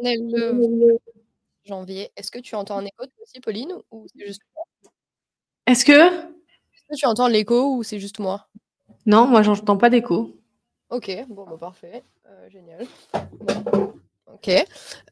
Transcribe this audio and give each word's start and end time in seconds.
On 0.00 0.04
est 0.04 0.16
le 0.18 0.98
janvier. 1.64 2.10
Est-ce 2.16 2.30
que 2.30 2.38
tu 2.38 2.54
entends 2.54 2.78
un 2.78 2.84
écho 2.84 3.04
aussi, 3.22 3.40
Pauline, 3.40 3.72
ou 3.90 4.06
c'est 4.14 4.26
juste 4.26 4.42
moi? 4.54 4.64
Est-ce 5.66 5.84
que? 5.84 5.92
Est-ce 5.92 6.84
que 6.90 6.96
tu 6.96 7.06
entends 7.06 7.28
l'écho 7.28 7.76
ou 7.76 7.82
c'est 7.82 8.00
juste 8.00 8.18
moi? 8.18 8.48
Non, 9.06 9.26
moi, 9.26 9.42
j'entends 9.42 9.76
pas 9.76 9.90
d'écho. 9.90 10.36
Ok, 10.90 11.10
bon, 11.28 11.44
bah, 11.44 11.56
parfait. 11.58 12.02
Euh, 12.26 12.50
génial. 12.50 12.86
Ok. 14.32 14.48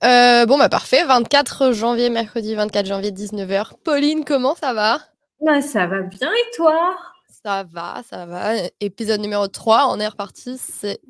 Euh, 0.04 0.46
bon, 0.46 0.58
bah 0.58 0.68
parfait. 0.68 1.04
24 1.04 1.72
janvier, 1.72 2.10
mercredi 2.10 2.54
24 2.54 2.86
janvier, 2.86 3.10
19h. 3.12 3.72
Pauline, 3.84 4.24
comment 4.24 4.54
ça 4.54 4.72
va? 4.72 5.00
Bah, 5.40 5.60
Ça 5.62 5.86
va 5.86 6.02
bien 6.02 6.30
et 6.32 6.56
toi? 6.56 6.96
Ça 7.44 7.64
va, 7.64 8.02
ça 8.08 8.26
va. 8.26 8.54
Épisode 8.80 9.20
numéro 9.20 9.46
3, 9.46 9.88
on 9.90 10.00
est 10.00 10.08
reparti. 10.08 10.58
C'est 10.58 11.00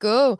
go. 0.00 0.36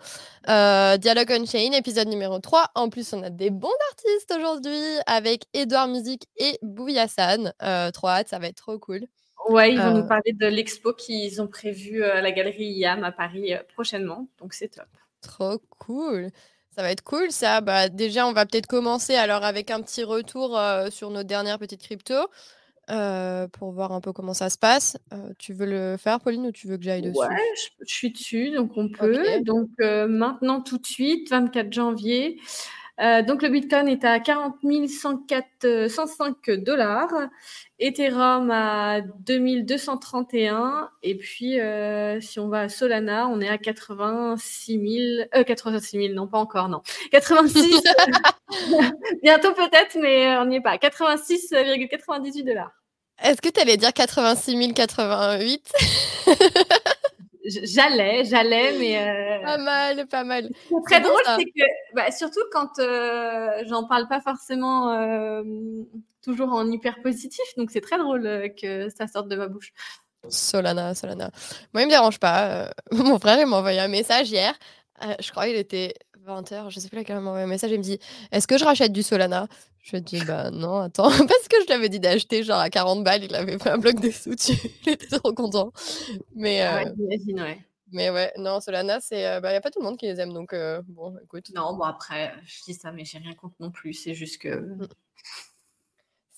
Euh, 0.48 0.96
Dialogue 0.96 1.30
on 1.30 1.46
Chain, 1.46 1.72
épisode 1.72 2.08
numéro 2.08 2.38
3. 2.38 2.70
En 2.74 2.88
plus, 2.88 3.12
on 3.12 3.22
a 3.22 3.30
des 3.30 3.50
bons 3.50 3.68
artistes 3.90 4.34
aujourd'hui 4.36 4.82
avec 5.06 5.44
Edouard 5.54 5.88
Musique 5.88 6.26
et 6.36 6.58
Bouillassan. 6.62 7.52
Euh, 7.62 7.90
trop 7.90 8.08
hâte, 8.08 8.28
ça 8.28 8.38
va 8.38 8.48
être 8.48 8.56
trop 8.56 8.78
cool. 8.78 9.06
Ouais, 9.48 9.72
ils 9.72 9.80
vont 9.80 9.92
nous 9.92 10.06
parler 10.06 10.32
de 10.32 10.46
l'expo 10.46 10.92
qu'ils 10.92 11.40
ont 11.40 11.46
prévu 11.46 12.04
à 12.04 12.20
la 12.20 12.32
galerie 12.32 12.66
IAM 12.66 13.02
à 13.04 13.12
Paris 13.12 13.52
prochainement. 13.74 14.28
Donc, 14.38 14.52
c'est 14.52 14.68
top. 14.68 14.88
Trop 15.22 15.58
cool. 15.78 16.28
Ça 16.76 16.82
va 16.82 16.90
être 16.90 17.02
cool, 17.02 17.30
ça. 17.30 17.60
Bah, 17.60 17.88
déjà, 17.88 18.26
on 18.26 18.32
va 18.32 18.44
peut-être 18.44 18.66
commencer 18.66 19.14
alors 19.14 19.44
avec 19.44 19.70
un 19.70 19.80
petit 19.80 20.04
retour 20.04 20.60
sur 20.90 21.10
nos 21.10 21.22
dernières 21.22 21.58
petites 21.58 21.82
cryptos 21.82 22.28
pour 23.52 23.72
voir 23.72 23.92
un 23.92 24.00
peu 24.00 24.12
comment 24.12 24.34
ça 24.34 24.50
se 24.50 24.58
passe. 24.58 24.96
tu 25.38 25.52
veux 25.52 25.66
le 25.66 25.96
faire, 25.96 26.20
Pauline, 26.20 26.46
ou 26.46 26.52
tu 26.52 26.66
veux 26.66 26.76
que 26.76 26.84
j'aille 26.84 27.02
dessus? 27.02 27.18
Ouais, 27.18 27.36
je, 27.84 27.94
suis 27.94 28.10
dessus, 28.10 28.50
donc 28.50 28.72
on 28.76 28.88
peut. 28.88 29.40
Donc 29.42 29.70
maintenant, 29.78 30.60
tout 30.60 30.78
de 30.78 30.86
suite, 30.86 31.30
24 31.30 31.72
janvier. 31.72 32.38
Donc 32.98 33.42
le 33.42 33.48
Bitcoin 33.48 33.88
est 33.88 34.04
à 34.04 34.18
40 34.20 34.56
104, 34.88 35.88
105 35.88 36.50
dollars 36.58 37.12
Ethereum 37.80 38.50
à 38.50 39.00
2231. 39.00 40.90
Et 41.02 41.16
puis, 41.16 41.60
euh, 41.60 42.20
si 42.20 42.40
on 42.40 42.48
va 42.48 42.62
à 42.62 42.68
Solana, 42.68 43.28
on 43.28 43.40
est 43.40 43.48
à 43.48 43.58
86 43.58 44.72
000. 44.72 45.28
Euh, 45.34 45.44
86 45.44 45.98
000, 46.08 46.14
non, 46.14 46.26
pas 46.26 46.38
encore, 46.38 46.68
non. 46.68 46.82
86. 47.12 47.82
bientôt 49.22 49.52
peut-être, 49.52 49.96
mais 50.00 50.36
on 50.38 50.46
n'y 50.46 50.56
est 50.56 50.60
pas. 50.60 50.76
86,98 50.76 52.44
dollars. 52.44 52.72
Est-ce 53.22 53.40
que 53.40 53.48
tu 53.48 53.60
allais 53.60 53.76
dire 53.76 53.92
86 53.92 54.74
088 54.74 55.72
J'allais, 57.48 58.24
j'allais, 58.24 58.78
mais. 58.78 58.98
Euh... 58.98 59.44
Pas 59.44 59.58
mal, 59.58 60.06
pas 60.06 60.24
mal. 60.24 60.50
Très 60.84 61.00
drôle, 61.00 61.22
c'est 61.36 61.44
que, 61.44 61.94
bah, 61.94 62.10
surtout 62.10 62.40
quand 62.52 62.78
euh, 62.78 63.62
j'en 63.66 63.84
parle 63.84 64.06
pas 64.08 64.20
forcément 64.20 64.90
euh, 64.92 65.42
toujours 66.22 66.52
en 66.52 66.70
hyper 66.70 67.00
positif, 67.02 67.44
donc 67.56 67.70
c'est 67.70 67.80
très 67.80 67.98
drôle 67.98 68.52
que 68.60 68.88
ça 68.90 69.06
sorte 69.06 69.28
de 69.28 69.36
ma 69.36 69.48
bouche. 69.48 69.72
Solana, 70.28 70.94
Solana. 70.94 71.30
Moi, 71.72 71.82
il 71.82 71.86
me 71.86 71.90
dérange 71.90 72.18
pas. 72.18 72.70
mon 72.92 73.18
frère, 73.18 73.38
il 73.40 73.46
m'a 73.46 73.56
envoyé 73.56 73.80
un 73.80 73.88
message 73.88 74.30
hier. 74.30 74.54
je 75.20 75.30
crois 75.30 75.46
qu'il 75.46 75.56
était 75.56 75.94
20h, 76.28 76.70
je 76.70 76.80
sais 76.80 76.88
plus 76.88 76.96
laquelle 76.96 77.16
il 77.16 77.22
m'a 77.22 77.30
envoyé 77.30 77.44
un 77.44 77.48
message. 77.48 77.70
Il 77.70 77.78
me 77.78 77.82
dit 77.82 77.98
Est-ce 78.30 78.46
que 78.46 78.58
je 78.58 78.64
rachète 78.64 78.92
du 78.92 79.02
Solana? 79.02 79.48
Je 79.82 79.92
lui 79.92 79.98
ai 79.98 80.00
dit 80.00 80.24
Bah 80.24 80.50
non, 80.50 80.78
attends. 80.78 81.10
Parce 81.10 81.48
que 81.48 81.56
je 81.62 81.68
l'avais 81.68 81.88
dit 81.88 82.00
d'acheter 82.00 82.42
genre 82.42 82.60
à 82.60 82.70
40 82.70 83.04
balles. 83.04 83.24
Il 83.24 83.34
avait 83.34 83.58
pris 83.58 83.70
un 83.70 83.78
bloc 83.78 84.00
de 84.00 84.10
sous 84.10 84.34
dessus. 84.34 84.58
il 84.86 84.92
était 84.92 85.18
trop 85.18 85.32
content. 85.32 85.72
Mais, 86.34 86.62
ah 86.62 86.84
ouais, 86.84 87.18
ouais. 87.34 87.58
Mais 87.90 88.10
ouais, 88.10 88.32
non, 88.36 88.60
Solana, 88.60 89.00
c'est. 89.00 89.20
Il 89.20 89.40
bah, 89.40 89.50
n'y 89.50 89.56
a 89.56 89.60
pas 89.60 89.70
tout 89.70 89.80
le 89.80 89.86
monde 89.86 89.96
qui 89.96 90.06
les 90.06 90.20
aime. 90.20 90.32
Donc, 90.32 90.54
bon, 90.88 91.16
écoute. 91.24 91.50
Non, 91.54 91.74
bon, 91.74 91.84
après, 91.84 92.34
je 92.44 92.64
dis 92.64 92.74
ça, 92.74 92.92
mais 92.92 93.04
j'ai 93.04 93.18
rien 93.18 93.34
contre 93.34 93.56
non 93.60 93.70
plus. 93.70 93.94
C'est 93.94 94.14
juste 94.14 94.40
que. 94.40 94.60
Mmh. 94.60 94.88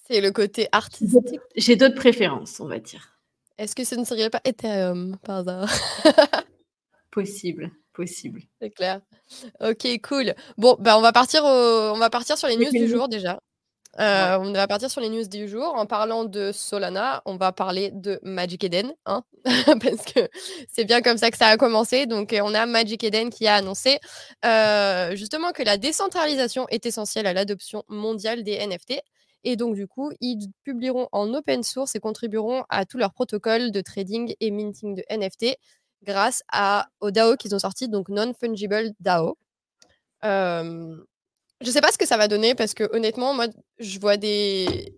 C'est 0.07 0.21
le 0.21 0.33
côté 0.33 0.67
artistique. 0.73 1.41
J'ai 1.55 1.77
d'autres 1.77 1.95
préférences, 1.95 2.59
on 2.59 2.67
va 2.67 2.81
dire. 2.81 3.21
Est-ce 3.61 3.77
que 3.77 3.85
ce 3.85 3.95
ne 3.95 4.05
serait 4.05 4.31
pas 4.31 4.41
Ethereum 4.45 5.19
par 5.19 5.37
hasard? 5.39 5.71
Possible, 7.11 7.71
possible. 8.01 8.43
C'est 8.61 8.71
clair. 8.71 9.01
Ok, 9.61 9.87
cool. 10.03 10.35
Bon, 10.59 10.77
bah 10.79 10.97
on 10.99 11.01
va 11.01 11.13
partir, 11.13 11.45
on 11.45 11.99
va 11.99 12.11
partir 12.11 12.39
sur 12.39 12.49
les 12.49 12.57
news 12.57 12.71
du 12.71 12.89
jour 12.89 13.09
déjà. 13.09 13.41
Euh, 13.99 14.39
on 14.39 14.53
va 14.53 14.69
partir 14.69 14.91
sur 14.91 15.01
les 15.01 15.09
news 15.09 15.27
du 15.27 15.49
jour. 15.49 15.75
En 15.75 15.87
parlant 15.87 16.25
de 16.25 16.53
Solana, 16.53 17.23
on 17.25 17.37
va 17.37 17.53
parler 17.53 17.91
de 17.93 18.21
Magic 18.23 18.63
Eden, 18.63 18.95
hein 19.05 19.25
parce 19.45 20.05
que 20.05 20.29
c'est 20.73 20.85
bien 20.85 21.03
comme 21.03 21.19
ça 21.19 21.31
que 21.31 21.37
ça 21.37 21.49
a 21.49 21.57
commencé. 21.57 22.07
Donc, 22.07 22.35
on 22.41 22.55
a 22.55 22.67
Magic 22.67 23.03
Eden 23.03 23.31
qui 23.31 23.47
a 23.47 23.57
annoncé 23.57 23.99
euh, 24.45 25.17
justement 25.17 25.51
que 25.53 25.63
la 25.63 25.77
décentralisation 25.77 26.67
est 26.69 26.87
essentielle 26.87 27.27
à 27.27 27.33
l'adoption 27.33 27.85
mondiale 27.89 28.45
des 28.45 28.65
NFT. 28.65 29.01
Et 29.43 29.57
donc, 29.57 29.75
du 29.75 29.87
coup, 29.87 30.13
ils 30.21 30.51
publieront 30.65 31.09
en 31.13 31.33
open 31.35 31.63
source 31.63 31.97
et 31.97 32.01
contribueront 32.01 32.65
à 32.69 32.85
tous 32.85 32.99
leurs 32.99 33.13
protocoles 33.13 33.73
de 33.73 33.81
trading 33.81 34.35
et 34.39 34.51
minting 34.51 34.95
de 34.95 35.03
NFT 35.11 35.57
grâce 36.03 36.43
à, 36.53 36.89
au 37.01 37.11
DAO 37.11 37.37
qu'ils 37.37 37.55
ont 37.55 37.59
sorti, 37.59 37.89
donc 37.89 38.09
Non-Fungible 38.09 38.93
DAO. 39.01 39.37
Euh, 40.25 40.97
je 41.61 41.67
ne 41.67 41.73
sais 41.73 41.81
pas 41.81 41.93
ce 41.93 41.99
que 41.99 42.07
ça 42.07 42.17
va 42.17 42.29
donner 42.29 42.55
parce 42.55 42.75
que 42.75 42.89
honnêtement, 42.95 43.35
moi, 43.35 43.47
je 43.79 43.99
vois 43.99 44.17
des, 44.17 44.95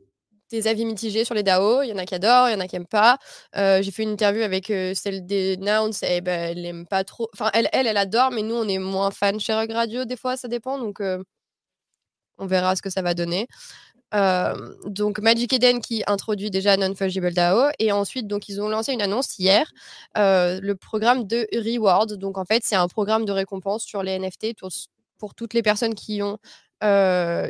des 0.51 0.69
avis 0.69 0.85
mitigés 0.85 1.25
sur 1.25 1.35
les 1.35 1.43
DAO. 1.43 1.83
Il 1.83 1.89
y 1.89 1.93
en 1.93 1.99
a 1.99 2.05
qui 2.05 2.15
adorent, 2.15 2.49
il 2.49 2.53
y 2.53 2.57
en 2.57 2.61
a 2.61 2.69
qui 2.69 2.77
n'aiment 2.77 2.87
pas. 2.87 3.19
Euh, 3.57 3.83
j'ai 3.83 3.91
fait 3.91 4.05
une 4.05 4.11
interview 4.11 4.43
avec 4.43 4.71
euh, 4.71 4.95
celle 4.95 5.27
des 5.27 5.57
Nouns 5.57 5.91
et 6.03 6.21
ben, 6.21 6.51
elle 6.51 6.63
n'aime 6.63 6.87
pas 6.87 7.05
trop. 7.05 7.29
Enfin, 7.35 7.51
elle, 7.55 7.69
elle, 7.73 7.87
elle 7.87 7.97
adore, 7.97 8.31
mais 8.31 8.43
nous, 8.43 8.55
on 8.55 8.69
est 8.69 8.79
moins 8.79 9.11
fans 9.11 9.39
chez 9.39 9.55
Rug 9.55 9.73
Radio, 9.73 10.05
des 10.05 10.17
fois, 10.17 10.37
ça 10.37 10.49
dépend. 10.49 10.79
Donc, 10.79 11.01
on 12.39 12.47
verra 12.47 12.77
ce 12.77 12.83
que 12.83 12.91
ça 12.91 13.03
va 13.03 13.15
donner 13.15 13.47
donc 14.13 15.21
Magic 15.21 15.53
Eden 15.53 15.81
qui 15.81 16.03
introduit 16.07 16.51
déjà 16.51 16.77
Non-Fungible 16.77 17.33
DAO 17.33 17.71
et 17.79 17.93
ensuite 17.93 18.27
donc 18.27 18.49
ils 18.49 18.61
ont 18.61 18.69
lancé 18.69 18.93
une 18.93 19.03
annonce 19.03 19.39
hier, 19.39 19.73
le 20.15 20.73
programme 20.75 21.27
de 21.27 21.47
Reward. 21.55 22.15
Donc 22.15 22.39
en 22.39 22.45
fait 22.45 22.63
c'est 22.65 22.77
un 22.77 22.89
programme 22.89 23.25
de 23.25 23.33
récompense 23.33 23.85
sur 23.85 24.03
les 24.03 24.19
NFT 24.19 24.55
pour, 25.19 25.35
toutes 25.35 25.55
les 25.55 25.63
personnes 25.63 25.95
qui 25.95 26.21
ont 26.23 26.39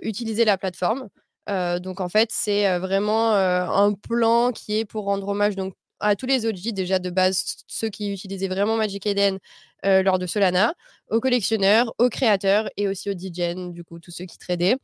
utilisé 0.03 0.45
la 0.45 0.56
plateforme. 0.56 1.09
donc 1.49 2.00
en 2.00 2.09
fait 2.09 2.28
c'est 2.33 2.79
vraiment 2.79 3.33
un 3.33 3.93
plan 3.94 4.53
qui 4.53 4.79
est 4.79 4.84
pour 4.84 5.05
rendre 5.05 5.29
hommage 5.29 5.56
donc 5.56 5.75
à 5.99 6.17
tous 6.17 6.27
les 6.27 6.47
OG 6.47 6.73
déjà 6.73 6.99
de 6.99 7.11
base, 7.11 7.65
ceux 7.69 7.89
qui 7.89 8.12
utilisaient 8.12 8.49
vraiment 8.49 8.77
Magic 8.77 9.06
Eden 9.06 9.39
lors 9.84 10.19
de 10.19 10.27
Solana, 10.27 10.75
aux 11.11 11.21
collectionneurs, 11.21 11.93
aux 11.99 12.09
créateurs 12.09 12.69
et 12.77 12.87
aussi 12.87 13.11
aux 13.11 13.15
DJs, 13.15 13.73
du 13.73 13.83
coup 13.84 13.99
tous 13.99 14.12
ceux 14.12 14.27
qui 14.27 14.39
tradaient. 14.39 14.77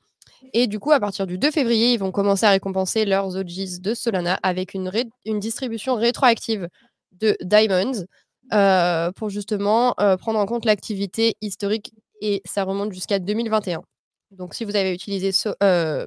Et 0.53 0.66
du 0.66 0.78
coup, 0.78 0.93
à 0.93 1.00
partir 1.00 1.27
du 1.27 1.39
2 1.39 1.50
février, 1.50 1.93
ils 1.93 1.99
vont 1.99 2.11
commencer 2.11 2.47
à 2.47 2.50
récompenser 2.50 3.05
leurs 3.05 3.37
OGs 3.37 3.81
de 3.81 3.94
Solana 3.94 4.39
avec 4.43 4.75
une, 4.75 4.91
distribution 5.39 5.94
rétroactive 5.94 6.69
de 7.12 7.37
Diamonds 7.43 8.05
euh, 8.53 9.12
pour 9.12 9.28
justement 9.28 9.94
euh, 10.00 10.16
prendre 10.16 10.39
en 10.39 10.47
compte 10.47 10.65
l'activité 10.65 11.37
historique 11.41 11.93
et 12.21 12.41
ça 12.44 12.65
remonte 12.65 12.93
jusqu'à 12.93 13.19
2021. 13.19 13.83
Donc, 14.31 14.55
si 14.55 14.65
vous 14.65 14.77
avez 14.77 14.93
utilisé 14.93 15.31
euh, 15.62 16.06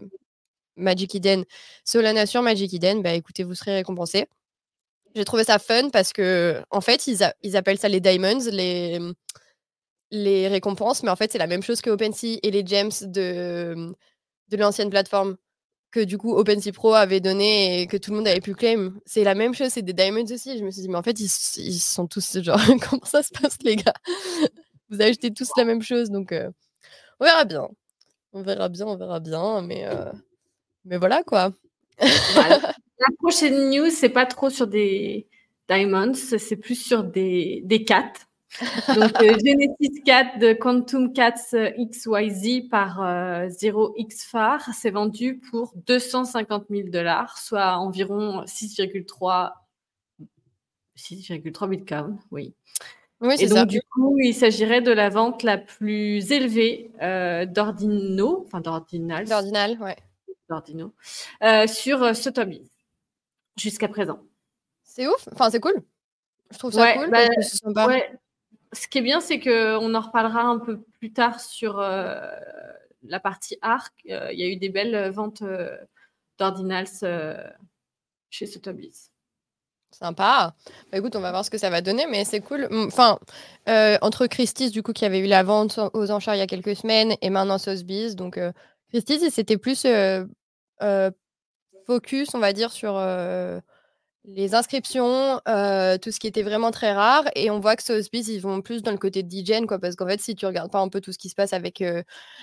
Magic 0.75 1.15
Eden, 1.15 1.45
Solana 1.85 2.25
sur 2.25 2.41
Magic 2.41 2.73
Eden, 2.73 3.01
bah, 3.01 3.13
écoutez, 3.13 3.43
vous 3.43 3.55
serez 3.55 3.75
récompensé. 3.75 4.27
J'ai 5.15 5.25
trouvé 5.25 5.43
ça 5.43 5.59
fun 5.59 5.89
parce 5.89 6.13
que, 6.13 6.61
en 6.69 6.81
fait, 6.81 7.07
ils, 7.07 7.55
appellent 7.55 7.77
ça 7.77 7.89
les 7.89 7.99
Diamonds, 7.99 8.39
les 10.11 10.47
récompenses, 10.47 11.03
mais 11.03 11.09
en 11.09 11.15
fait, 11.15 11.31
c'est 11.31 11.37
la 11.37 11.47
même 11.47 11.63
chose 11.63 11.81
que 11.81 11.89
OpenSea 11.89 12.39
et 12.43 12.51
les 12.51 12.65
gems 12.65 12.91
de 13.01 13.93
de 14.51 14.57
l'ancienne 14.57 14.89
plateforme 14.89 15.37
que 15.91 15.99
du 15.99 16.17
coup 16.17 16.33
OpenSea 16.33 16.71
Pro 16.71 16.93
avait 16.93 17.19
donné 17.19 17.81
et 17.81 17.87
que 17.87 17.97
tout 17.97 18.11
le 18.11 18.17
monde 18.17 18.27
avait 18.27 18.41
pu 18.41 18.55
claim. 18.55 18.93
C'est 19.05 19.23
la 19.23 19.35
même 19.35 19.53
chose, 19.53 19.69
c'est 19.69 19.81
des 19.81 19.93
diamonds 19.93 20.23
aussi. 20.31 20.57
Je 20.57 20.63
me 20.63 20.71
suis 20.71 20.81
dit, 20.81 20.89
mais 20.89 20.97
en 20.97 21.03
fait, 21.03 21.19
ils, 21.19 21.27
sont 21.27 22.07
tous 22.07 22.39
genre, 22.41 22.59
comment 22.89 23.05
ça 23.05 23.23
se 23.23 23.31
passe, 23.31 23.57
les 23.63 23.75
gars? 23.75 23.93
Vous 24.89 25.01
achetez 25.01 25.31
tous 25.31 25.49
la 25.57 25.65
même 25.65 25.81
chose, 25.81 26.09
donc 26.09 26.31
euh, 26.31 26.49
on 27.19 27.25
verra 27.25 27.45
bien. 27.45 27.67
On 28.33 28.41
verra 28.41 28.69
bien, 28.69 28.85
on 28.87 28.95
verra 28.95 29.19
bien, 29.19 29.61
mais, 29.61 29.85
euh, 29.85 30.11
mais 30.85 30.97
voilà 30.97 31.23
quoi. 31.23 31.51
La 31.99 33.07
prochaine 33.17 33.71
news, 33.71 33.89
c'est 33.89 34.09
pas 34.09 34.27
trop 34.27 34.49
sur 34.49 34.67
des 34.67 35.27
diamonds, 35.67 36.13
c'est 36.13 36.55
plus 36.55 36.75
sur 36.75 37.03
des, 37.03 37.61
des 37.65 37.83
cats. 37.83 38.13
Donc, 38.95 39.21
euh, 39.21 39.37
Genesis 39.45 40.01
4 40.05 40.39
de 40.39 40.53
Quantum 40.53 41.13
Cats 41.13 41.35
euh, 41.53 41.71
XYZ 41.77 42.67
par 42.69 42.99
0x 42.99 44.27
Far, 44.27 44.69
c'est 44.73 44.91
vendu 44.91 45.39
pour 45.49 45.73
250 45.87 46.65
000 46.69 46.89
dollars, 46.89 47.37
soit 47.37 47.77
environ 47.77 48.43
6,3 48.43 49.51
6,3 50.97 51.69
bitcoins, 51.69 52.19
oui. 52.31 52.53
Oui, 53.21 53.35
Et 53.39 53.47
donc, 53.47 53.67
du 53.67 53.81
coup, 53.81 54.17
il 54.19 54.33
s'agirait 54.33 54.81
de 54.81 54.91
la 54.91 55.09
vente 55.09 55.43
la 55.43 55.59
plus 55.59 56.31
élevée 56.31 56.91
euh, 57.03 57.45
d'Ordino, 57.45 58.43
enfin 58.47 58.61
d'Ordinal. 58.61 59.27
D'Ordinal, 59.27 59.77
ouais. 59.79 59.95
D'Ordino, 60.49 60.93
euh, 61.43 61.67
sur 61.67 62.15
Sotheby's, 62.15 62.67
jusqu'à 63.57 63.87
présent. 63.87 64.19
C'est 64.83 65.07
ouf, 65.07 65.27
enfin, 65.31 65.51
c'est 65.51 65.59
cool. 65.59 65.83
Je 66.49 66.57
trouve 66.57 66.73
ça 66.73 66.93
cool. 66.93 67.11
Bah, 67.11 67.27
ce 68.73 68.87
qui 68.87 68.99
est 68.99 69.01
bien, 69.01 69.19
c'est 69.19 69.39
qu'on 69.39 69.93
en 69.93 69.99
reparlera 69.99 70.43
un 70.43 70.59
peu 70.59 70.81
plus 70.99 71.11
tard 71.11 71.39
sur 71.39 71.79
euh, 71.79 72.21
la 73.03 73.19
partie 73.19 73.57
ARC, 73.61 73.93
il 74.05 74.11
y 74.11 74.43
a 74.43 74.47
eu 74.47 74.55
des 74.55 74.69
belles 74.69 75.11
ventes 75.11 75.43
d'ordinals 76.37 76.87
chez 78.29 78.45
Sotheby's. 78.45 79.11
Sympa. 79.91 80.55
Bah, 80.91 80.97
écoute, 80.97 81.17
on 81.17 81.19
va 81.19 81.31
voir 81.31 81.43
ce 81.43 81.49
que 81.49 81.57
ça 81.57 81.69
va 81.69 81.81
donner, 81.81 82.05
mais 82.07 82.23
c'est 82.23 82.39
cool. 82.39 82.69
Enfin, 82.71 83.19
entre 84.01 84.27
Christie's, 84.27 84.71
du 84.71 84.83
coup, 84.83 84.93
qui 84.93 85.05
avait 85.05 85.19
eu 85.19 85.27
la 85.27 85.43
vente 85.43 85.79
aux 85.93 86.11
enchères 86.11 86.35
il 86.35 86.39
y 86.39 86.41
a 86.41 86.47
quelques 86.47 86.75
semaines, 86.75 87.15
et 87.21 87.29
maintenant 87.29 87.57
Sotheby's. 87.57 88.15
Donc, 88.15 88.39
Christie's, 88.89 89.27
c'était 89.33 89.57
plus 89.57 89.85
focus, 91.85 92.33
on 92.33 92.39
va 92.39 92.53
dire, 92.53 92.71
sur 92.71 92.93
les 94.25 94.53
inscriptions, 94.53 95.37
tout 95.45 96.11
ce 96.11 96.19
qui 96.19 96.27
était 96.27 96.43
vraiment 96.43 96.71
très 96.71 96.93
rare. 96.93 97.25
Et 97.35 97.49
on 97.49 97.59
voit 97.59 97.75
que 97.75 97.83
Sotheby's, 97.83 98.27
ils 98.27 98.39
vont 98.39 98.61
plus 98.61 98.83
dans 98.83 98.91
le 98.91 98.97
côté 98.97 99.23
de 99.23 99.29
DJN, 99.29 99.65
quoi. 99.65 99.79
Parce 99.79 99.95
qu'en 99.95 100.07
fait, 100.07 100.21
si 100.21 100.35
tu 100.35 100.45
regardes 100.45 100.71
pas 100.71 100.79
un 100.79 100.89
peu 100.89 101.01
tout 101.01 101.11
ce 101.11 101.17
qui 101.17 101.29
se 101.29 101.35
passe 101.35 101.53
avec, 101.53 101.83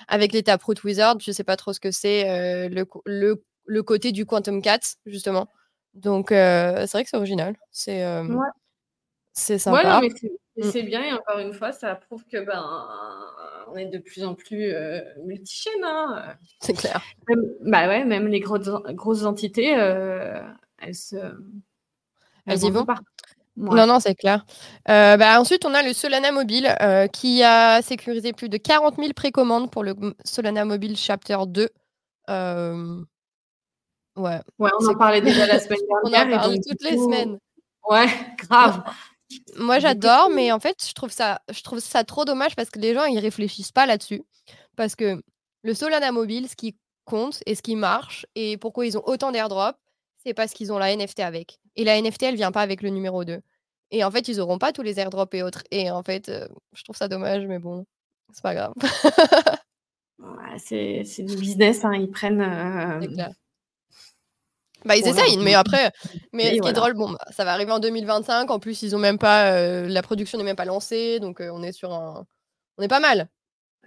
avec 0.07 0.33
les 0.33 0.43
Taproot 0.43 0.75
Wizard, 0.83 1.19
je 1.19 1.31
sais 1.31 1.43
pas 1.43 1.55
trop 1.55 1.73
ce 1.73 1.79
que 1.79 1.91
c'est, 1.91 2.69
le, 2.69 2.85
le, 3.05 3.43
le, 3.65 3.83
côté 3.83 4.11
du 4.11 4.25
Quantum 4.25 4.61
Cats, 4.61 4.97
justement. 5.05 5.47
Donc, 5.93 6.27
c'est 6.29 6.91
vrai 6.91 7.03
que 7.03 7.09
c'est 7.09 7.17
original. 7.17 7.55
C'est 7.71 8.03
c'est 9.33 9.57
sympa. 9.57 10.01
Ouais, 10.01 10.09
mais 10.57 10.63
c'est 10.63 10.83
bien. 10.83 11.03
Et 11.03 11.13
encore 11.13 11.39
une 11.39 11.53
fois, 11.53 11.71
ça 11.71 11.95
prouve 11.95 12.25
que 12.25 12.43
ben, 12.43 12.61
on 13.71 13.75
est 13.77 13.85
de 13.85 13.99
plus 13.99 14.25
en 14.25 14.35
plus 14.35 14.73
multi-chaînes. 15.23 15.83
Hein. 15.83 16.35
C'est 16.59 16.73
clair. 16.73 17.01
bah 17.61 17.87
ouais, 17.87 18.03
même 18.03 18.27
les 18.27 18.41
grosses, 18.41 18.69
grosses 18.89 19.23
entités, 19.23 19.69
elles 19.69 20.95
se. 20.95 21.15
Elles, 22.49 22.71
vont. 22.71 22.85
Pas. 22.85 22.95
Non, 23.55 23.85
non, 23.85 23.99
c'est 23.99 24.15
clair. 24.15 24.45
bah, 24.85 25.39
ensuite, 25.39 25.65
on 25.65 25.73
a 25.73 25.83
le 25.83 25.93
Solana 25.93 26.31
Mobile 26.31 26.75
qui 27.13 27.43
a 27.43 27.81
sécurisé 27.81 28.33
plus 28.33 28.49
de 28.49 28.57
40 28.57 28.95
000 28.97 29.13
précommandes 29.13 29.69
pour 29.71 29.83
le 29.83 29.95
Solana 30.25 30.65
Mobile 30.65 30.97
Chapter 30.97 31.37
2. 31.47 31.69
Ouais. 34.19 34.41
Ouais, 34.57 34.69
on 34.79 34.87
en 34.87 34.95
parlait 34.95 35.21
déjà 35.21 35.47
la 35.47 35.59
semaine 35.59 35.79
dernière. 36.03 36.27
on 36.27 36.33
en 36.33 36.41
parle 36.41 36.59
toutes 36.67 36.83
les 36.83 36.97
semaines. 36.97 37.39
Ouais, 37.89 38.07
grave. 38.37 38.83
Moi, 39.57 39.79
j'adore, 39.79 40.29
mais 40.29 40.51
en 40.51 40.59
fait, 40.59 40.77
je 40.85 40.93
trouve, 40.93 41.11
ça, 41.11 41.41
je 41.51 41.61
trouve 41.61 41.79
ça 41.79 42.03
trop 42.03 42.25
dommage 42.25 42.55
parce 42.55 42.69
que 42.69 42.79
les 42.79 42.93
gens, 42.93 43.05
ils 43.05 43.19
réfléchissent 43.19 43.71
pas 43.71 43.85
là-dessus. 43.85 44.23
Parce 44.75 44.95
que 44.95 45.21
le 45.63 45.73
Solana 45.73 46.11
Mobile, 46.11 46.49
ce 46.49 46.55
qui 46.55 46.75
compte 47.05 47.41
et 47.45 47.55
ce 47.55 47.61
qui 47.61 47.75
marche, 47.75 48.25
et 48.35 48.57
pourquoi 48.57 48.85
ils 48.85 48.97
ont 48.97 49.03
autant 49.05 49.31
d'airdrops, 49.31 49.77
c'est 50.23 50.33
parce 50.33 50.51
qu'ils 50.51 50.73
ont 50.73 50.77
la 50.77 50.95
NFT 50.95 51.19
avec. 51.19 51.58
Et 51.75 51.83
la 51.83 51.99
NFT, 52.01 52.23
elle 52.23 52.35
vient 52.35 52.51
pas 52.51 52.61
avec 52.61 52.81
le 52.81 52.89
numéro 52.89 53.23
2. 53.23 53.41
Et 53.91 54.03
en 54.03 54.11
fait, 54.11 54.27
ils 54.27 54.39
auront 54.39 54.59
pas 54.59 54.71
tous 54.71 54.83
les 54.83 54.99
airdrops 54.99 55.33
et 55.33 55.43
autres. 55.43 55.63
Et 55.71 55.89
en 55.89 56.03
fait, 56.03 56.29
euh, 56.29 56.47
je 56.73 56.83
trouve 56.83 56.95
ça 56.95 57.07
dommage, 57.07 57.45
mais 57.47 57.59
bon, 57.59 57.85
c'est 58.31 58.43
pas 58.43 58.53
grave. 58.53 58.73
c'est 60.57 61.23
du 61.23 61.35
business, 61.35 61.83
hein. 61.83 61.95
ils 61.95 62.11
prennent. 62.11 62.41
Euh, 62.41 62.99
bah, 64.85 64.95
ils 64.95 65.07
essayent, 65.07 65.37
mais 65.37 65.55
après, 65.55 65.91
mais 66.31 66.55
ce 66.55 66.61
qui 66.61 66.67
est 66.67 66.73
drôle, 66.73 66.93
bon, 66.93 67.11
bah, 67.11 67.25
ça 67.31 67.43
va 67.43 67.53
arriver 67.53 67.71
en 67.71 67.79
2025. 67.79 68.49
En 68.49 68.59
plus, 68.59 68.81
ils 68.83 68.95
ont 68.95 68.99
même 68.99 69.17
pas, 69.17 69.51
euh, 69.51 69.87
la 69.87 70.01
production 70.01 70.37
n'est 70.37 70.43
même 70.43 70.55
pas 70.55 70.65
lancée, 70.65 71.19
donc 71.19 71.41
on 71.41 71.63
est 71.63 71.73
sur 71.73 71.93
un, 71.93 72.25
on 72.77 72.83
est 72.83 72.87
pas 72.87 73.01
mal, 73.01 73.27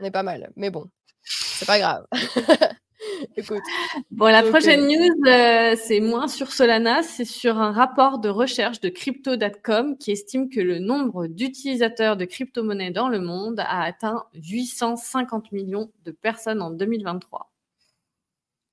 on 0.01 0.05
est 0.05 0.11
pas 0.11 0.23
mal. 0.23 0.53
Mais 0.57 0.69
bon, 0.71 0.85
c'est 1.23 1.67
pas 1.67 1.79
grave. 1.79 2.07
Écoute. 3.37 3.63
Bon, 4.11 4.27
la 4.27 4.43
prochaine 4.43 4.81
euh 4.81 5.75
news, 5.75 5.77
c'est 5.77 6.01
moins 6.01 6.29
sur 6.29 6.53
Solana, 6.53 7.03
c'est 7.03 7.25
sur 7.25 7.59
un 7.59 7.73
rapport 7.73 8.19
de 8.19 8.29
recherche 8.29 8.81
de 8.81 8.89
Crypto.com 8.89 9.97
qui 9.99 10.13
estime 10.13 10.49
que 10.49 10.61
le 10.61 10.79
nombre 10.79 11.27
d'utilisateurs 11.27 12.17
de 12.17 12.25
crypto-monnaies 12.25 12.91
dans 12.91 13.09
le 13.09 13.21
monde 13.21 13.61
a 13.61 13.83
atteint 13.83 14.25
850 14.35 15.53
millions 15.53 15.91
de 16.05 16.11
personnes 16.11 16.63
en 16.63 16.71
2023. 16.71 17.51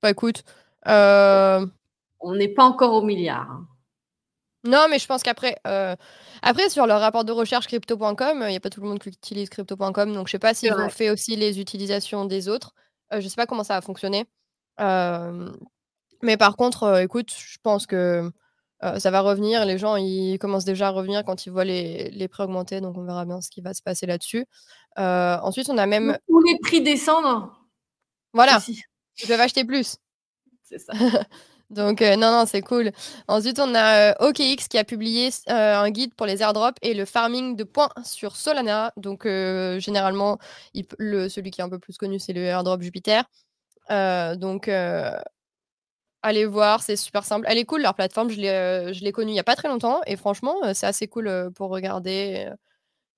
Bah 0.02 0.10
écoute, 0.10 0.44
on 0.86 2.34
n'est 2.34 2.48
pas 2.48 2.64
encore 2.64 2.94
au 2.94 3.02
milliard. 3.02 3.50
Hein. 3.50 3.66
Non, 4.64 4.86
mais 4.90 4.98
je 4.98 5.06
pense 5.06 5.22
qu'après, 5.22 5.56
euh, 5.66 5.96
après 6.42 6.68
sur 6.68 6.86
leur 6.86 7.00
rapport 7.00 7.24
de 7.24 7.32
recherche 7.32 7.66
crypto.com, 7.66 8.42
il 8.42 8.50
n'y 8.50 8.56
a 8.56 8.60
pas 8.60 8.68
tout 8.68 8.82
le 8.82 8.88
monde 8.88 8.98
qui 8.98 9.08
utilise 9.08 9.48
crypto.com, 9.48 10.12
donc 10.12 10.28
je 10.28 10.30
ne 10.30 10.32
sais 10.32 10.38
pas 10.38 10.52
s'ils 10.52 10.72
ont 10.74 10.90
fait 10.90 11.08
aussi 11.08 11.36
les 11.36 11.60
utilisations 11.60 12.26
des 12.26 12.48
autres. 12.48 12.74
Euh, 13.12 13.20
je 13.20 13.24
ne 13.24 13.30
sais 13.30 13.36
pas 13.36 13.46
comment 13.46 13.64
ça 13.64 13.74
va 13.74 13.80
fonctionner. 13.80 14.26
Mais 16.22 16.36
par 16.36 16.56
contre, 16.56 17.00
écoute, 17.00 17.32
je 17.36 17.58
pense 17.62 17.86
que 17.86 18.30
ça 18.80 19.10
va 19.10 19.20
revenir. 19.20 19.64
Les 19.64 19.78
gens, 19.78 19.96
ils 19.96 20.38
commencent 20.38 20.64
déjà 20.64 20.88
à 20.88 20.90
revenir 20.90 21.24
quand 21.24 21.46
ils 21.46 21.50
voient 21.50 21.64
les, 21.64 22.10
les 22.10 22.28
prix 22.28 22.42
augmenter, 22.42 22.80
donc 22.80 22.96
on 22.96 23.04
verra 23.04 23.24
bien 23.24 23.40
ce 23.40 23.50
qui 23.50 23.60
va 23.60 23.74
se 23.74 23.82
passer 23.82 24.06
là-dessus. 24.06 24.46
ensuite, 24.96 25.68
on 25.70 25.78
a 25.78 25.86
même. 25.86 26.18
Où 26.28 26.40
les 26.42 26.58
prix 26.58 26.82
descendent. 26.82 27.50
Voilà. 28.32 28.60
Ils 28.68 29.28
peuvent 29.28 29.40
acheter 29.40 29.64
plus. 29.64 29.96
C'est 30.62 30.78
ça. 30.78 30.92
Donc, 31.70 32.02
euh, 32.02 32.16
non, 32.16 32.32
non, 32.32 32.46
c'est 32.46 32.62
cool. 32.62 32.90
Ensuite, 33.28 33.60
on 33.60 33.74
a 33.76 34.10
euh, 34.10 34.28
OKX 34.28 34.66
qui 34.68 34.76
a 34.76 34.82
publié 34.82 35.30
euh, 35.48 35.76
un 35.76 35.90
guide 35.90 36.14
pour 36.14 36.26
les 36.26 36.42
airdrops 36.42 36.76
et 36.82 36.94
le 36.94 37.04
farming 37.04 37.54
de 37.54 37.62
points 37.62 37.90
sur 38.04 38.34
Solana. 38.34 38.92
Donc, 38.96 39.24
généralement, 39.24 40.38
le, 40.98 41.28
celui 41.28 41.52
qui 41.52 41.60
est 41.60 41.64
un 41.64 41.68
peu 41.68 41.78
plus 41.78 41.96
connu, 41.96 42.18
c'est 42.18 42.32
le 42.32 42.42
airdrop 42.42 42.82
Jupiter. 42.82 43.24
Donc, 43.90 44.68
allez 46.22 46.44
voir, 46.46 46.82
c'est 46.82 46.96
super 46.96 47.24
simple. 47.24 47.46
Elle 47.48 47.58
est 47.58 47.64
cool, 47.64 47.82
leur 47.82 47.94
plateforme. 47.94 48.30
Je 48.30 49.02
l'ai 49.04 49.12
connue 49.12 49.30
il 49.30 49.34
n'y 49.34 49.40
a 49.40 49.44
pas 49.44 49.56
très 49.56 49.68
longtemps 49.68 50.00
et 50.06 50.16
franchement, 50.16 50.56
c'est 50.74 50.86
assez 50.86 51.08
cool 51.08 51.50
pour 51.54 51.70
regarder 51.70 52.48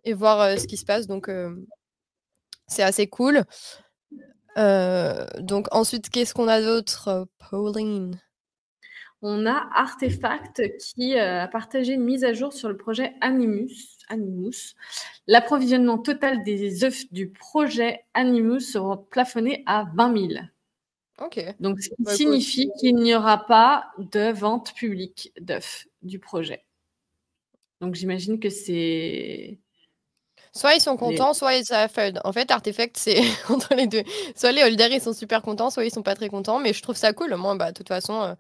et, 0.04 0.14
voir 0.14 0.58
ce 0.58 0.66
qui 0.66 0.76
se 0.76 0.84
passe. 0.84 1.06
Donc, 1.06 1.30
c'est 2.66 2.82
assez 2.82 3.06
cool. 3.06 3.44
donc, 4.56 5.66
ensuite, 5.72 6.10
qu'est-ce 6.10 6.34
qu'on 6.34 6.48
a 6.48 6.60
d'autre, 6.60 7.26
Pauline? 7.50 8.18
On 9.24 9.46
a 9.46 9.68
Artefact 9.72 10.62
qui 10.78 11.16
euh, 11.16 11.42
a 11.42 11.46
partagé 11.46 11.92
une 11.92 12.02
mise 12.02 12.24
à 12.24 12.32
jour 12.32 12.52
sur 12.52 12.68
le 12.68 12.76
projet 12.76 13.14
Animus. 13.20 13.98
Animus. 14.08 14.74
L'approvisionnement 15.28 15.96
total 15.96 16.42
des 16.42 16.82
œufs 16.82 17.04
du 17.12 17.30
projet 17.30 18.00
Animus 18.14 18.72
sera 18.72 19.08
plafonné 19.10 19.62
à 19.64 19.84
20 19.94 20.28
000. 20.28 20.42
Donc, 21.60 21.80
ce 21.80 21.88
qui 21.88 21.94
bah, 21.98 22.14
signifie 22.14 22.70
qu'il 22.78 22.96
n'y 22.96 23.14
aura 23.14 23.46
pas 23.46 23.92
de 23.98 24.32
vente 24.32 24.74
publique 24.74 25.32
d'œufs 25.40 25.86
du 26.02 26.18
projet. 26.18 26.64
Donc, 27.80 27.94
j'imagine 27.94 28.40
que 28.40 28.50
c'est. 28.50 29.58
Soit 30.54 30.74
ils 30.74 30.80
sont 30.80 30.96
contents, 30.96 31.32
soit 31.32 31.54
ils 31.54 31.64
fait. 31.88 32.18
En 32.24 32.32
fait, 32.32 32.50
Artefact, 32.50 32.96
c'est 32.96 33.20
entre 33.48 33.74
les 33.74 33.86
deux. 33.86 34.02
Soit 34.36 34.52
les 34.52 34.62
holders, 34.62 34.92
ils 34.92 35.00
sont 35.00 35.12
super 35.12 35.42
contents, 35.42 35.70
soit 35.70 35.84
ils 35.84 35.90
sont 35.90 36.02
pas 36.02 36.14
très 36.14 36.28
contents. 36.28 36.58
Mais 36.58 36.72
je 36.72 36.82
trouve 36.82 36.96
ça 36.96 37.12
cool. 37.12 37.34
Moi, 37.36 37.54
bah, 37.56 37.72
de 37.72 37.76
toute 37.76 37.88
façon, 37.88 38.22
euh, 38.22 38.34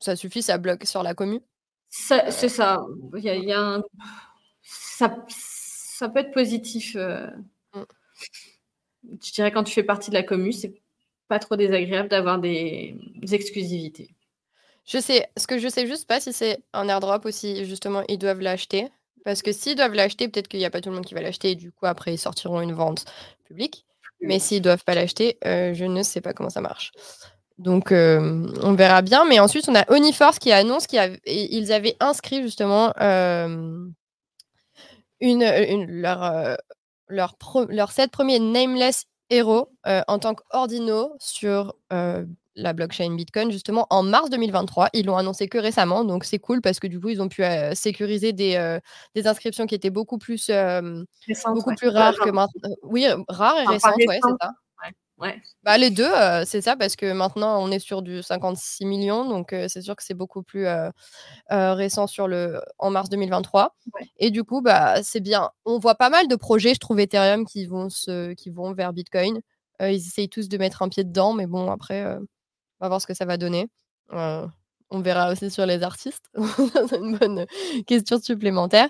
ça 0.00 0.16
suffit, 0.16 0.42
ça 0.42 0.58
bloque 0.58 0.86
sur 0.86 1.02
la 1.02 1.14
commune 1.14 1.40
C'est 1.88 2.30
ça. 2.48 2.84
Il 3.16 3.24
y 3.24 3.52
a, 3.52 3.80
ça. 4.62 5.24
Ça 5.28 6.08
peut 6.08 6.20
être 6.20 6.32
positif. 6.32 6.96
Euh. 6.96 7.26
Mm. 7.74 7.82
Je 9.22 9.32
dirais 9.32 9.52
quand 9.52 9.64
tu 9.64 9.74
fais 9.74 9.82
partie 9.82 10.10
de 10.10 10.14
la 10.14 10.22
commune, 10.22 10.52
c'est 10.52 10.74
pas 11.30 11.38
trop 11.38 11.56
désagréable 11.56 12.08
d'avoir 12.08 12.38
des... 12.38 12.96
exclusivités. 13.32 14.10
Je 14.84 14.98
sais, 14.98 15.28
ce 15.36 15.46
que 15.46 15.58
je 15.58 15.68
sais 15.68 15.86
juste 15.86 16.08
pas 16.08 16.18
si 16.18 16.32
c'est 16.32 16.58
un 16.72 16.88
airdrop 16.88 17.24
aussi, 17.24 17.64
justement, 17.64 18.02
ils 18.08 18.18
doivent 18.18 18.40
l'acheter. 18.40 18.88
Parce 19.24 19.40
que 19.40 19.52
s'ils 19.52 19.76
doivent 19.76 19.94
l'acheter, 19.94 20.28
peut-être 20.28 20.48
qu'il 20.48 20.58
n'y 20.58 20.66
a 20.66 20.70
pas 20.70 20.80
tout 20.80 20.88
le 20.88 20.96
monde 20.96 21.06
qui 21.06 21.14
va 21.14 21.22
l'acheter, 21.22 21.52
et 21.52 21.54
du 21.54 21.70
coup, 21.70 21.86
après, 21.86 22.12
ils 22.12 22.18
sortiront 22.18 22.60
une 22.60 22.72
vente 22.72 23.04
publique. 23.44 23.86
Mais 24.20 24.38
s'ils 24.38 24.60
doivent 24.60 24.84
pas 24.84 24.94
l'acheter, 24.94 25.38
euh, 25.46 25.72
je 25.72 25.84
ne 25.84 26.02
sais 26.02 26.20
pas 26.20 26.34
comment 26.34 26.50
ça 26.50 26.60
marche. 26.60 26.90
Donc, 27.58 27.92
euh, 27.92 28.48
on 28.62 28.72
verra 28.72 29.02
bien. 29.02 29.24
Mais 29.24 29.38
ensuite, 29.38 29.68
on 29.68 29.74
a 29.74 29.88
Oniforce 29.92 30.38
qui 30.38 30.50
annonce 30.50 30.86
qu'ils 30.86 31.72
avaient 31.72 31.96
inscrit 32.00 32.42
justement 32.42 32.92
euh, 33.00 33.86
une, 35.20 35.86
leur, 35.86 36.24
euh, 36.24 36.56
leur, 37.08 37.36
leur 37.68 37.92
7 37.92 38.10
premiers 38.10 38.40
Nameless 38.40 39.04
héros 39.30 39.72
en 39.84 40.18
tant 40.18 40.34
qu'ordino 40.34 41.14
sur 41.18 41.74
la 41.90 42.72
blockchain 42.72 43.14
Bitcoin, 43.14 43.50
justement, 43.50 43.86
en 43.90 44.02
mars 44.02 44.28
2023. 44.28 44.90
Ils 44.92 45.06
l'ont 45.06 45.16
annoncé 45.16 45.48
que 45.48 45.56
récemment, 45.56 46.04
donc 46.04 46.24
c'est 46.24 46.38
cool 46.38 46.60
parce 46.60 46.80
que 46.80 46.86
du 46.86 47.00
coup, 47.00 47.08
ils 47.08 47.22
ont 47.22 47.28
pu 47.28 47.42
sécuriser 47.74 48.32
des, 48.32 48.78
des, 49.14 49.26
inscriptions 49.26 49.66
qui 49.66 49.74
étaient 49.74 49.90
beaucoup 49.90 50.18
plus, 50.18 50.50
beaucoup 51.46 51.74
plus 51.74 51.88
rares 51.88 52.18
que 52.18 52.30
maintenant. 52.30 52.70
Oui, 52.82 53.06
rares 53.28 53.58
et 53.60 53.66
récentes, 53.66 53.96
ouais, 54.06 54.20
c'est 54.22 54.34
ça. 54.40 54.52
Bah, 55.62 55.76
les 55.78 55.90
deux, 55.90 56.10
c'est 56.44 56.60
ça, 56.60 56.76
parce 56.76 56.96
que 56.96 57.12
maintenant, 57.12 57.62
on 57.62 57.70
est 57.70 57.78
sur 57.78 58.02
du 58.02 58.22
56 58.22 58.86
millions, 58.86 59.28
donc 59.28 59.54
c'est 59.68 59.82
sûr 59.82 59.94
que 59.96 60.02
c'est 60.02 60.14
beaucoup 60.14 60.42
plus 60.42 60.66
récent 61.50 62.06
sur 62.06 62.26
le, 62.28 62.60
en 62.78 62.90
mars 62.90 63.08
2023. 63.10 63.76
Et 64.18 64.30
du 64.30 64.44
coup, 64.44 64.62
bah, 64.62 65.02
c'est 65.02 65.20
bien. 65.20 65.50
On 65.64 65.78
voit 65.78 65.94
pas 65.94 66.10
mal 66.10 66.28
de 66.28 66.36
projets, 66.36 66.74
je 66.74 66.80
trouve, 66.80 67.00
Ethereum 67.00 67.44
qui 67.44 67.66
vont, 67.66 67.90
se, 67.90 68.32
qui 68.34 68.50
vont 68.50 68.72
vers 68.72 68.92
Bitcoin. 68.92 69.40
ils 69.80 69.96
essayent 69.96 70.28
tous 70.28 70.48
de 70.48 70.58
mettre 70.58 70.82
un 70.82 70.88
pied 70.88 71.04
dedans, 71.04 71.32
mais 71.34 71.46
bon, 71.46 71.70
après, 71.70 72.04
on 72.06 72.26
va 72.80 72.88
voir 72.88 73.00
ce 73.00 73.06
que 73.06 73.14
ça 73.14 73.24
va 73.26 73.36
donner. 73.36 73.68
on 74.10 75.00
verra 75.00 75.30
aussi 75.32 75.50
sur 75.50 75.66
les 75.66 75.82
artistes. 75.82 76.30
c'est 76.88 76.98
une 76.98 77.16
bonne 77.18 77.46
question 77.86 78.18
supplémentaire. 78.20 78.88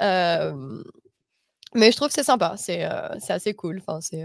mais 0.00 1.92
je 1.92 1.96
trouve 1.96 2.08
que 2.08 2.14
c'est 2.14 2.24
sympa, 2.24 2.56
c'est 2.56 2.82
assez 2.82 3.54
cool. 3.54 3.78
Enfin, 3.80 4.00
c'est 4.00 4.24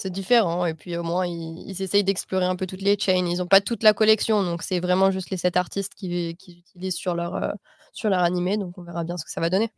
c'est 0.00 0.10
différent 0.10 0.64
et 0.64 0.74
puis 0.74 0.96
au 0.96 1.02
moins 1.02 1.26
ils, 1.26 1.82
essayent 1.82 2.04
d'explorer 2.04 2.46
un 2.46 2.56
peu 2.56 2.66
toutes 2.66 2.80
les 2.80 2.98
chains. 2.98 3.26
Ils 3.26 3.38
n'ont 3.38 3.46
pas 3.46 3.60
toute 3.60 3.82
la 3.82 3.92
collection, 3.92 4.42
donc 4.42 4.62
c'est 4.62 4.80
vraiment 4.80 5.10
juste 5.10 5.30
les 5.30 5.36
sept 5.36 5.56
artistes 5.56 5.94
qui, 5.94 6.36
qui 6.36 6.60
utilisent 6.60 6.96
sur 6.96 7.14
leur, 7.14 7.34
euh, 7.34 7.52
sur 7.92 8.08
leur 8.08 8.20
animé, 8.20 8.56
donc 8.56 8.78
on 8.78 8.82
verra 8.82 9.04
bien 9.04 9.16
ce 9.16 9.24
que 9.24 9.30
ça 9.30 9.40
va 9.40 9.50
donner. 9.50 9.70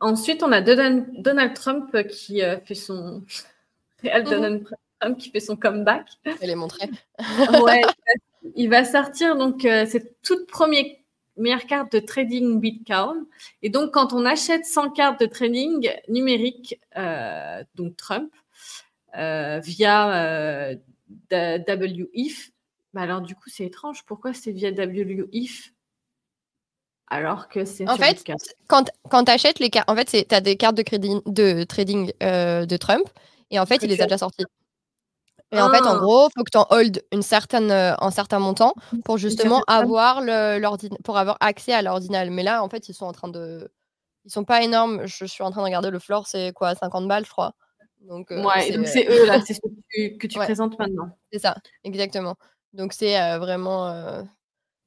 Ensuite, 0.00 0.42
on 0.42 0.50
a 0.50 0.60
Donald, 0.60 1.54
Trump 1.54 1.96
qui 2.08 2.42
euh, 2.42 2.58
fait 2.64 2.74
son 2.74 3.22
Donald 4.02 4.66
Trump 5.00 5.16
qui 5.16 5.30
fait 5.30 5.40
son 5.40 5.54
comeback. 5.54 6.08
Elle 6.40 6.50
est 6.50 6.56
montrée. 6.56 6.90
ouais, 7.62 7.82
il 8.56 8.68
va 8.68 8.84
sortir 8.84 9.36
donc 9.36 9.64
euh, 9.64 9.86
cette 9.86 10.20
toute 10.22 10.48
première 10.48 10.84
meilleure 11.36 11.66
carte 11.66 11.92
de 11.92 11.98
trading 11.98 12.60
Bitcoin. 12.60 13.26
Et 13.62 13.70
donc, 13.70 13.92
quand 13.92 14.12
on 14.12 14.24
achète 14.24 14.64
100 14.66 14.90
cartes 14.90 15.20
de 15.20 15.26
trading 15.26 15.90
numérique, 16.08 16.78
euh, 16.96 17.62
donc 17.74 17.96
Trump, 17.96 18.32
euh, 19.16 19.60
via 19.60 20.74
WIF, 21.30 22.50
bah 22.94 23.02
alors 23.02 23.22
du 23.22 23.34
coup, 23.34 23.48
c'est 23.48 23.64
étrange. 23.64 24.04
Pourquoi 24.04 24.32
c'est 24.34 24.52
via 24.52 24.70
WIF 24.70 25.72
alors 27.08 27.48
que 27.48 27.66
c'est 27.66 27.86
en 27.90 27.96
fait 27.98 28.24
quand, 28.68 28.90
quand 29.10 29.24
tu 29.24 29.30
achètes 29.30 29.58
les 29.58 29.68
cartes 29.68 29.90
en 29.90 29.94
fait 29.94 30.26
tu 30.26 30.34
as 30.34 30.40
des 30.40 30.56
cartes 30.56 30.76
de 30.76 30.82
crédit 30.82 31.20
de 31.26 31.62
trading 31.64 32.10
de 32.20 32.76
Trump 32.78 33.06
et 33.50 33.58
en 33.58 33.66
fait 33.66 33.82
il 33.82 33.90
les 33.90 34.00
a 34.00 34.04
déjà 34.04 34.16
sorties 34.16 34.46
et 35.52 35.60
en 35.60 35.68
fait, 35.70 35.82
en 35.82 35.96
ah. 35.96 35.98
gros, 35.98 36.28
il 36.28 36.32
faut 36.34 36.44
que 36.44 36.50
tu 36.50 36.58
en 36.58 36.66
hold 36.70 37.04
une 37.12 37.22
certaine, 37.22 37.70
euh, 37.70 37.94
un 37.98 38.10
certain 38.10 38.38
montant 38.38 38.74
pour 39.04 39.18
justement 39.18 39.62
avoir, 39.66 40.22
pour 41.04 41.18
avoir 41.18 41.36
accès 41.40 41.74
à 41.74 41.82
l'ordinal. 41.82 42.30
Mais 42.30 42.42
là, 42.42 42.64
en 42.64 42.68
fait, 42.70 42.88
ils 42.88 42.94
sont 42.94 43.04
en 43.04 43.12
train 43.12 43.28
de. 43.28 43.70
Ils 44.24 44.32
sont 44.32 44.44
pas 44.44 44.62
énormes. 44.62 45.06
Je 45.06 45.26
suis 45.26 45.42
en 45.42 45.50
train 45.50 45.60
de 45.60 45.66
regarder 45.66 45.90
le 45.90 45.98
floor, 45.98 46.26
c'est 46.26 46.52
quoi 46.54 46.74
50 46.74 47.06
balles, 47.06 47.26
je 47.26 47.30
crois. 47.30 47.52
Donc, 48.00 48.32
euh, 48.32 48.42
ouais, 48.42 48.72
donc 48.72 48.88
c'est 48.88 49.06
eux, 49.08 49.26
là, 49.26 49.40
c'est 49.44 49.54
ce 49.54 49.60
que 49.60 50.26
tu, 50.26 50.38
présentes 50.38 50.78
maintenant. 50.78 51.10
C'est 51.30 51.38
ça, 51.38 51.56
exactement. 51.84 52.36
Donc, 52.72 52.94
c'est 52.94 53.20
euh, 53.20 53.38
vraiment. 53.38 54.24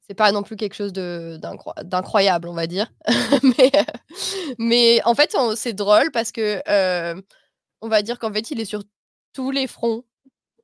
c'est 0.08 0.14
pas 0.14 0.32
non 0.32 0.42
plus 0.42 0.56
quelque 0.56 0.74
chose 0.74 0.92
d'incroyable, 0.92 2.48
on 2.48 2.54
va 2.54 2.66
dire. 2.66 2.92
mais, 3.58 3.70
mais 4.58 5.00
en 5.04 5.14
fait, 5.14 5.36
c'est 5.54 5.74
drôle 5.74 6.10
parce 6.10 6.32
que. 6.32 6.60
on 7.82 7.88
va 7.88 8.02
dire 8.02 8.18
qu'en 8.18 8.32
fait, 8.32 8.50
il 8.50 8.60
est 8.60 8.64
sur 8.64 8.82
tous 9.32 9.52
les 9.52 9.68
fronts 9.68 10.02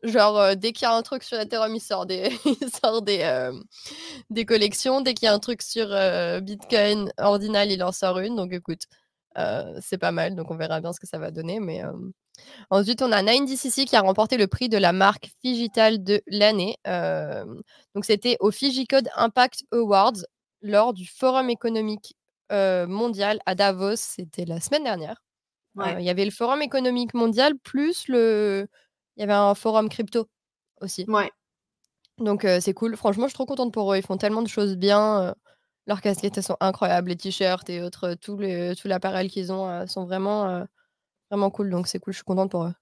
Genre, 0.02 0.36
euh, 0.36 0.54
dès 0.56 0.72
qu'il 0.72 0.82
y 0.82 0.88
a 0.88 0.94
un 0.94 1.02
truc 1.02 1.22
sur 1.22 1.38
Ethereum, 1.38 1.74
il 1.74 1.80
sort 1.80 2.06
des, 2.06 2.30
il 2.44 2.70
sort 2.70 3.02
des, 3.02 3.20
euh, 3.22 3.52
des 4.30 4.44
collections. 4.44 5.00
Dès 5.00 5.14
qu'il 5.14 5.26
y 5.26 5.28
a 5.28 5.34
un 5.34 5.38
truc 5.38 5.62
sur 5.62 5.86
euh, 5.90 6.40
Bitcoin 6.40 7.12
ordinal, 7.18 7.70
il 7.70 7.82
en 7.84 7.92
sort 7.92 8.18
une. 8.18 8.34
Donc, 8.34 8.52
écoute, 8.52 8.82
c'est 9.80 9.98
pas 9.98 10.12
mal. 10.12 10.34
Donc, 10.34 10.50
on 10.50 10.56
verra 10.56 10.80
bien 10.80 10.92
ce 10.92 11.00
que 11.00 11.06
ça 11.06 11.18
va 11.18 11.30
donner. 11.30 11.60
Mais 11.60 11.82
ensuite, 12.70 13.00
on 13.00 13.12
a 13.12 13.22
9DCC 13.22 13.86
qui 13.86 13.96
a 13.96 14.00
remporté 14.00 14.36
le 14.36 14.46
prix 14.46 14.68
de 14.68 14.76
la 14.76 14.92
marque 14.92 15.30
Figital 15.40 16.02
de 16.02 16.20
l'année. 16.26 16.76
donc, 17.94 18.04
c'était 18.04 18.36
au 18.40 18.50
Figicode 18.50 19.08
Impact 19.16 19.64
Awards 19.72 20.26
lors 20.60 20.92
du 20.92 21.06
Forum 21.06 21.48
économique 21.48 22.14
mondial 22.50 23.40
à 23.46 23.54
Davos. 23.54 23.96
C'était 23.96 24.44
la 24.44 24.60
semaine 24.60 24.84
dernière. 24.84 25.22
Il 25.98 26.04
y 26.04 26.10
avait 26.10 26.26
le 26.26 26.30
Forum 26.30 26.60
économique 26.60 27.14
mondial 27.14 27.54
plus 27.58 28.06
le 28.08 28.68
il 29.16 29.20
y 29.20 29.22
avait 29.22 29.32
un 29.32 29.54
forum 29.54 29.88
crypto 29.88 30.28
aussi. 30.80 31.04
Ouais. 31.08 31.30
Donc 32.18 32.46
c'est 32.60 32.74
cool. 32.74 32.96
Franchement, 32.96 33.24
je 33.24 33.28
suis 33.28 33.34
trop 33.34 33.46
contente 33.46 33.72
pour 33.72 33.92
eux. 33.92 33.96
Ils 33.96 34.02
font 34.02 34.16
tellement 34.16 34.42
de 34.42 34.48
choses 34.48 34.76
bien. 34.76 35.34
leurs 35.86 36.00
casquettes, 36.00 36.36
elles 36.36 36.44
sont 36.44 36.56
incroyables. 36.60 37.08
Les 37.08 37.16
t-shirts 37.16 37.68
et 37.70 37.82
autres, 37.82 38.14
tout, 38.14 38.38
les, 38.38 38.74
tout 38.76 38.88
l'appareil 38.88 39.28
qu'ils 39.28 39.52
ont 39.52 39.86
sont 39.86 40.04
vraiment, 40.04 40.66
vraiment 41.30 41.50
cool. 41.50 41.70
Donc 41.70 41.88
c'est 41.88 41.98
cool, 41.98 42.12
je 42.12 42.18
suis 42.18 42.24
contente 42.24 42.50
pour 42.50 42.64
eux. 42.64 42.74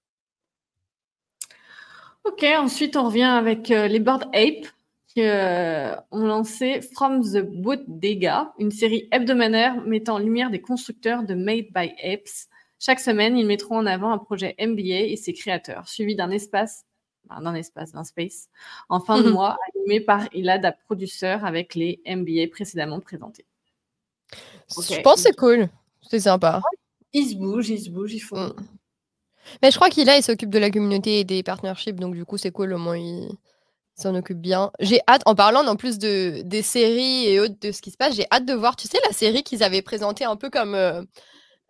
Ok, 2.23 2.43
ensuite 2.43 2.95
on 2.95 3.05
revient 3.05 3.23
avec 3.23 3.69
les 3.69 3.99
Board 3.99 4.23
Ape 4.33 4.67
qui 5.07 5.21
ont 5.21 6.25
lancé 6.25 6.81
From 6.93 7.21
the 7.21 7.41
Bodega, 7.41 8.53
une 8.59 8.71
série 8.71 9.07
hebdomadaire 9.11 9.81
mettant 9.81 10.15
en 10.15 10.19
lumière 10.19 10.51
des 10.51 10.61
constructeurs 10.61 11.23
de 11.23 11.33
Made 11.33 11.67
by 11.73 11.91
Apes 12.03 12.47
chaque 12.81 12.99
semaine, 12.99 13.37
ils 13.37 13.45
mettront 13.45 13.77
en 13.77 13.85
avant 13.85 14.11
un 14.11 14.17
projet 14.17 14.55
MBA 14.59 15.01
et 15.11 15.15
ses 15.15 15.33
créateurs, 15.33 15.87
suivi 15.87 16.15
d'un 16.15 16.31
espace, 16.31 16.83
d'un 17.29 17.53
espace, 17.53 17.91
d'un 17.91 18.03
space, 18.03 18.49
en 18.89 18.99
fin 18.99 19.21
de 19.21 19.27
mhm. 19.27 19.33
mois, 19.33 19.57
animé 19.75 20.01
par 20.01 20.27
Ilada 20.33 20.71
Producer 20.71 21.37
avec 21.43 21.75
les 21.75 22.01
MBA 22.07 22.47
précédemment 22.51 22.99
présentés. 22.99 23.45
Je 24.69 25.01
pense 25.01 25.15
que 25.17 25.21
c'est 25.29 25.35
cool. 25.35 25.69
C'est 26.09 26.21
sympa. 26.21 26.61
Ils 27.13 27.29
se 27.29 27.35
bougent, 27.35 27.69
ils 27.69 27.81
se 27.81 27.89
bougent, 27.91 28.13
il 28.13 28.19
faut. 28.19 28.37
Mm. 28.37 28.55
Mais 29.61 29.69
je 29.69 29.75
crois 29.75 29.89
qu'il 29.89 30.07
il 30.07 30.23
s'occupe 30.23 30.49
de 30.49 30.59
la 30.59 30.71
communauté 30.71 31.19
et 31.19 31.23
des 31.23 31.43
partnerships, 31.43 31.99
donc 31.99 32.15
du 32.15 32.25
coup, 32.25 32.37
c'est 32.37 32.51
cool, 32.51 32.73
au 32.73 32.77
moins, 32.79 32.97
il 32.97 33.29
s'en 33.95 34.15
occupe 34.15 34.39
bien. 34.39 34.71
J'ai 34.79 35.01
hâte, 35.07 35.21
en 35.27 35.35
parlant 35.35 35.67
en 35.67 35.75
plus 35.75 35.99
de, 35.99 36.41
des 36.45 36.63
séries 36.63 37.27
et 37.27 37.39
autres, 37.39 37.59
de 37.61 37.71
ce 37.71 37.81
qui 37.81 37.91
se 37.91 37.97
passe, 37.97 38.15
j'ai 38.15 38.25
hâte 38.31 38.45
de 38.45 38.53
voir, 38.53 38.75
tu 38.75 38.87
sais, 38.87 38.97
la 39.05 39.13
série 39.13 39.43
qu'ils 39.43 39.61
avaient 39.61 39.83
présentée 39.83 40.25
un 40.25 40.35
peu 40.35 40.49
comme. 40.49 40.73
Euh, 40.73 41.03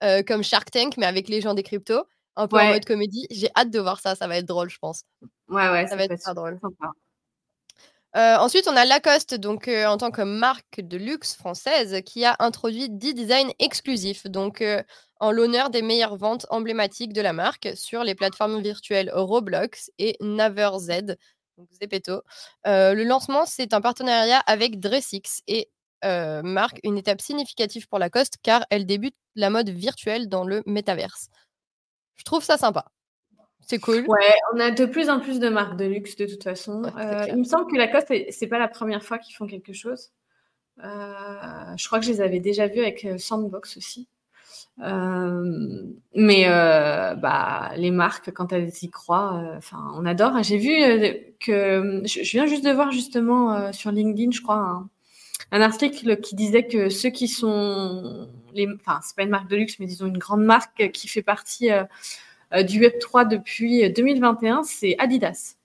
euh, 0.03 0.24
comme 0.24 0.43
Shark 0.43 0.72
Tank, 0.72 0.98
mais 0.98 1.05
avec 1.05 1.29
les 1.29 1.41
gens 1.41 1.53
des 1.53 1.63
cryptos, 1.63 2.03
un 2.36 2.48
peu 2.48 2.60
en 2.60 2.70
mode 2.70 2.86
comédie. 2.86 3.27
J'ai 3.29 3.50
hâte 3.55 3.70
de 3.70 3.79
voir 3.79 4.00
ça, 4.00 4.15
ça 4.15 4.27
va 4.27 4.38
être 4.38 4.48
drôle, 4.48 4.70
je 4.70 4.79
pense. 4.79 5.03
Ouais, 5.48 5.70
ouais, 5.70 5.88
ça, 5.88 5.96
va 5.96 6.05
être 6.05 6.20
très 6.20 6.34
drôle. 6.34 6.60
Euh, 8.17 8.38
ensuite, 8.38 8.67
on 8.67 8.75
a 8.75 8.84
Lacoste, 8.86 9.36
donc 9.36 9.67
euh, 9.67 9.86
en 9.86 9.98
tant 9.98 10.12
que 10.12 10.22
marque 10.22 10.81
de 10.81 10.98
luxe 10.98 11.36
française, 11.36 12.01
qui 12.05 12.25
a 12.25 12.36
introduit 12.39 12.89
10 12.89 13.13
designs 13.13 13.51
exclusifs, 13.60 14.27
donc 14.27 14.63
en 15.20 15.31
l'honneur 15.31 15.70
des 15.70 15.81
meilleures 15.81 16.17
ventes 16.17 16.46
emblématiques 16.50 17.13
de 17.13 17.22
la 17.22 17.31
marque 17.31 17.70
sur 17.75 18.03
les 18.03 18.15
plateformes 18.15 18.62
virtuelles 18.62 19.12
Roblox 19.13 19.91
et 19.98 20.17
NaverZ, 20.20 21.15
donc 21.58 21.70
Zepeto. 21.79 22.24
le 22.65 23.03
lancement, 23.03 23.46
c'est 23.46 23.74
un 23.74 23.81
partenariat 23.81 24.39
avec 24.39 24.79
Dressix 24.79 25.41
et 25.48 25.70
euh, 26.03 26.41
marque 26.41 26.79
une 26.84 26.98
étape 26.98 27.22
significative 27.22 27.88
pour 27.88 28.00
Lacoste 28.00 28.38
car 28.41 28.65
elle 28.70 28.86
débute 28.86 29.15
la 29.36 29.50
mode 29.50 29.70
virtuelle 29.70 30.29
dans 30.29 30.43
le 30.43 30.63
métaverse. 30.65 31.29
Je 32.15 32.24
trouve 32.24 32.43
ça 32.43 32.58
sympa. 32.58 32.86
C'est 33.67 33.79
cool. 33.79 34.05
Ouais, 34.08 34.34
on 34.53 34.60
a 34.60 34.72
de 34.72 34.86
plus 34.86 35.10
en 35.10 35.20
plus 35.20 35.39
de 35.39 35.48
marques 35.48 35.77
de 35.77 35.86
luxe 35.86 36.15
de 36.15 36.25
toute 36.25 36.43
façon. 36.43 36.84
Euh, 36.98 37.25
il 37.29 37.38
me 37.38 37.43
semble 37.43 37.72
que 37.72 37.77
Lacoste, 37.77 38.12
c'est 38.29 38.48
pas 38.48 38.60
la 38.60 38.67
première 38.67 39.03
fois 39.03 39.20
qu'ils 39.20 39.36
font 39.36 39.46
quelque 39.46 39.74
chose. 39.74 40.12
Euh, 40.84 41.77
je 41.77 41.86
crois 41.86 42.00
que 42.00 42.05
je 42.05 42.12
les 42.12 42.22
avais 42.22 42.39
déjà 42.39 42.67
vus 42.67 42.81
avec 42.81 43.08
Sandbox 43.17 43.77
aussi. 43.77 44.10
mais 44.79 46.48
bah, 46.48 47.72
les 47.77 47.91
marques, 47.91 48.31
quand 48.31 48.51
elles 48.51 48.72
y 48.81 48.89
croient, 48.89 49.53
enfin, 49.55 49.91
on 49.96 50.05
adore. 50.05 50.41
J'ai 50.41 50.58
vu 50.58 50.74
que 51.39 52.01
je, 52.05 52.31
viens 52.31 52.48
juste 52.48 52.65
de 52.65 52.72
voir 52.72 52.91
justement 52.91 53.72
sur 53.72 53.91
LinkedIn, 53.91 54.31
je 54.31 54.41
crois, 54.41 54.55
un 54.55 54.89
article 55.60 56.22
qui 56.22 56.36
disait 56.36 56.65
que 56.65 56.89
ceux 56.89 57.10
qui 57.10 57.27
sont, 57.27 58.29
les, 58.53 58.67
enfin, 58.74 59.00
c'est 59.03 59.15
pas 59.15 59.24
une 59.24 59.29
marque 59.29 59.50
de 59.50 59.58
luxe, 59.58 59.79
mais 59.79 59.86
disons 59.86 60.08
une 60.08 60.17
grande 60.17 60.43
marque 60.43 60.91
qui 60.91 61.10
fait 61.10 61.22
partie 61.22 61.72
euh, 61.72 61.84
euh, 62.53 62.63
du 62.63 62.79
Web 62.79 63.00
3 63.00 63.25
depuis 63.25 63.89
2021, 63.91 64.63
c'est 64.63 64.96
Adidas. 64.98 65.55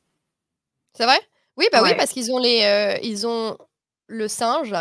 C'est 0.95 1.05
vrai? 1.05 1.21
Oui, 1.57 1.67
bah 1.73 1.83
oui, 1.83 1.95
parce 1.97 2.11
qu'ils 2.11 2.33
ont 2.33 2.39
les, 2.39 2.63
euh, 2.65 2.99
ils 3.03 3.27
ont 3.27 3.57
le 4.09 4.29
singe 4.29 4.75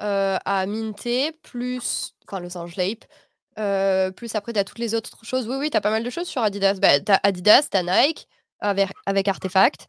à 0.00 0.66
minter 0.66 1.30
plus, 1.42 2.16
enfin 2.26 2.40
le 2.40 2.50
singe 2.50 2.74
Lape. 2.76 3.04
plus 4.16 4.34
après, 4.34 4.52
tu 4.52 4.58
as 4.58 4.64
toutes 4.64 4.80
les 4.80 4.96
autres 4.96 5.24
choses. 5.24 5.48
Oui, 5.48 5.54
oui, 5.56 5.70
tu 5.70 5.76
as 5.76 5.80
pas 5.80 5.90
mal 5.90 6.02
de 6.02 6.10
choses 6.10 6.26
sur 6.26 6.42
Adidas. 6.42 6.74
Bah, 6.80 6.98
tu 6.98 7.12
as 7.12 7.20
Adidas, 7.22 7.68
tu 7.70 7.76
as 7.76 7.82
Nike 7.84 8.26
avec, 8.58 8.88
avec 9.06 9.28
Artefact. 9.28 9.86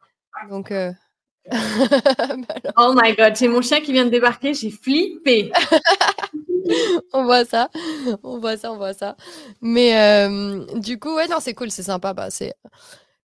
Donc, 0.50 0.72
oh 2.78 2.94
my 2.96 3.16
god, 3.16 3.36
j'ai 3.36 3.48
mon 3.48 3.62
chien 3.62 3.82
qui 3.82 3.92
vient 3.92 4.06
de 4.06 4.10
débarquer, 4.10 4.54
j'ai 4.54 4.70
flippé. 4.70 5.52
on 7.14 7.24
voit 7.26 7.46
ça, 7.46 7.70
on 8.24 8.40
voit 8.40 8.58
ça, 8.58 8.72
on 8.72 8.78
voit 8.78 8.94
ça. 8.94 9.16
Mais 9.62 9.98
euh, 9.98 10.66
du 10.80 11.00
coup, 11.00 11.14
ouais, 11.16 11.28
non, 11.28 11.38
c'est 11.40 11.54
cool, 11.54 11.70
c'est 11.70 11.84
sympa, 11.84 12.14
bah, 12.14 12.30
c'est 12.30 12.54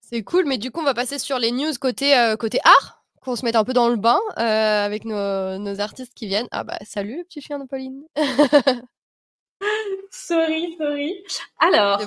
c'est 0.01 0.23
cool. 0.23 0.45
Mais 0.45 0.57
du 0.57 0.71
coup, 0.71 0.81
on 0.81 0.85
va 0.85 0.93
passer 0.93 1.19
sur 1.19 1.37
les 1.37 1.51
news 1.51 1.73
côté 1.79 2.17
euh, 2.17 2.35
côté 2.35 2.59
art, 2.63 3.03
qu'on 3.21 3.35
se 3.35 3.45
mette 3.45 3.55
un 3.55 3.63
peu 3.63 3.73
dans 3.73 3.89
le 3.89 3.97
bain 3.97 4.19
euh, 4.39 4.85
avec 4.85 5.05
nos, 5.05 5.57
nos, 5.59 5.79
artistes 5.79 6.13
qui 6.15 6.27
viennent. 6.27 6.47
Ah 6.51 6.63
bah 6.63 6.79
salut, 6.83 7.23
petit 7.25 7.41
chien 7.41 7.59
de 7.59 7.65
Pauline. 7.65 8.03
sorry, 10.11 10.75
sorry. 10.79 11.23
Alors, 11.59 12.01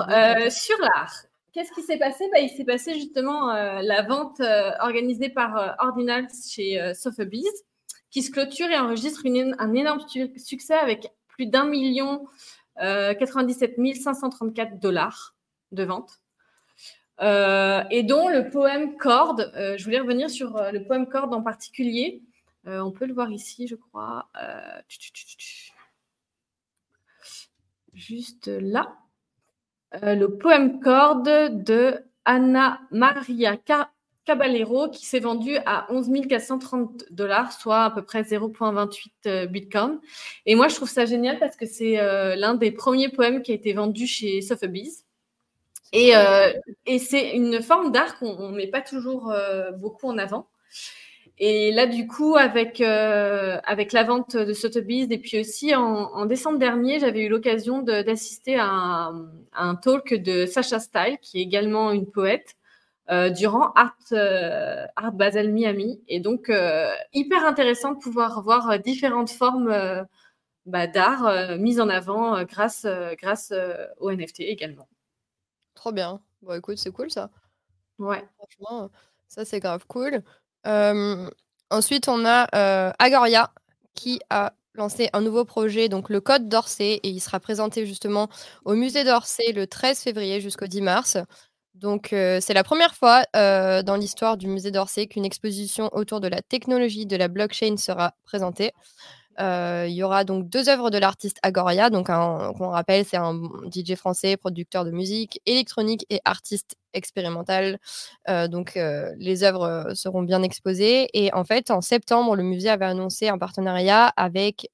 sur 0.51 0.79
l'art, 0.81 1.23
Qu'est-ce 1.53 1.73
qui 1.73 1.83
s'est 1.83 1.99
passé? 1.99 2.29
Bah, 2.33 2.39
Il 2.41 2.49
s'est 2.49 2.65
passé 2.65 2.95
justement 2.95 3.51
euh, 3.51 3.81
la 3.83 4.03
vente 4.03 4.41
euh, 4.41 4.71
organisée 4.81 5.29
par 5.29 5.57
euh, 5.57 5.69
Ordinals 5.79 6.29
chez 6.49 6.95
Sotheby's, 6.95 7.65
qui 8.11 8.23
se 8.23 8.31
clôture 8.31 8.69
et 8.69 8.79
enregistre 8.79 9.23
un 9.59 9.75
énorme 9.75 10.01
succès 10.37 10.75
avec 10.75 11.11
plus 11.29 11.47
d'un 11.47 11.65
million 11.65 12.27
97 12.77 13.77
534 13.95 14.79
dollars 14.79 15.35
de 15.71 15.85
vente. 15.85 16.21
et 17.21 18.03
dont 18.03 18.29
le 18.29 18.49
poème 18.51 18.97
Corde, 18.97 19.53
je 19.55 19.85
voulais 19.85 20.01
revenir 20.01 20.31
sur 20.31 20.61
le 20.73 20.85
poème 20.85 21.07
Corde 21.07 21.35
en 21.35 21.43
particulier. 21.43 22.23
on 22.65 22.91
peut 22.91 23.07
le 23.07 23.15
voir 23.15 23.31
ici, 23.31 23.69
je 23.69 23.77
crois. 23.77 24.29
juste 27.95 28.49
là. 28.49 28.97
Le 29.93 30.27
poème 30.27 30.81
corde 30.81 31.65
de 31.65 31.99
Anna 32.25 32.81
Maria 32.91 33.57
Caballero 34.25 34.89
qui 34.89 35.07
s'est 35.07 35.21
vendu 35.21 35.57
à 35.67 35.87
11 35.91 36.11
430 36.29 37.07
dollars, 37.11 37.53
soit 37.53 37.85
à 37.85 37.91
peu 37.91 38.03
près 38.03 38.23
0,28 38.23 39.47
Bitcoin. 39.47 39.99
Et 40.47 40.55
moi, 40.55 40.69
je 40.69 40.77
trouve 40.77 40.89
ça 40.89 41.07
génial 41.07 41.39
parce 41.39 41.57
que 41.57 41.67
c'est 41.67 41.97
l'un 42.37 42.55
des 42.55 42.71
premiers 42.71 43.09
poèmes 43.09 43.43
qui 43.43 43.53
a 43.53 43.55
été 43.55 43.73
vendu 43.73 44.07
chez 44.07 44.41
Sotheby's. 44.43 45.05
Et, 45.93 46.13
et 46.87 46.99
c'est 46.99 47.35
une 47.35 47.61
forme 47.63 47.91
d'art 47.91 48.19
qu'on 48.19 48.51
ne 48.51 48.57
met 48.57 48.69
pas 48.69 48.83
toujours 48.83 49.35
beaucoup 49.79 50.07
en 50.07 50.19
avant. 50.19 50.47
Et 51.43 51.73
là, 51.73 51.87
du 51.87 52.07
coup, 52.07 52.37
avec, 52.37 52.83
euh, 52.83 53.59
avec 53.65 53.93
la 53.93 54.05
vente 54.05 54.37
de 54.37 54.53
Sotheby's, 54.53 55.07
et 55.11 55.17
puis 55.17 55.41
aussi 55.41 55.75
en, 55.75 56.27
décembre 56.27 56.59
dernier, 56.59 57.01
j'avais 57.01 57.23
eu 57.23 57.31
l'occasion 57.31 57.81
d'assister 57.81 58.59
à, 58.61 59.11
un 59.55 59.75
talk 59.77 60.13
de 60.13 60.45
Sacha 60.45 60.79
Style, 60.79 61.17
qui 61.23 61.39
est 61.39 61.43
également 61.43 61.93
une 61.93 62.05
poète, 62.05 62.57
euh, 63.11 63.31
durant 63.31 63.73
Art, 63.73 63.97
euh, 64.13 64.85
Art 64.97 65.13
Basel 65.13 65.51
Miami. 65.51 66.03
Et 66.09 66.21
donc, 66.21 66.53
hyper 67.15 67.47
intéressant 67.47 67.93
de 67.93 67.99
pouvoir 67.99 68.43
voir 68.43 68.79
différentes 68.79 69.31
formes 69.31 70.07
bah, 70.67 70.87
d'art 70.87 71.57
mises 71.59 71.81
en 71.81 71.89
avant 71.89 72.45
grâce, 72.45 72.87
grâce 73.19 73.55
au 73.99 74.11
NFT 74.11 74.41
également. 74.41 74.89
Trop 75.75 75.93
bien. 75.93 76.21
Bon, 76.43 76.53
écoute, 76.53 76.77
c'est 76.77 76.93
cool 76.93 77.11
ça. 77.11 77.31
Ouais. 77.99 78.23
Franchement, 78.37 78.91
ça, 79.27 79.47
c'est 79.47 79.61
grave 79.61 79.87
cool 79.87 80.23
ensuite, 80.65 82.09
on 82.09 82.25
a 82.25 82.93
Agoria 82.99 83.53
qui 83.95 84.21
a 84.31 84.53
lancé 84.75 85.11
un 85.13 85.21
nouveau 85.21 85.45
projet, 85.45 85.89
donc 85.89 86.09
le 86.11 86.21
Code 86.21 86.49
d'Orsay, 86.49 87.01
et 87.03 87.09
il 87.09 87.21
sera 87.21 87.41
présenté 87.41 87.87
justement 87.87 88.29
au 88.65 88.75
musée 88.75 89.05
d'Orsay 89.05 89.53
le 89.53 89.67
13 89.67 89.99
février 90.01 90.41
jusqu'au 90.41 90.67
10 90.67 90.81
mars. 90.81 91.19
Donc, 91.75 92.09
c'est 92.11 92.55
la 92.55 92.63
première 92.65 92.95
fois 92.95 93.25
dans 93.35 93.97
l'histoire 93.99 94.37
du 94.37 94.47
musée 94.47 94.71
d'Orsay 94.71 95.07
qu'une 95.07 95.25
exposition 95.25 95.91
autour 95.93 96.21
de 96.21 96.29
la 96.29 96.43
technologie 96.43 97.07
de 97.07 97.17
la 97.17 97.29
blockchain 97.29 97.77
sera 97.77 98.15
présentée. 98.25 98.73
Euh, 99.41 99.87
il 99.89 99.95
y 99.95 100.03
aura 100.03 100.25
donc 100.25 100.49
deux 100.49 100.69
œuvres 100.69 100.91
de 100.91 100.99
l'artiste 100.99 101.39
Agoria. 101.43 101.91
Donc, 101.91 102.07
qu'on 102.07 102.69
rappelle, 102.69 103.05
c'est 103.05 103.17
un 103.17 103.41
DJ 103.73 103.95
français, 103.95 104.37
producteur 104.37 104.85
de 104.85 104.91
musique 104.91 105.41
électronique 105.47 106.05
et 106.11 106.21
artiste 106.25 106.77
expérimental. 106.93 107.79
Euh, 108.29 108.49
donc, 108.49 108.77
euh, 108.77 109.13
les 109.19 109.43
œuvres 109.45 109.93
seront 109.95 110.23
bien 110.23 110.43
exposées. 110.43 111.09
Et 111.15 111.33
en 111.33 111.45
fait, 111.45 111.71
en 111.71 111.81
septembre, 111.81 112.37
le 112.37 112.43
musée 112.43 112.69
avait 112.69 112.85
annoncé 112.85 113.29
un 113.29 113.39
partenariat 113.39 114.13
avec 114.17 114.69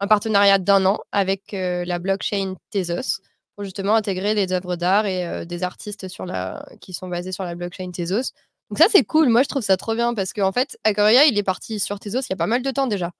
un 0.00 0.06
partenariat 0.08 0.58
d'un 0.58 0.86
an 0.86 0.98
avec 1.12 1.52
la 1.52 1.98
blockchain 1.98 2.54
Tezos 2.70 3.20
pour 3.56 3.64
justement 3.64 3.96
intégrer 3.96 4.34
les 4.34 4.52
œuvres 4.52 4.76
d'art 4.76 5.06
et 5.06 5.44
des 5.44 5.64
artistes 5.64 6.06
sur 6.08 6.24
la... 6.24 6.64
qui 6.80 6.92
sont 6.92 7.08
basés 7.08 7.32
sur 7.32 7.44
la 7.44 7.56
blockchain 7.56 7.90
Tezos. 7.90 8.32
Donc 8.70 8.78
ça, 8.78 8.86
c'est 8.90 9.04
cool. 9.04 9.28
Moi, 9.28 9.42
je 9.42 9.48
trouve 9.48 9.62
ça 9.62 9.76
trop 9.76 9.94
bien 9.94 10.14
parce 10.14 10.32
qu'en 10.32 10.52
fait, 10.52 10.78
Agoria, 10.84 11.24
il 11.24 11.38
est 11.38 11.42
parti 11.42 11.80
sur 11.80 11.98
Tezos 11.98 12.20
il 12.20 12.30
y 12.30 12.32
a 12.34 12.36
pas 12.36 12.46
mal 12.46 12.62
de 12.62 12.70
temps 12.70 12.86
déjà. 12.86 13.12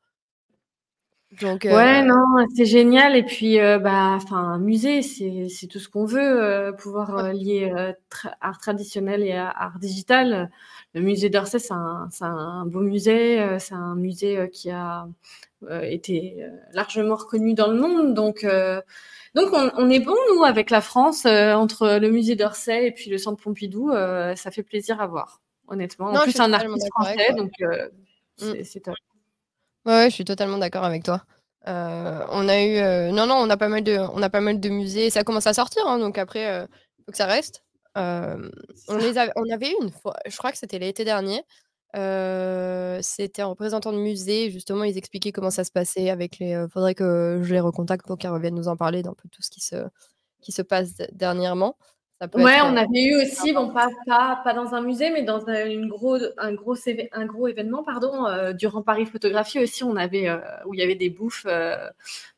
Donc, 1.42 1.64
ouais, 1.64 2.00
euh, 2.00 2.04
non, 2.04 2.46
c'est 2.56 2.64
génial. 2.64 3.14
Et 3.14 3.22
puis, 3.22 3.60
euh, 3.60 3.78
bah, 3.78 4.12
enfin, 4.16 4.36
un 4.38 4.58
musée, 4.58 5.02
c'est 5.02 5.66
tout 5.66 5.78
ce 5.78 5.88
qu'on 5.88 6.06
veut, 6.06 6.42
euh, 6.42 6.72
pouvoir 6.72 7.32
lier 7.34 7.70
art 8.40 8.58
traditionnel 8.58 9.22
et 9.22 9.32
art 9.34 9.78
digital. 9.78 10.50
Le 10.98 11.04
musée 11.04 11.30
d'Orsay, 11.30 11.58
c'est 11.58 11.72
un, 11.72 12.08
un, 12.20 12.66
beau 12.66 12.80
musée. 12.80 13.58
c'est 13.58 13.74
un 13.74 13.94
musée 13.94 14.48
qui 14.52 14.70
a 14.70 15.06
été 15.82 16.44
largement 16.72 17.16
reconnu 17.16 17.54
dans 17.54 17.68
le 17.68 17.78
monde. 17.78 18.14
Donc, 18.14 18.44
donc 19.34 19.48
on, 19.52 19.70
on, 19.76 19.90
est 19.90 20.00
bon, 20.00 20.16
nous, 20.32 20.44
avec 20.44 20.70
la 20.70 20.80
France, 20.80 21.24
entre 21.26 21.98
le 21.98 22.10
musée 22.10 22.36
d'Orsay 22.36 22.86
et 22.86 22.92
puis 22.92 23.10
le 23.10 23.18
centre 23.18 23.42
Pompidou. 23.42 23.90
ça 23.92 24.50
fait 24.50 24.62
plaisir 24.62 25.00
à 25.00 25.06
voir, 25.06 25.40
honnêtement. 25.68 26.08
En 26.08 26.22
plus, 26.22 26.38
un 26.40 26.52
artiste 26.52 26.88
français, 26.92 27.32
donc 27.34 27.52
mm. 28.40 28.64
c'est 28.64 28.80
top. 28.80 28.94
Ouais, 29.86 30.10
je 30.10 30.14
suis 30.14 30.24
totalement 30.24 30.58
d'accord 30.58 30.84
avec 30.84 31.02
toi. 31.02 31.22
Euh, 31.66 32.24
on 32.30 32.48
a 32.48 32.62
eu, 32.62 32.76
euh, 32.76 33.10
non, 33.10 33.26
non, 33.26 33.36
on 33.36 33.50
a 33.50 33.56
pas 33.56 33.68
mal 33.68 33.82
de, 33.82 33.98
on 34.12 34.22
a 34.22 34.30
pas 34.30 34.40
mal 34.40 34.60
de 34.60 34.68
musées. 34.68 35.10
Ça 35.10 35.24
commence 35.24 35.46
à 35.46 35.54
sortir, 35.54 35.86
hein, 35.86 35.98
donc 35.98 36.18
après, 36.18 36.42
il 36.42 36.46
euh, 36.46 36.66
faut 37.04 37.12
que 37.12 37.16
ça 37.16 37.26
reste. 37.26 37.64
On 37.98 38.96
les 38.96 39.14
on 39.36 39.50
avait 39.50 39.70
eu 39.70 39.74
une 39.82 39.90
fois, 39.90 40.16
je 40.26 40.36
crois 40.36 40.52
que 40.52 40.58
c'était 40.58 40.78
l'été 40.78 41.04
dernier. 41.04 41.42
c'était 43.02 43.42
un 43.42 43.46
représentant 43.46 43.92
de 43.92 43.98
musée, 43.98 44.50
justement, 44.50 44.84
ils 44.84 44.98
expliquaient 44.98 45.32
comment 45.32 45.50
ça 45.50 45.64
se 45.64 45.70
passait 45.70 46.10
avec 46.10 46.38
les. 46.38 46.66
faudrait 46.72 46.94
que 46.94 47.40
je 47.42 47.52
les 47.52 47.60
recontacte 47.60 48.06
pour 48.06 48.18
qu'ils 48.18 48.30
reviennent 48.30 48.54
nous 48.54 48.68
en 48.68 48.76
parler 48.76 49.02
d'un 49.02 49.14
peu 49.14 49.28
tout 49.30 49.42
ce 49.42 49.50
qui 49.50 49.60
se, 49.60 49.76
qui 50.40 50.52
se 50.52 50.62
passe 50.62 50.96
dernièrement. 51.12 51.76
Ouais, 52.34 52.60
on 52.62 52.76
avait 52.76 53.04
eu 53.04 53.14
aussi, 53.22 53.52
bon, 53.52 53.70
pas, 53.70 53.90
pas, 54.04 54.40
pas, 54.42 54.52
dans 54.52 54.74
un 54.74 54.80
musée, 54.80 55.10
mais 55.10 55.22
dans 55.22 55.46
un, 55.46 55.66
une 55.66 55.86
gros, 55.86 56.18
un, 56.38 56.52
gros, 56.52 56.74
un 57.12 57.26
gros 57.26 57.46
événement, 57.46 57.84
pardon, 57.84 58.26
durant 58.54 58.82
Paris 58.82 59.06
Photographie 59.06 59.60
aussi, 59.60 59.84
on 59.84 59.94
avait, 59.94 60.28
où 60.66 60.74
il 60.74 60.80
y 60.80 60.82
avait 60.82 60.96
des 60.96 61.10
bouffes 61.10 61.46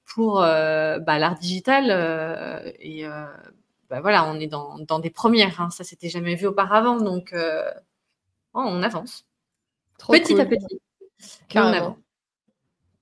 pour 0.04 0.34
bah, 0.34 1.18
l'art 1.18 1.38
digital. 1.38 2.74
et 2.78 3.06
bah, 3.90 4.00
voilà, 4.00 4.24
on 4.24 4.40
est 4.40 4.46
dans, 4.46 4.78
dans 4.78 4.98
des 4.98 5.10
premières, 5.10 5.60
hein, 5.60 5.70
ça 5.70 5.84
s'était 5.84 6.08
jamais 6.08 6.34
vu 6.36 6.46
auparavant, 6.46 6.96
donc 6.96 7.34
oh, 7.34 8.62
on 8.64 8.82
avance. 8.82 9.26
petit 10.08 10.40
à 10.40 10.46
petit. 10.46 10.80
Carrément. 11.48 11.98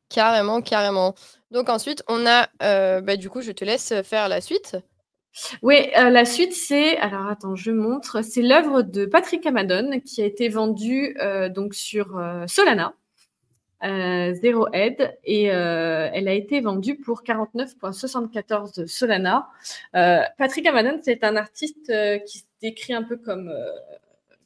Carrément, 0.08 0.62
carrément. 0.62 1.14
Donc 1.50 1.68
ensuite, 1.68 2.02
on 2.08 2.26
a, 2.26 2.48
bah, 3.00 3.16
du 3.16 3.30
coup, 3.30 3.42
je 3.42 3.52
te 3.52 3.64
laisse 3.64 3.94
faire 4.02 4.28
la 4.28 4.40
suite. 4.40 4.76
Oui, 5.62 5.90
euh, 5.96 6.10
la 6.10 6.24
suite, 6.24 6.52
c'est. 6.52 6.96
Alors, 6.98 7.26
attends, 7.26 7.54
je 7.54 7.70
montre. 7.70 8.22
C'est 8.22 8.42
l'œuvre 8.42 8.82
de 8.82 9.06
Patrick 9.06 9.46
Amadon 9.46 10.00
qui 10.04 10.22
a 10.22 10.24
été 10.24 10.48
vendue 10.48 11.16
euh, 11.20 11.48
donc 11.48 11.74
sur 11.74 12.18
euh, 13.84 14.68
Head, 14.72 15.18
et 15.24 15.44
elle 15.44 16.28
a 16.28 16.32
été 16.32 16.60
vendue 16.60 16.96
pour 16.96 17.22
49,74 17.22 18.86
Solana. 18.86 19.48
Patrick 19.92 20.66
Amadon, 20.66 21.00
c'est 21.02 21.24
un 21.24 21.36
artiste 21.36 21.92
qui 22.26 22.38
se 22.38 22.44
décrit 22.60 22.92
un 22.92 23.02
peu 23.02 23.16
comme 23.16 23.52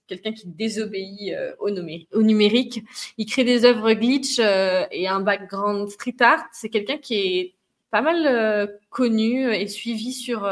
quelqu'un 0.06 0.32
qui 0.32 0.46
désobéit 0.46 1.34
au, 1.60 1.68
au, 1.68 2.22
numérique. 2.22 2.82
Il 3.18 3.26
crée 3.26 3.44
des 3.44 3.64
œuvres 3.64 3.92
glitch 3.92 4.38
et 4.38 5.08
un 5.08 5.20
background 5.20 5.88
street 5.88 6.16
art. 6.20 6.44
C'est 6.52 6.68
quelqu'un 6.68 6.98
qui 6.98 7.14
est 7.14 7.54
pas 7.92 8.00
mal 8.00 8.26
euh, 8.26 8.66
connu 8.90 9.52
et 9.52 9.68
suivi 9.68 10.12
sur, 10.12 10.44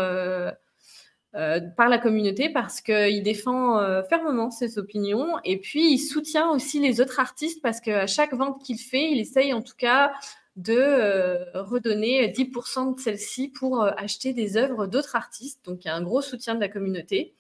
euh, 1.35 1.38
euh, 1.40 1.61
par 1.77 1.88
la 1.88 1.99
communauté 1.99 2.51
parce 2.51 2.81
qu'il 2.81 3.23
défend 3.23 3.81
fermement 4.09 4.51
ses 4.51 4.79
opinions 4.79 5.37
et 5.45 5.59
puis 5.59 5.93
il 5.93 5.99
soutient 5.99 6.51
aussi 6.51 6.81
les 6.81 7.01
autres 7.01 7.21
artistes 7.21 7.62
parce 7.62 7.81
qu'à 7.81 8.07
chaque 8.07 8.35
vente 8.35 8.62
qu'il 8.62 8.79
fait, 8.79 9.11
il 9.12 9.21
essaye 9.21 9.53
en 9.53 9.62
tout 9.62 9.77
cas 9.77 10.12
de 10.57 11.57
redonner 11.59 12.29
10% 12.29 12.97
de 12.97 13.01
celle-ci 13.01 13.49
pour 13.49 13.85
acheter 13.85 14.33
des 14.33 14.57
œuvres 14.57 14.87
d'autres 14.87 15.16
artistes. 15.16 15.64
Donc 15.64 15.85
il 15.85 15.88
y 15.88 15.90
a 15.90 15.95
un 15.95 16.03
gros 16.03 16.21
soutien 16.21 16.55
de 16.55 16.61
la 16.61 16.69
communauté. 16.69 17.35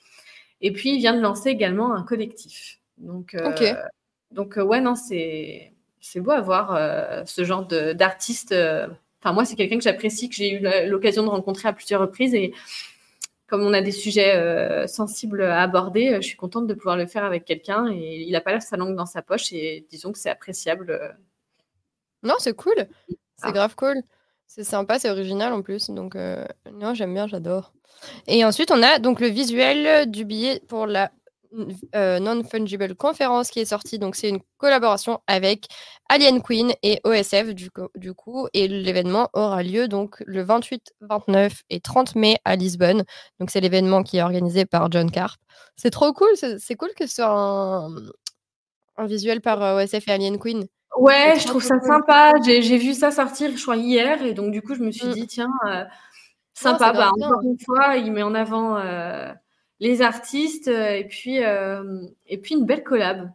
Et 0.60 0.72
puis 0.72 0.94
il 0.94 0.98
vient 0.98 1.14
de 1.14 1.20
lancer 1.20 1.48
également 1.50 1.94
un 1.94 2.02
collectif. 2.02 2.78
Donc, 2.98 3.36
donc 4.30 4.56
ouais, 4.56 4.80
non, 4.80 4.94
c'est 4.94 5.72
beau 6.16 6.30
à 6.30 6.40
voir 6.40 7.26
ce 7.26 7.44
genre 7.44 7.66
d'artistes 7.66 8.54
Enfin, 9.22 9.34
moi, 9.34 9.44
c'est 9.44 9.54
quelqu'un 9.54 9.76
que 9.76 9.84
j'apprécie, 9.84 10.30
que 10.30 10.34
j'ai 10.34 10.52
eu 10.54 10.88
l'occasion 10.88 11.22
de 11.22 11.28
rencontrer 11.28 11.68
à 11.68 11.72
plusieurs 11.74 12.00
reprises. 12.00 12.34
Et 12.34 12.54
comme 13.50 13.62
on 13.62 13.72
a 13.72 13.82
des 13.82 13.90
sujets 13.90 14.36
euh, 14.36 14.86
sensibles 14.86 15.42
à 15.42 15.60
aborder, 15.62 16.12
euh, 16.12 16.16
je 16.20 16.28
suis 16.28 16.36
contente 16.36 16.68
de 16.68 16.74
pouvoir 16.74 16.96
le 16.96 17.08
faire 17.08 17.24
avec 17.24 17.44
quelqu'un. 17.44 17.88
Et 17.92 18.20
il 18.22 18.30
n'a 18.30 18.40
pas 18.40 18.60
sa 18.60 18.76
langue 18.76 18.94
dans 18.94 19.06
sa 19.06 19.22
poche. 19.22 19.52
Et 19.52 19.86
disons 19.90 20.12
que 20.12 20.18
c'est 20.18 20.30
appréciable. 20.30 20.90
Euh. 20.90 21.08
Non, 22.22 22.36
c'est 22.38 22.54
cool. 22.54 22.76
C'est 23.08 23.48
ah. 23.48 23.52
grave 23.52 23.74
cool. 23.74 23.96
C'est 24.46 24.62
sympa, 24.64 24.98
c'est 25.00 25.10
original 25.10 25.52
en 25.52 25.62
plus. 25.62 25.90
Donc, 25.90 26.16
non, 26.16 26.92
j'aime 26.94 27.14
bien, 27.14 27.28
j'adore. 27.28 27.72
Et 28.26 28.44
ensuite, 28.44 28.72
on 28.72 28.82
a 28.82 28.98
donc 28.98 29.20
le 29.20 29.28
visuel 29.28 30.10
du 30.10 30.24
billet 30.24 30.60
pour 30.66 30.86
la 30.86 31.12
Non-Fungible 31.52 32.94
Conférence 32.94 33.50
qui 33.50 33.60
est 33.60 33.64
sortie. 33.64 33.98
Donc, 33.98 34.16
c'est 34.16 34.28
une 34.28 34.40
collaboration 34.58 35.20
avec 35.26 35.66
Alien 36.08 36.42
Queen 36.42 36.72
et 36.82 37.00
OSF, 37.04 37.54
du, 37.54 37.70
du 37.96 38.14
coup. 38.14 38.48
Et 38.54 38.68
l'événement 38.68 39.28
aura 39.32 39.62
lieu 39.62 39.88
donc 39.88 40.22
le 40.26 40.42
28, 40.42 40.92
29 41.00 41.62
et 41.70 41.80
30 41.80 42.16
mai 42.16 42.38
à 42.44 42.56
Lisbonne. 42.56 43.04
Donc, 43.38 43.50
c'est 43.50 43.60
l'événement 43.60 44.02
qui 44.02 44.18
est 44.18 44.22
organisé 44.22 44.64
par 44.66 44.90
John 44.90 45.10
Carp. 45.10 45.40
C'est 45.76 45.90
trop 45.90 46.12
cool. 46.12 46.28
C'est 46.36 46.76
cool 46.76 46.90
que 46.96 47.06
ce 47.06 47.16
soit 47.16 47.30
un, 47.30 47.94
un 48.96 49.06
visuel 49.06 49.40
par 49.40 49.62
euh, 49.62 49.82
OSF 49.82 50.08
et 50.08 50.12
Alien 50.12 50.38
Queen. 50.38 50.66
Ouais, 50.96 51.34
je 51.38 51.46
trouve 51.46 51.62
ça 51.62 51.80
sympa. 51.80 52.32
J'ai 52.44 52.78
vu 52.78 52.94
ça 52.94 53.10
sortir, 53.10 53.50
je 53.56 53.62
crois, 53.62 53.76
hier. 53.76 54.22
Et 54.22 54.34
donc, 54.34 54.52
du 54.52 54.62
coup, 54.62 54.74
je 54.74 54.82
me 54.82 54.90
suis 54.90 55.06
mm. 55.06 55.12
dit, 55.12 55.26
tiens, 55.26 55.50
euh, 55.66 55.84
sympa. 56.54 56.92
bah, 56.92 57.10
encore 57.18 57.42
une 57.42 57.58
fois, 57.64 57.96
il 57.96 58.12
met 58.12 58.22
en 58.22 58.34
avant 58.34 58.76
les 59.80 60.02
artistes 60.02 60.68
euh, 60.68 60.92
et 60.92 61.04
puis, 61.04 61.42
euh, 61.42 62.06
et 62.26 62.38
puis 62.38 62.54
une 62.54 62.66
belle 62.66 62.84
collab. 62.84 63.30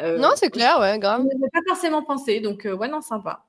Euh, 0.00 0.18
non, 0.18 0.30
c'est 0.36 0.50
clair, 0.50 0.78
ouais, 0.78 0.98
grave. 0.98 1.22
Je 1.22 1.38
n'avais 1.38 1.50
pas 1.50 1.60
forcément 1.66 2.02
pensé, 2.02 2.40
donc 2.40 2.68
ouais, 2.70 2.88
non, 2.88 3.00
sympa. 3.00 3.44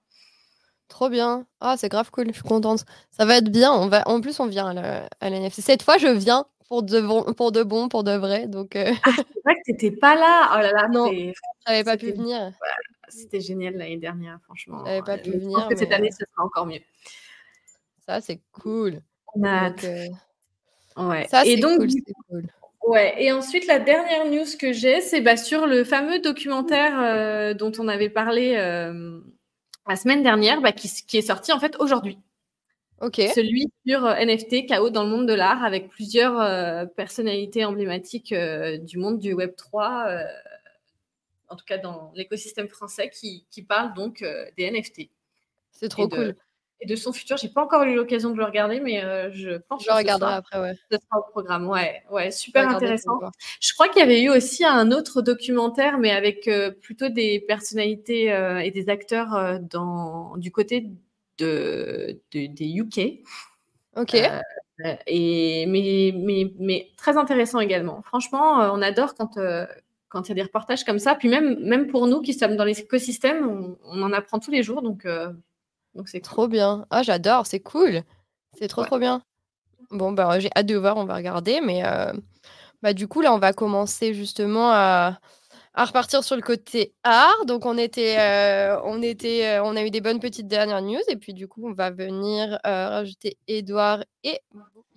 Trop 0.88 1.10
bien. 1.10 1.46
Ah, 1.60 1.76
c'est 1.78 1.90
grave 1.90 2.10
cool, 2.12 2.28
je 2.30 2.34
suis 2.34 2.44
contente. 2.44 2.86
Ça 3.12 3.26
va 3.26 3.38
être 3.38 3.50
bien. 3.50 3.74
On 3.74 3.88
va... 3.88 4.08
En 4.08 4.22
plus, 4.22 4.40
on 4.40 4.46
vient 4.46 4.68
à 5.20 5.30
l'NFC. 5.30 5.62
Cette 5.62 5.84
fois, 5.84 5.98
je 5.98 6.08
viens 6.08 6.46
pour 6.70 6.84
de 6.84 7.02
bon, 7.02 7.24
pour 7.34 7.52
de 7.52 7.64
bon, 7.64 7.90
pour 7.90 8.06
de 8.06 8.14
vrai. 8.14 8.48
Donc, 8.48 8.78
euh. 8.78 8.94
ah, 9.04 9.12
c'est 9.16 9.42
vrai 9.44 9.56
que 9.56 9.62
t'étais 9.66 9.92
pas 9.92 10.16
là. 10.16 10.52
Oh 10.54 10.62
là 10.62 10.72
là, 10.72 10.88
non, 10.88 11.12
j'avais 11.68 11.84
pas 11.84 11.98
pu 11.98 12.12
venir. 12.12 12.54
C'était 13.10 13.42
génial 13.42 13.76
l'année 13.76 13.98
dernière, 13.98 14.40
franchement. 14.46 14.84
J'avais 14.86 15.02
pas 15.02 15.18
pu 15.18 15.32
venir. 15.32 15.50
Je 15.50 15.64
pense 15.64 15.70
que 15.70 15.76
cette 15.76 15.92
année, 15.92 16.12
ce 16.12 16.26
sera 16.26 16.46
encore 16.46 16.66
mieux. 16.66 16.82
Ça, 18.06 18.22
c'est 18.22 18.40
cool. 18.54 19.02
On 19.36 19.44
a 19.44 19.72
euh, 19.84 20.08
Ouais. 20.98 21.28
Ça, 21.30 21.44
c'est 21.44 21.60
cool, 21.60 21.88
cool. 22.30 22.48
Ouais, 22.86 23.16
et 23.22 23.32
ensuite, 23.32 23.68
la 23.68 23.80
dernière 23.80 24.26
news 24.26 24.46
que 24.60 24.72
j'ai, 24.72 25.02
c'est 25.02 25.22
bah, 25.22 25.38
sur 25.38 25.68
le 25.68 25.84
fameux 25.84 26.20
documentaire 26.20 27.00
euh, 27.02 27.54
dont 27.54 27.72
on 27.80 27.88
avait 27.88 28.10
parlé 28.10 28.56
la 29.88 29.96
semaine 29.96 30.24
dernière, 30.24 30.62
bah, 30.62 30.72
qui, 30.72 30.90
qui, 31.08 31.18
est 31.18 31.22
sorti 31.22 31.52
en 31.52 31.60
fait 31.60 31.76
aujourd'hui. 31.80 32.18
Ok. 33.00 33.22
Celui 33.36 33.72
sur 33.86 34.06
euh, 34.06 34.16
NFT, 34.16 34.66
chaos 34.68 34.90
dans 34.90 35.04
le 35.04 35.10
monde 35.10 35.28
de 35.28 35.34
l'art, 35.34 35.64
avec 35.64 35.90
plusieurs 35.90 36.40
euh, 36.40 36.86
personnalités 36.86 37.64
emblématiques 37.64 38.32
euh, 38.32 38.78
du 38.78 38.98
monde 38.98 39.20
du 39.20 39.34
Web 39.34 39.56
3, 39.56 40.08
en 41.50 41.56
tout 41.56 41.66
cas 41.66 41.78
dans 41.78 42.12
l'écosystème 42.16 42.68
français, 42.68 43.10
qui, 43.10 43.46
qui 43.52 43.62
parlent 43.62 43.94
donc 43.94 44.26
des 44.58 44.72
NFT. 44.72 45.10
C'est 45.72 45.90
trop 45.90 46.10
cool. 46.10 46.36
Et 46.80 46.86
de 46.86 46.96
son 46.96 47.12
futur, 47.12 47.38
j'ai 47.38 47.50
pas 47.50 47.64
encore 47.64 47.84
eu 47.84 47.96
l'occasion 47.96 48.30
de 48.30 48.38
le 48.38 48.44
regarder, 48.44 48.80
mais 48.80 49.02
je 49.34 49.58
pense 49.58 49.84
je 49.84 49.90
que 49.90 49.94
regarderai 49.94 50.34
après, 50.34 50.60
ouais. 50.60 50.74
Ce 50.92 50.98
sera 50.98 51.20
au 51.20 51.32
programme, 51.32 51.68
ouais, 51.68 52.04
ouais, 52.12 52.30
super 52.30 52.70
intéressant. 52.70 53.20
Je 53.60 53.74
crois 53.74 53.90
qu'il 53.90 54.00
y 54.00 54.04
avait 54.04 54.22
eu 54.22 54.30
aussi 54.30 54.64
un 54.64 54.92
autre 54.92 55.24
documentaire, 55.24 55.98
mais 55.98 56.12
avec 56.12 56.48
plutôt 56.82 57.10
des 57.10 57.40
personnalités 57.40 58.26
et 58.64 58.70
des 58.70 58.90
acteurs 58.90 59.60
dans 59.60 60.38
du 60.38 60.52
côté 60.52 60.92
de, 61.40 62.22
des 62.32 62.50
UK. 62.60 63.24
Ok. 63.96 64.16
Euh, 64.86 64.96
et, 65.08 65.66
mais, 65.68 66.14
mais, 66.16 66.54
mais, 66.60 66.92
très 66.98 67.18
intéressant 67.18 67.60
également. 67.60 68.02
Franchement, 68.04 68.62
euh, 68.62 68.70
on 68.72 68.82
adore 68.82 69.16
quand 69.16 69.38
euh, 69.38 69.66
quand 70.10 70.28
il 70.28 70.30
y 70.30 70.32
a 70.34 70.36
des 70.36 70.44
reportages 70.44 70.86
comme 70.86 71.00
ça. 71.00 71.16
Puis 71.16 71.30
même, 71.30 71.60
même 71.60 71.88
pour 71.88 72.08
nous 72.08 72.22
qui 72.22 72.34
sommes 72.34 72.56
dans 72.56 72.64
l'écosystème, 72.64 73.48
on, 73.48 73.78
on 73.84 74.02
en 74.04 74.14
apprend 74.14 74.40
tous 74.40 74.52
les 74.52 74.64
jours. 74.64 74.82
Donc, 74.82 75.06
donc 75.98 76.08
c'est 76.08 76.22
trop 76.22 76.48
bien. 76.48 76.86
Ah, 76.90 77.04
j'adore, 77.04 77.46
c'est 77.46 77.60
cool. 77.60 78.04
C'est 78.58 78.70
trop, 78.70 78.86
trop 78.86 79.00
bien. 79.00 79.22
Bon, 79.92 80.14
bah, 80.14 80.40
j'ai 80.40 80.50
hâte 80.56 80.66
de 80.66 80.78
voir, 80.78 80.96
on 80.96 81.04
va 81.06 81.16
regarder. 81.16 81.60
Mais 81.60 81.84
bah, 82.82 82.94
du 82.94 83.08
coup, 83.08 83.22
là, 83.22 83.34
on 83.34 83.40
va 83.40 83.52
commencer 83.52 84.14
justement 84.14 84.72
à, 84.72 85.20
à 85.78 85.86
repartir 85.86 86.24
sur 86.24 86.36
le 86.36 86.42
côté 86.42 86.94
art. 87.04 87.46
Donc 87.46 87.66
on 87.66 87.78
était, 87.78 88.18
euh, 88.20 88.82
on 88.84 89.02
était, 89.02 89.46
euh, 89.46 89.64
on 89.64 89.76
a 89.76 89.84
eu 89.84 89.92
des 89.92 90.02
bonnes 90.02 90.20
petites 90.20 90.48
dernières 90.48 90.82
news 90.82 91.00
et 91.08 91.16
puis 91.16 91.34
du 91.34 91.48
coup 91.48 91.70
on 91.70 91.74
va 91.74 91.92
venir 91.92 92.60
euh, 92.66 92.90
rajouter 92.90 93.38
Edouard 93.48 94.04
et 94.24 94.40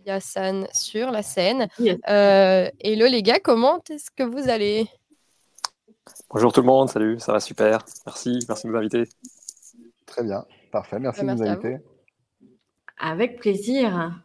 Yassan 0.06 0.66
sur 0.72 1.10
la 1.10 1.22
scène. 1.22 1.68
hello 1.78 3.06
les 3.06 3.22
gars, 3.22 3.40
comment 3.40 3.82
est-ce 3.90 4.10
que 4.10 4.22
vous 4.22 4.48
allez? 4.48 4.88
Bonjour 6.30 6.50
tout 6.50 6.62
le 6.62 6.66
monde, 6.66 6.88
salut, 6.88 7.20
ça 7.20 7.32
va 7.32 7.40
super. 7.40 7.84
Merci, 8.06 8.38
merci 8.48 8.66
de 8.66 8.72
nous 8.72 8.78
inviter. 8.78 9.04
Très 10.06 10.24
bien, 10.24 10.46
parfait, 10.70 10.98
merci, 10.98 11.22
de 11.22 11.26
nous 11.26 11.42
inviter. 11.42 11.78
Avec 12.98 13.40
plaisir. 13.40 14.22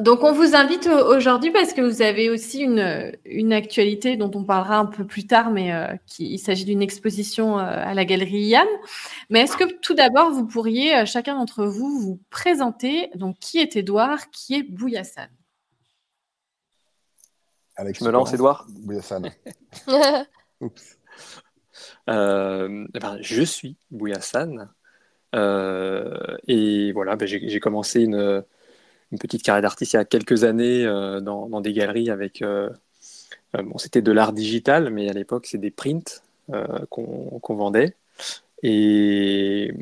Donc, 0.00 0.22
on 0.22 0.32
vous 0.32 0.54
invite 0.54 0.86
aujourd'hui 0.86 1.50
parce 1.50 1.74
que 1.74 1.82
vous 1.82 2.00
avez 2.00 2.30
aussi 2.30 2.60
une, 2.60 3.12
une, 3.26 3.52
actualité 3.52 4.16
dont 4.16 4.30
on 4.34 4.42
parlera 4.42 4.78
un 4.78 4.86
peu 4.86 5.06
plus 5.06 5.26
tard, 5.26 5.50
mais 5.50 5.74
euh, 5.74 5.94
qui, 6.06 6.32
il 6.32 6.38
s'agit 6.38 6.64
d'une 6.64 6.80
exposition 6.80 7.58
euh, 7.58 7.62
à 7.62 7.92
la 7.92 8.06
galerie 8.06 8.44
Yann. 8.44 8.66
Mais 9.28 9.40
est-ce 9.40 9.54
que 9.54 9.70
tout 9.80 9.92
d'abord, 9.92 10.30
vous 10.30 10.46
pourriez, 10.46 10.96
euh, 10.96 11.04
chacun 11.04 11.34
d'entre 11.34 11.66
vous, 11.66 12.00
vous 12.00 12.20
présenter 12.30 13.10
Donc, 13.16 13.38
qui 13.38 13.58
est 13.58 13.76
Edouard 13.76 14.30
Qui 14.30 14.54
est 14.54 14.62
Bouyassane? 14.62 15.28
Alex, 17.76 17.98
Je 17.98 18.04
me 18.06 18.10
lance, 18.10 18.32
Edouard 18.32 18.66
Bouyassane. 18.70 19.30
Oups. 20.60 20.98
Eh 22.08 22.10
ben, 22.10 23.18
je 23.20 23.42
suis 23.42 23.76
Bouyassane. 23.90 24.70
Et 25.34 26.92
voilà, 26.92 27.16
ben, 27.16 27.26
j'ai 27.26 27.60
commencé 27.60 28.02
une 29.12 29.18
petite 29.18 29.42
carrière 29.42 29.62
d'artiste 29.62 29.92
il 29.92 29.96
y 29.96 29.98
a 29.98 30.04
quelques 30.04 30.44
années 30.44 30.84
euh, 30.84 31.20
dans, 31.20 31.60
des 31.60 31.72
galeries 31.72 32.10
avec. 32.10 32.42
Euh, 32.42 32.70
euh, 33.56 33.62
bon, 33.62 33.78
c'était 33.78 34.02
de 34.02 34.12
l'art 34.12 34.32
digital, 34.32 34.90
mais 34.90 35.08
à 35.10 35.12
l'époque, 35.12 35.46
c'est 35.46 35.58
des 35.58 35.70
prints 35.70 36.22
qu'on 36.90 37.54
vendait. 37.54 37.94
Et, 38.62 39.72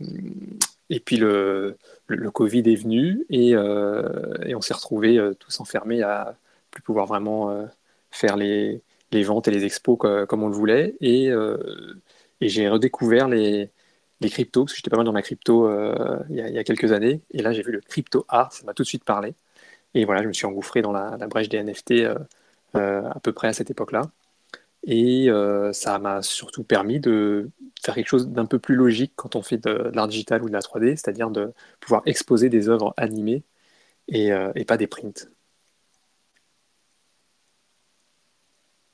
et 0.88 1.00
puis 1.00 1.16
le, 1.16 1.76
le, 2.06 2.30
Covid 2.30 2.60
est 2.60 2.76
venu 2.76 3.24
et, 3.30 3.56
on 3.56 4.60
s'est 4.60 4.74
retrouvés 4.74 5.20
tous 5.38 5.60
enfermés 5.60 6.02
à 6.02 6.36
plus 6.70 6.82
pouvoir 6.82 7.06
vraiment 7.06 7.68
faire 8.10 8.36
les, 8.36 8.82
les, 9.12 9.22
ventes 9.22 9.48
et 9.48 9.50
les 9.50 9.64
expos 9.64 9.98
comme 9.98 10.42
on 10.42 10.48
le 10.48 10.54
voulait. 10.54 10.94
Et 11.00 11.30
j'ai 12.40 12.68
redécouvert 12.68 13.28
les, 13.28 13.70
les 14.20 14.30
cryptos, 14.30 14.64
parce 14.64 14.72
que 14.72 14.76
j'étais 14.78 14.90
pas 14.90 14.96
mal 14.96 15.06
dans 15.06 15.12
ma 15.12 15.22
crypto 15.22 15.66
euh, 15.66 16.18
il, 16.28 16.36
y 16.36 16.58
a, 16.58 16.64
quelques 16.64 16.92
années, 16.92 17.22
et 17.30 17.42
là 17.42 17.52
j'ai 17.52 17.62
vu 17.62 17.72
le 17.72 17.80
crypto 17.80 18.26
art, 18.28 18.52
ça 18.52 18.64
m'a 18.64 18.74
tout 18.74 18.82
de 18.82 18.88
suite 18.88 19.04
parlé. 19.04 19.34
Et 19.94 20.04
voilà, 20.04 20.22
je 20.22 20.28
me 20.28 20.32
suis 20.32 20.46
engouffré 20.46 20.82
dans 20.82 20.92
la, 20.92 21.16
brèche 21.26 21.48
des 21.48 21.62
NFT 21.62 21.92
euh, 21.92 22.14
euh, 22.76 23.02
à 23.10 23.18
peu 23.20 23.32
près 23.32 23.48
à 23.48 23.52
cette 23.52 23.70
époque-là. 23.70 24.02
Et 24.84 25.28
ça 25.72 25.98
m'a 25.98 26.22
surtout 26.22 26.64
permis 26.64 27.00
de 27.00 27.50
faire 27.82 27.94
quelque 27.94 28.08
chose 28.08 28.28
d'un 28.28 28.46
peu 28.46 28.58
plus 28.58 28.76
logique 28.76 29.12
quand 29.14 29.36
on 29.36 29.42
fait 29.42 29.58
de, 29.58 29.90
l'art 29.94 30.08
digital 30.08 30.42
ou 30.42 30.48
de 30.48 30.54
la 30.54 30.60
3D, 30.60 30.96
c'est-à-dire 30.96 31.30
de 31.30 31.52
pouvoir 31.80 32.02
exposer 32.06 32.48
des 32.48 32.70
œuvres 32.70 32.94
animées 32.96 33.42
et, 34.08 34.30
pas 34.66 34.78
des 34.78 34.86
prints. 34.86 35.28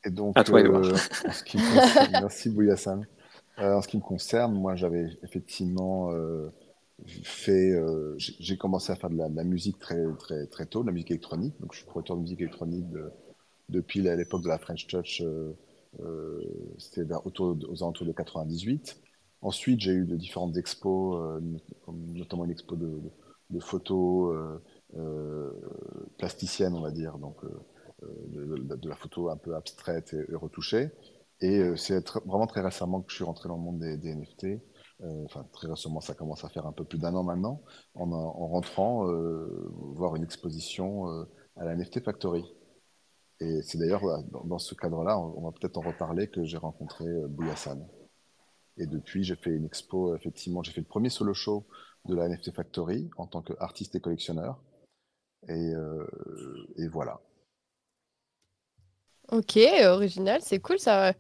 Et 0.05 0.11
donc, 0.11 0.37
à 0.37 0.43
toi, 0.43 0.61
Edouard. 0.61 0.83
merci 2.11 2.51
Bouyassane. 2.51 3.07
Euh, 3.59 3.75
en 3.75 3.83
ce 3.83 3.89
qui 3.89 3.97
me 3.97 4.03
concerne, 4.03 4.55
moi, 4.55 4.77
j'avais 4.77 5.07
effectivement 5.23 6.13
euh, 6.13 6.51
fait. 7.25 7.71
Euh, 7.73 8.15
j'ai 8.19 8.59
commencé 8.59 8.93
à 8.93 8.97
faire 8.97 9.11
de 9.11 9.17
la, 9.17 9.45
musique 9.45 9.79
très, 9.79 10.05
très, 10.19 10.47
très 10.47 10.67
tôt, 10.67 10.83
de 10.83 10.87
la 10.87 10.93
musique 10.93 11.11
électronique. 11.11 11.55
Donc, 11.61 11.73
je 11.73 11.79
suis 11.79 11.87
producteur 11.87 12.17
de 12.17 12.23
musique 12.23 12.41
électronique 12.41 12.87
depuis 13.69 14.01
l'époque 14.01 14.43
de 14.43 14.49
la 14.49 14.59
French 14.59 14.87
Touch. 14.87 15.23
C'était 16.79 17.07
autour 17.25 17.57
aux 17.69 17.83
alentours 17.83 18.07
de 18.07 18.13
98. 18.13 18.99
Ensuite, 19.41 19.81
j'ai 19.81 19.93
eu 19.93 20.05
de 20.05 20.17
différentes 20.17 20.57
expos, 20.57 21.41
notamment 21.89 22.45
une 22.45 22.51
expo 22.51 22.77
de, 22.77 23.01
de, 23.51 23.61
photos 23.61 24.61
plasticiennes, 26.19 26.75
on 26.75 26.83
va 26.83 26.91
dire, 26.91 27.17
donc 27.19 27.37
de, 28.03 28.89
la 28.89 28.97
photo 28.97 29.31
un 29.31 29.37
peu 29.39 29.55
abstraite 29.55 30.15
et 30.15 30.35
retouchée. 30.35 30.91
Et 31.41 31.59
euh, 31.59 31.77
c'est 31.77 32.09
vraiment 32.25 32.47
très 32.47 32.63
récemment 32.63 33.03
que 33.03 33.11
je 33.11 33.17
suis 33.17 33.25
rentré 33.25 33.49
dans 33.49 33.57
le 33.57 33.63
monde 33.63 33.79
des, 33.79 34.15
NFT. 34.15 34.45
Euh, 35.03 35.25
enfin, 35.25 35.47
très 35.53 35.69
récemment, 35.69 36.01
ça 36.01 36.15
commence 36.15 36.45
à 36.45 36.49
faire 36.49 36.67
un 36.67 36.73
peu 36.73 36.85
plus 36.85 36.99
d'un 36.99 37.15
an 37.15 37.23
maintenant, 37.23 37.63
en, 37.95 38.11
en 38.11 38.49
rentrant 38.49 39.09
euh, 39.09 39.71
voir 39.95 40.17
une 40.17 40.25
exposition 40.25 41.07
à 41.57 41.65
la 41.65 41.77
NFT 41.77 42.03
Factory. 42.03 42.45
Et 43.41 43.61
c'est 43.63 43.77
d'ailleurs 43.77 44.03
dans, 44.45 44.59
ce 44.59 44.75
cadre-là, 44.75 45.19
on, 45.19 45.43
va 45.43 45.53
peut-être 45.53 45.77
en 45.77 45.83
reparler, 45.83 46.29
que 46.29 46.45
j'ai 46.45 46.57
rencontré 46.57 47.05
Bouyassane. 47.29 47.87
Et 48.79 48.87
depuis, 48.87 49.25
j'ai 49.25 49.37
fait 49.37 49.51
une 49.51 49.67
expo, 49.67 50.17
effectivement, 50.17 50.63
j'ai 50.63 50.73
fait 50.73 50.81
le 50.81 50.87
premier 50.87 51.11
solo 51.11 51.35
show 51.35 51.67
de 52.07 52.15
la 52.15 52.29
NFT 52.29 52.53
Factory 52.53 53.11
en 53.19 53.27
tant 53.27 53.43
qu'artiste 53.43 53.95
et 53.95 54.01
collectionneur. 54.01 54.63
Et, 55.49 55.73
et 56.77 56.89
voilà. 56.89 57.21
Ok, 59.33 59.59
original, 59.85 60.41
c'est 60.43 60.59
cool 60.61 60.79
ça. 60.79 61.13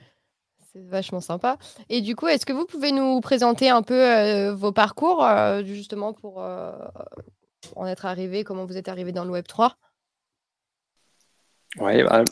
C'est 0.72 0.84
vachement 0.86 1.20
sympa. 1.20 1.58
Et 1.88 2.00
du 2.00 2.14
coup, 2.14 2.28
est-ce 2.28 2.46
que 2.46 2.52
vous 2.52 2.66
pouvez 2.66 2.92
nous 2.92 3.20
présenter 3.20 3.68
un 3.68 3.82
peu 3.82 4.00
euh, 4.00 4.54
vos 4.54 4.72
parcours, 4.72 5.24
euh, 5.24 5.64
justement, 5.64 6.12
pour 6.12 6.42
euh, 6.42 6.72
en 7.74 7.86
être 7.86 8.06
arrivé, 8.06 8.44
comment 8.44 8.64
vous 8.64 8.76
êtes 8.76 8.88
arrivé 8.88 9.12
dans 9.12 9.24
le 9.24 9.30
Web 9.30 9.46
3 9.46 9.76
Ouais, 11.78 12.02
bah, 12.04 12.24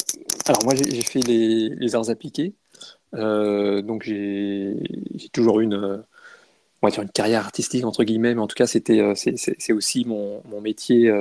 alors 0.47 0.65
moi 0.65 0.75
j'ai 0.75 1.03
fait 1.03 1.21
les, 1.21 1.95
arts 1.95 2.09
appliqués. 2.09 2.55
donc 3.13 4.05
j'ai 4.05 4.75
toujours 5.33 5.61
une, 5.61 6.03
on 6.81 6.89
une 6.89 7.11
carrière 7.11 7.45
artistique, 7.45 7.85
entre 7.85 8.05
guillemets, 8.05 8.35
mais 8.35 8.41
en 8.41 8.47
tout 8.47 8.55
cas, 8.55 8.67
c'était 8.67 9.13
c'est 9.15 9.73
aussi 9.73 10.07
mon, 10.07 10.43
mon 10.47 10.63
métier 10.63 11.13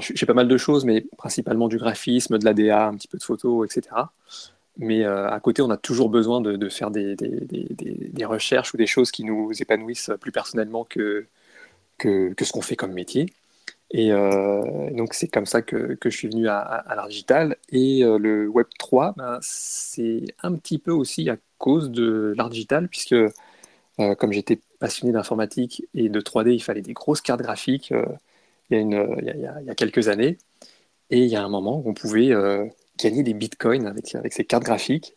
je 0.00 0.12
fais 0.16 0.26
pas 0.26 0.34
mal 0.34 0.48
de 0.48 0.56
choses, 0.56 0.84
mais 0.84 1.06
principalement 1.16 1.68
du 1.68 1.78
graphisme, 1.78 2.38
de 2.38 2.44
l'ADA, 2.44 2.86
un 2.86 2.94
petit 2.96 3.08
peu 3.08 3.18
de 3.18 3.22
photo, 3.22 3.64
etc. 3.64 3.82
Mais 4.78 5.04
euh, 5.04 5.28
à 5.30 5.40
côté, 5.40 5.62
on 5.62 5.70
a 5.70 5.76
toujours 5.76 6.10
besoin 6.10 6.40
de, 6.40 6.68
faire 6.68 6.90
des, 6.90 7.16
recherches 8.24 8.74
ou 8.74 8.76
des 8.76 8.86
choses 8.86 9.10
qui 9.10 9.24
nous 9.24 9.50
épanouissent 9.60 10.10
plus 10.20 10.32
personnellement 10.32 10.84
que, 10.84 11.26
que, 11.98 12.34
ce 12.40 12.52
qu'on 12.52 12.62
fait 12.62 12.76
comme 12.76 12.92
métier. 12.92 13.32
Et 13.90 14.12
euh, 14.12 14.90
donc, 14.92 15.14
c'est 15.14 15.28
comme 15.28 15.46
ça 15.46 15.62
que, 15.62 15.96
je 16.04 16.08
suis 16.10 16.28
venu 16.28 16.48
à, 16.48 16.84
l'art 16.94 17.08
digital. 17.08 17.56
Et 17.70 18.04
euh, 18.04 18.18
le 18.18 18.48
Web 18.48 18.66
3, 18.78 19.14
ben, 19.16 19.38
c'est 19.40 20.24
un 20.42 20.54
petit 20.54 20.78
peu 20.78 20.92
aussi 20.92 21.30
à 21.30 21.36
cause 21.58 21.90
de 21.90 22.34
l'art 22.36 22.50
digital, 22.50 22.88
puisque 22.88 23.16
comme 24.18 24.30
j'étais 24.30 24.60
passionné 24.78 25.14
d'informatique 25.14 25.86
et 25.94 26.10
de 26.10 26.20
3D, 26.20 26.52
il 26.52 26.62
fallait 26.62 26.82
des 26.82 26.92
grosses 26.92 27.22
cartes 27.22 27.40
graphiques 27.40 27.94
il, 28.70 28.76
y 28.76 28.78
a 28.78 28.82
une, 28.82 29.16
il, 29.18 29.24
y 29.24 29.30
a, 29.30 29.60
il, 29.60 29.66
y 29.66 29.70
a, 29.70 29.74
quelques 29.74 30.08
années. 30.08 30.38
Et 31.10 31.18
il 31.20 31.28
y 31.28 31.36
a 31.36 31.44
un 31.44 31.48
moment 31.48 31.78
où 31.78 31.88
on 31.88 31.94
pouvait 31.94 32.32
gagner 32.98 33.22
des 33.22 33.34
bitcoins 33.34 33.86
avec, 33.86 34.14
avec 34.14 34.32
ces 34.32 34.44
cartes 34.44 34.64
graphiques. 34.64 35.16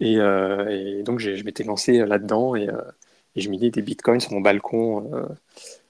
Et, 0.00 0.14
et 0.14 1.02
donc, 1.02 1.20
je 1.20 1.42
m'étais 1.44 1.64
lancé 1.64 2.04
là-dedans 2.04 2.54
et, 2.54 2.68
et, 3.34 3.40
je 3.40 3.48
mis 3.48 3.58
des 3.58 3.82
bitcoins 3.82 4.20
sur 4.20 4.32
mon 4.32 4.40
balcon 4.40 5.10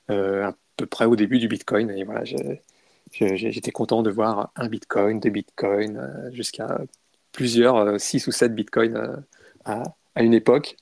à 0.09 0.55
peu 0.77 0.87
près 0.87 1.07
au 1.07 1.17
début 1.17 1.39
du 1.41 1.49
bitcoin. 1.49 1.91
Et 1.91 2.05
voilà, 2.05 2.23
j'étais 3.11 3.73
content 3.73 4.03
de 4.03 4.11
voir 4.11 4.53
un 4.55 4.69
bitcoin, 4.69 5.19
deux 5.19 5.31
bitcoins, 5.31 6.31
jusqu'à 6.33 6.79
plusieurs, 7.33 8.01
6 8.01 8.29
ou 8.29 8.33
7 8.33 8.55
bitcoins 8.55 9.25
à, 9.65 9.83
à 10.15 10.23
une 10.23 10.35
époque 10.35 10.77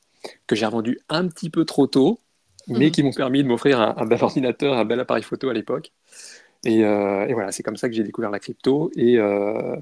que 0.46 0.56
j'ai 0.56 0.66
revendu 0.66 0.98
un 1.08 1.28
petit 1.28 1.50
peu 1.50 1.64
trop 1.64 1.86
tôt, 1.86 2.20
mais 2.68 2.86
mhm. 2.86 2.90
qui 2.90 3.02
m'ont 3.02 3.12
permis 3.12 3.42
de 3.42 3.48
m'offrir 3.48 3.80
un, 3.80 4.06
bel 4.06 4.22
ordinateur, 4.22 4.74
un 4.74 4.84
bel 4.84 5.00
appareil 5.00 5.22
photo 5.22 5.48
à 5.48 5.54
l'époque. 5.54 5.92
Et, 6.64 6.84
euh, 6.84 7.26
voilà, 7.32 7.52
c'est 7.52 7.62
comme 7.62 7.76
ça 7.76 7.88
que 7.88 7.94
j'ai 7.94 8.02
découvert 8.02 8.30
la 8.30 8.38
crypto. 8.38 8.90
Et, 8.96 9.18
euh, 9.18 9.76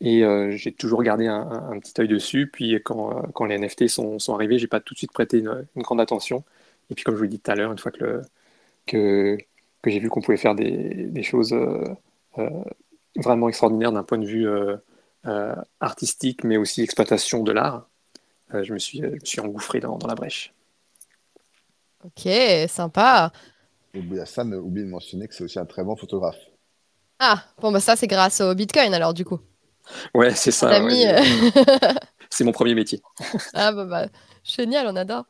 et 0.00 0.24
euh, 0.24 0.50
j'ai 0.52 0.72
toujours 0.72 1.02
gardé 1.02 1.26
un, 1.26 1.78
petit 1.80 2.00
œil 2.00 2.08
dessus. 2.08 2.48
Puis 2.52 2.80
quand, 2.84 3.44
les 3.46 3.58
NFT 3.58 3.88
sont, 3.88 4.18
sont 4.18 4.34
arrivés, 4.34 4.58
j'ai 4.58 4.68
pas 4.68 4.80
tout 4.80 4.94
de 4.94 4.98
suite 4.98 5.12
prêté 5.12 5.38
une, 5.38 5.66
grande 5.76 6.00
attention. 6.00 6.44
Et 6.90 6.94
puis 6.94 7.04
comme 7.04 7.14
je 7.14 7.18
vous 7.18 7.24
l'ai 7.24 7.30
dit 7.30 7.40
tout 7.40 7.50
à 7.50 7.54
l'heure, 7.54 7.72
une 7.72 7.78
fois 7.78 7.92
que, 7.92 8.22
j'ai 9.84 9.98
vu 10.00 10.08
qu'on 10.08 10.20
pouvait 10.20 10.36
faire 10.38 10.54
des, 10.54 11.22
choses 11.22 11.54
vraiment 13.16 13.48
extraordinaires 13.48 13.92
d'un 13.92 14.04
point 14.04 14.18
de 14.18 14.26
vue 14.26 14.48
artistique, 15.80 16.44
mais 16.44 16.56
aussi 16.56 16.82
exploitation 16.82 17.42
de 17.42 17.52
l'art, 17.52 17.88
je, 18.52 18.72
me 18.72 18.78
suis, 18.78 19.02
engouffré 19.40 19.80
dans 19.80 19.98
la 20.06 20.14
brèche. 20.14 20.54
Ok, 22.04 22.30
sympa. 22.68 23.32
Oublie 23.94 24.20
Hassan, 24.20 24.54
oublie 24.54 24.82
de 24.82 24.88
mentionner 24.88 25.28
que 25.28 25.34
c'est 25.34 25.44
aussi 25.44 25.58
un 25.58 25.66
très 25.66 25.82
bon 25.82 25.96
photographe. 25.96 26.38
Ah, 27.18 27.42
bon, 27.60 27.72
bah 27.72 27.80
ça, 27.80 27.96
c'est 27.96 28.06
grâce 28.06 28.40
au 28.40 28.54
Bitcoin, 28.54 28.94
alors, 28.94 29.14
du 29.14 29.24
coup. 29.24 29.40
Ouais, 30.14 30.34
c'est 30.34 30.50
ça. 30.50 30.80
Euh, 30.80 30.88
c'est 32.30 32.44
mon 32.44 32.52
premier 32.52 32.74
métier. 32.74 33.00
ah, 33.54 33.72
bah, 33.72 33.84
bah, 33.84 34.06
génial, 34.44 34.86
on 34.86 34.96
adore. 34.96 35.24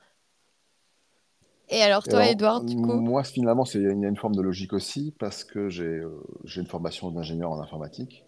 Et 1.70 1.82
alors, 1.82 2.02
toi, 2.02 2.26
Edouard, 2.26 2.62
du 2.62 2.76
coup? 2.76 2.94
Moi, 2.94 3.22
finalement, 3.24 3.64
il 3.74 3.82
y 3.82 3.86
a 3.86 3.90
une 3.90 4.16
forme 4.16 4.34
de 4.34 4.42
logique 4.42 4.72
aussi, 4.72 5.14
parce 5.18 5.44
que 5.44 5.68
j'ai 5.68 5.84
euh, 5.84 6.22
une 6.56 6.66
formation 6.66 7.10
d'ingénieur 7.10 7.50
en 7.50 7.60
informatique. 7.60 8.24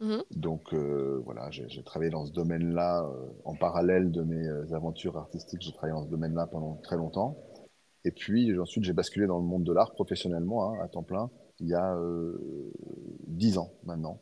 Mmh 0.00 0.18
Donc 0.32 0.74
euh, 0.74 1.22
voilà, 1.24 1.50
j'ai 1.50 1.82
travaillé 1.84 2.10
dans 2.10 2.26
ce 2.26 2.32
domaine-là 2.32 3.04
euh, 3.04 3.26
en 3.44 3.54
parallèle 3.54 4.10
de 4.10 4.22
mes 4.22 4.74
aventures 4.74 5.16
artistiques. 5.16 5.62
J'ai 5.62 5.72
travaillé 5.72 5.94
dans 5.94 6.04
ce 6.04 6.10
domaine-là 6.10 6.48
pendant 6.48 6.74
très 6.82 6.96
longtemps. 6.96 7.36
Et 8.04 8.10
puis 8.10 8.58
ensuite, 8.58 8.84
j'ai 8.84 8.92
basculé 8.92 9.26
dans 9.26 9.38
le 9.38 9.44
monde 9.44 9.64
de 9.64 9.72
l'art 9.72 9.92
professionnellement, 9.92 10.70
hein, 10.70 10.78
à 10.82 10.88
temps 10.88 11.02
plein, 11.02 11.30
il 11.60 11.68
y 11.68 11.74
a 11.74 11.96
dix 13.26 13.58
ans 13.58 13.72
maintenant. 13.84 14.20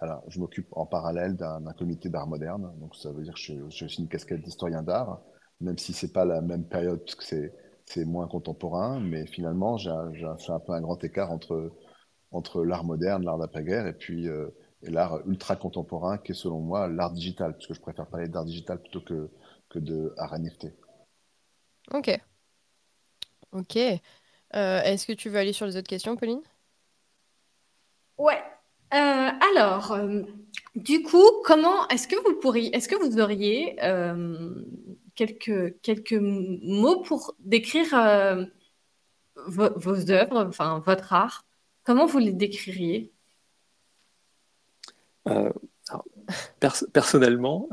alors, 0.00 0.24
je 0.28 0.40
m'occupe 0.40 0.66
en 0.72 0.86
parallèle 0.86 1.36
d'un 1.36 1.72
comité 1.78 2.08
d'art 2.08 2.26
moderne. 2.26 2.72
Donc 2.80 2.96
ça 2.96 3.12
veut 3.12 3.22
dire 3.22 3.34
que 3.34 3.40
je, 3.70 3.86
suis 3.86 4.02
une 4.02 4.08
casquette 4.08 4.42
d'historien 4.42 4.82
d'art, 4.82 5.22
même 5.60 5.78
si 5.78 5.92
c'est 5.92 6.12
pas 6.12 6.24
la 6.24 6.40
même 6.40 6.64
période, 6.64 7.00
parce 7.00 7.14
que 7.14 7.52
c'est 7.86 8.04
moins 8.04 8.26
contemporain. 8.26 9.00
Mais 9.00 9.26
finalement, 9.26 9.78
j'ai 9.78 9.90
un 9.90 10.60
peu 10.60 10.72
un 10.72 10.80
grand 10.80 11.02
écart 11.04 11.30
entre 11.30 11.72
entre 12.32 12.64
l'art 12.64 12.84
moderne, 12.84 13.24
l'art 13.24 13.38
d'après-guerre, 13.38 13.86
et 13.86 13.94
puis 13.94 14.28
et 14.82 14.90
l'art 14.90 15.26
ultra 15.26 15.56
contemporain 15.56 16.18
qui 16.18 16.32
est 16.32 16.34
selon 16.34 16.60
moi 16.60 16.88
l'art 16.88 17.12
digital, 17.12 17.52
parce 17.52 17.66
que 17.66 17.74
je 17.74 17.80
préfère 17.80 18.06
parler 18.06 18.28
d'art 18.28 18.44
digital 18.44 18.80
plutôt 18.80 19.00
que, 19.00 19.30
que 19.68 19.78
de 19.78 20.14
NFT. 20.18 20.66
Ok. 21.92 22.20
Ok. 23.52 23.76
Euh, 23.76 24.80
est-ce 24.82 25.06
que 25.06 25.12
tu 25.12 25.28
veux 25.28 25.38
aller 25.38 25.52
sur 25.52 25.66
les 25.66 25.76
autres 25.76 25.88
questions, 25.88 26.16
Pauline? 26.16 26.42
Ouais. 28.18 28.42
Euh, 28.94 29.30
alors, 29.52 29.92
euh, 29.92 30.22
du 30.74 31.02
coup, 31.02 31.28
comment 31.44 31.88
est-ce 31.88 32.06
que 32.06 32.16
vous 32.16 32.38
pourriez, 32.40 32.74
est-ce 32.74 32.88
que 32.88 32.94
vous 32.94 33.18
auriez 33.18 33.76
quelques, 35.14 35.80
quelques 35.80 36.18
mots 36.20 37.00
pour 37.00 37.34
décrire 37.40 38.46
vos, 39.46 39.78
vos 39.78 40.10
œuvres, 40.10 40.46
enfin 40.46 40.82
votre 40.86 41.12
art? 41.12 41.44
Comment 41.84 42.06
vous 42.06 42.18
les 42.18 42.32
décririez? 42.32 43.12
Euh, 45.28 45.52
personnellement, 46.92 47.68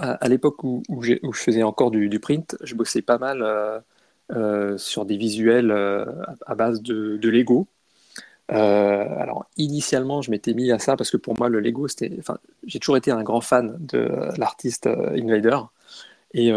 euh, 0.00 0.04
euh, 0.04 0.16
à, 0.20 0.28
l'époque 0.28 0.62
où, 0.64 0.82
je 1.02 1.16
faisais 1.32 1.62
encore 1.62 1.90
du, 1.90 2.20
print, 2.20 2.56
je 2.62 2.74
bossais 2.74 3.02
pas 3.02 3.18
mal 3.18 3.44
sur 4.78 5.04
des 5.04 5.16
visuels 5.16 5.70
à, 6.46 6.54
base 6.54 6.82
de, 6.82 7.28
Lego. 7.28 7.66
alors 8.48 9.46
initialement, 9.56 10.22
je 10.22 10.30
m'étais 10.30 10.54
mis 10.54 10.70
à 10.72 10.78
ça 10.78 10.96
parce 10.96 11.10
que 11.10 11.16
pour 11.16 11.38
moi, 11.38 11.48
le 11.48 11.60
Lego, 11.60 11.88
c'était, 11.88 12.14
enfin, 12.18 12.38
j'ai 12.66 12.78
toujours 12.78 12.96
été 12.96 13.10
un 13.10 13.22
grand 13.22 13.40
fan 13.40 13.76
de 13.80 14.08
l'artiste 14.38 14.86
Invader. 14.86 15.58
Et 16.34 16.52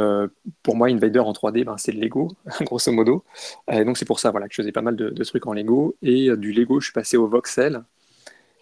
pour 0.64 0.76
moi, 0.76 0.90
Invader 0.90 1.20
en 1.20 1.32
3D, 1.32 1.64
ben, 1.64 1.78
c'est 1.78 1.92
le 1.94 2.00
Lego, 2.02 2.30
grosso 2.62 2.92
modo. 2.92 3.24
Donc 3.70 3.98
c'est 3.98 4.06
pour 4.06 4.20
ça 4.20 4.32
voilà, 4.32 4.48
que 4.48 4.54
je 4.54 4.62
faisais 4.62 4.72
pas 4.72 4.82
mal 4.82 4.96
de, 4.96 5.24
trucs 5.24 5.48
en 5.48 5.54
Lego. 5.54 5.96
Et 6.02 6.36
du 6.36 6.52
Lego, 6.52 6.80
je 6.80 6.86
suis 6.86 6.94
passé 6.94 7.18
au 7.18 7.28
voxel. 7.28 7.84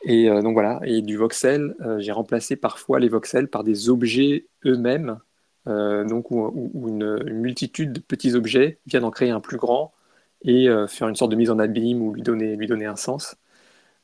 Et 0.03 0.29
euh, 0.29 0.41
donc 0.41 0.53
voilà, 0.53 0.79
et 0.83 1.01
du 1.01 1.17
voxel, 1.17 1.75
euh, 1.81 1.99
j'ai 1.99 2.11
remplacé 2.11 2.55
parfois 2.55 2.99
les 2.99 3.09
voxels 3.09 3.49
par 3.49 3.63
des 3.63 3.89
objets 3.89 4.47
eux-mêmes, 4.65 5.19
euh, 5.67 6.05
donc 6.05 6.31
où, 6.31 6.87
une, 6.87 7.21
multitude 7.33 7.93
de 7.93 7.99
petits 7.99 8.33
objets 8.33 8.79
viennent 8.87 9.03
en 9.03 9.11
créer 9.11 9.31
un 9.31 9.41
plus 9.41 9.57
grand 9.57 9.93
et 10.41 10.69
faire 10.87 11.09
une 11.09 11.17
sorte 11.17 11.31
de 11.31 11.35
mise 11.35 11.51
en 11.51 11.59
abîme 11.59 12.01
ou 12.01 12.13
lui 12.13 12.21
donner, 12.21 12.55
lui 12.55 12.65
donner 12.65 12.85
un 12.85 12.95
sens. 12.95 13.35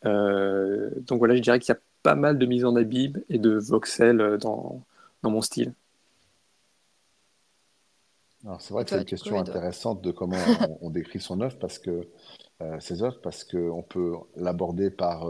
donc 0.03 1.17
voilà, 1.17 1.34
je 1.34 1.41
dirais 1.41 1.60
qu'il 1.60 1.73
y 1.73 1.77
a 1.77 1.79
pas 2.03 2.15
mal 2.15 2.38
de 2.38 2.45
mise 2.45 2.65
en 2.65 2.75
abîme 2.75 3.21
et 3.29 3.38
de 3.39 3.51
voxels 3.51 4.38
dans, 4.41 4.84
dans 5.23 5.29
mon 5.29 5.41
style. 5.41 5.73
c'est 8.60 8.73
vrai 8.73 8.84
que 8.84 8.89
c'est 8.89 8.97
une 8.97 9.05
question 9.05 9.39
intéressante 9.39 10.01
de 10.01 10.12
comment 10.12 10.36
on, 10.81 10.89
décrit 10.89 11.21
son 11.21 11.39
œuvre 11.39 11.58
parce 11.58 11.79
que 11.79 12.10
ses 12.81 13.01
œuvres 13.01 13.21
parce 13.23 13.45
qu'on 13.45 13.81
peut 13.81 14.15
l'aborder 14.36 14.89
par 14.89 15.29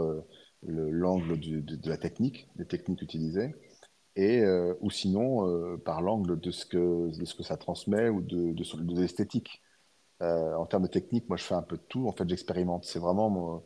l'angle 0.66 1.38
de, 1.38 1.88
la 1.88 1.96
technique, 1.96 2.48
des 2.56 2.66
techniques 2.66 3.02
utilisées, 3.02 3.54
et, 4.16 4.40
euh, 4.40 4.74
ou 4.80 4.90
sinon 4.90 5.46
euh, 5.46 5.76
par 5.76 6.00
l'angle 6.00 6.40
de, 6.40 6.50
ce 6.50 6.64
que, 6.66 7.16
de 7.16 7.24
ce 7.24 7.34
que 7.34 7.42
ça 7.42 7.56
transmet 7.56 8.08
ou 8.08 8.22
de, 8.22 8.52
de, 8.52 9.00
l'esthétique. 9.00 9.62
Euh, 10.22 10.54
en 10.54 10.66
termes 10.66 10.84
de 10.84 10.88
technique, 10.88 11.28
moi 11.28 11.36
je 11.36 11.44
fais 11.44 11.54
un 11.54 11.62
peu 11.62 11.76
de 11.76 11.82
tout, 11.82 12.08
en 12.08 12.12
fait 12.12 12.28
j'expérimente. 12.28 12.84
C'est 12.84 12.98
vraiment, 12.98 13.62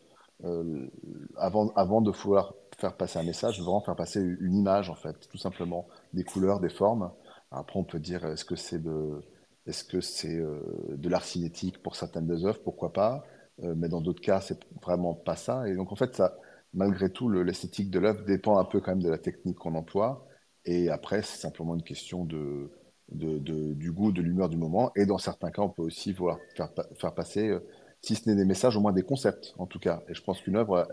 avant, 1.36 1.68
avant 1.76 2.00
de 2.00 2.10
pouvoir 2.10 2.54
faire 2.78 2.96
passer 2.96 3.18
un 3.18 3.22
message, 3.22 3.54
je 3.56 3.60
veux 3.60 3.66
vraiment 3.66 3.82
faire 3.82 3.96
passer 3.96 4.20
une 4.20 4.56
image 4.56 4.90
en 4.90 4.94
fait, 4.96 5.28
tout 5.28 5.38
simplement, 5.38 5.86
des 6.12 6.24
couleurs, 6.24 6.60
des 6.60 6.68
formes. 6.70 7.12
Après 7.52 7.78
on 7.78 7.84
peut 7.84 8.00
dire 8.00 8.24
est-ce 8.26 8.44
que 8.44 8.56
c'est 8.56 8.82
de, 8.82 9.22
est-ce 9.66 9.84
que 9.84 10.00
c'est 10.00 10.38
de 10.38 11.08
l'art 11.08 11.24
cinétique 11.24 11.82
pour 11.82 11.94
certaines 11.96 12.26
des 12.26 12.44
œuvres, 12.44 12.60
pourquoi 12.64 12.92
pas, 12.92 13.24
mais 13.58 13.88
dans 13.88 14.00
d'autres 14.00 14.22
cas 14.22 14.40
c'est 14.40 14.58
vraiment 14.82 15.14
pas 15.14 15.36
ça. 15.36 15.68
Et 15.68 15.76
donc 15.76 15.92
en 15.92 15.96
fait 15.96 16.16
ça, 16.16 16.36
malgré 16.74 17.11
tout, 17.11 17.28
l'esthétique 17.30 17.90
de 17.90 17.98
l'œuvre 17.98 18.24
dépend 18.24 18.59
un 18.59 18.64
peu 18.64 18.80
quand 18.80 18.92
même 18.92 19.02
de 19.02 19.11
la 19.11 19.18
technique 19.18 19.59
qu'on 19.59 19.74
emploie. 19.74 20.26
Et 20.64 20.90
après, 20.90 21.22
c'est 21.22 21.40
simplement 21.40 21.74
une 21.74 21.83
question 21.83 22.24
de, 22.24 22.70
du 23.09 23.92
goût, 23.92 24.12
de 24.12 24.22
l'humeur 24.22 24.48
du 24.48 24.56
moment. 24.56 24.92
Et 24.96 25.06
dans 25.06 25.18
certains 25.18 25.50
cas, 25.50 25.62
on 25.62 25.70
peut 25.70 25.83
aussi 25.83 26.12
vouloir 26.12 26.38
faire, 26.54 27.14
passer, 27.14 27.48
euh, 27.48 27.61
si 28.02 28.14
ce 28.14 28.28
n'est 28.28 28.37
des 28.37 28.44
messages, 28.44 28.76
au 28.76 28.80
moins 28.80 28.92
des 28.92 29.02
concepts, 29.02 29.54
en 29.59 29.66
tout 29.66 29.78
cas. 29.78 30.02
Et 30.09 30.14
je 30.14 30.22
pense 30.22 30.40
qu'une 30.40 30.56
œuvre, 30.56 30.88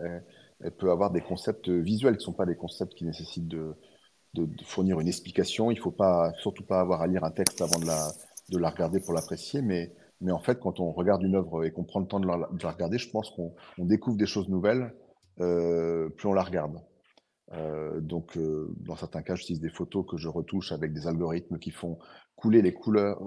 elle, 0.62 0.72
peut 0.72 0.92
avoir 0.92 1.12
des 1.12 1.22
concepts 1.22 1.70
visuels 1.70 2.16
qui 2.16 2.22
ne 2.22 2.26
sont 2.26 2.34
pas 2.34 2.46
des 2.46 2.56
concepts 2.56 2.94
qui 2.96 3.06
nécessitent 3.06 3.48
de, 3.48 3.76
fournir 4.66 5.00
une 5.00 5.08
explication. 5.08 5.72
Il 5.72 5.76
ne 5.76 5.82
faut 5.82 5.92
pas, 5.92 6.32
surtout 6.40 6.64
pas 6.64 6.80
avoir 6.80 7.02
à 7.02 7.08
lire 7.08 7.24
un 7.24 7.32
texte 7.32 7.62
avant 7.62 7.80
de 7.80 7.86
la, 7.86 8.12
de 8.50 8.58
la 8.58 8.70
regarder 8.70 9.00
pour 9.00 9.14
l'apprécier. 9.14 9.62
Mais, 9.62 9.92
mais 10.22 10.32
en 10.32 10.40
fait, 10.40 10.60
quand 10.60 10.80
on 10.80 10.92
regarde 10.92 11.24
une 11.24 11.36
œuvre 11.36 11.66
et 11.66 11.72
qu'on 11.72 11.84
prend 11.84 12.00
le 12.00 12.08
temps 12.08 12.20
de 12.20 12.28
la 12.28 12.72
regarder, 12.72 12.98
je 12.98 13.10
pense 13.10 13.32
qu'on 13.32 13.54
découvre 13.80 14.18
des 14.18 14.26
choses 14.26 14.50
nouvelles 14.50 14.94
euh, 15.40 16.10
plus 16.10 16.28
on 16.28 16.34
la 16.34 16.44
regarde. 16.44 16.82
Euh, 17.54 18.02
donc, 18.02 18.38
euh, 18.38 18.74
dans 18.78 18.96
certains 18.96 19.22
cas, 19.22 19.36
j'utilise 19.36 19.62
des 19.62 19.70
photos 19.70 20.06
que 20.08 20.18
je 20.18 20.28
retouche 20.28 20.72
avec 20.72 20.94
des 20.94 21.08
algorithmes 21.08 21.60
qui 21.60 21.72
font 21.72 21.98
couler 22.36 22.62
les 22.62 22.74
couleurs 22.74 23.20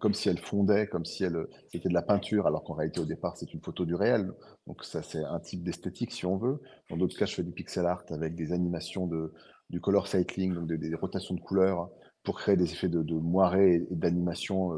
comme 0.00 0.14
si 0.14 0.28
elles 0.28 0.40
fondaient, 0.40 0.88
comme 0.88 1.04
si 1.04 1.24
c'était 1.70 1.88
de 1.88 1.94
la 1.94 2.02
peinture, 2.02 2.48
alors 2.48 2.64
qu'en 2.64 2.74
réalité, 2.74 2.98
au 2.98 3.04
départ, 3.04 3.36
c'est 3.36 3.54
une 3.54 3.60
photo 3.60 3.84
du 3.84 3.94
réel. 3.94 4.32
Donc, 4.66 4.82
ça, 4.82 5.00
c'est 5.02 5.22
un 5.22 5.38
type 5.38 5.62
d'esthétique, 5.62 6.10
si 6.10 6.26
on 6.26 6.36
veut. 6.36 6.60
Dans 6.90 6.96
d'autres 6.96 7.16
cas, 7.16 7.26
je 7.26 7.36
fais 7.36 7.44
du 7.44 7.52
pixel 7.52 7.86
art 7.86 8.02
avec 8.10 8.34
des 8.34 8.52
animations 8.52 9.06
de, 9.06 9.32
du 9.70 9.80
color 9.80 10.08
cycling, 10.08 10.54
donc 10.54 10.66
des, 10.66 10.94
rotations 10.96 11.36
de 11.36 11.40
couleurs 11.40 11.88
pour 12.24 12.36
créer 12.36 12.56
des 12.56 12.72
effets 12.72 12.88
de, 12.88 13.02
de 13.02 13.14
moiré 13.14 13.86
et, 13.88 13.94
d'animation 13.94 14.72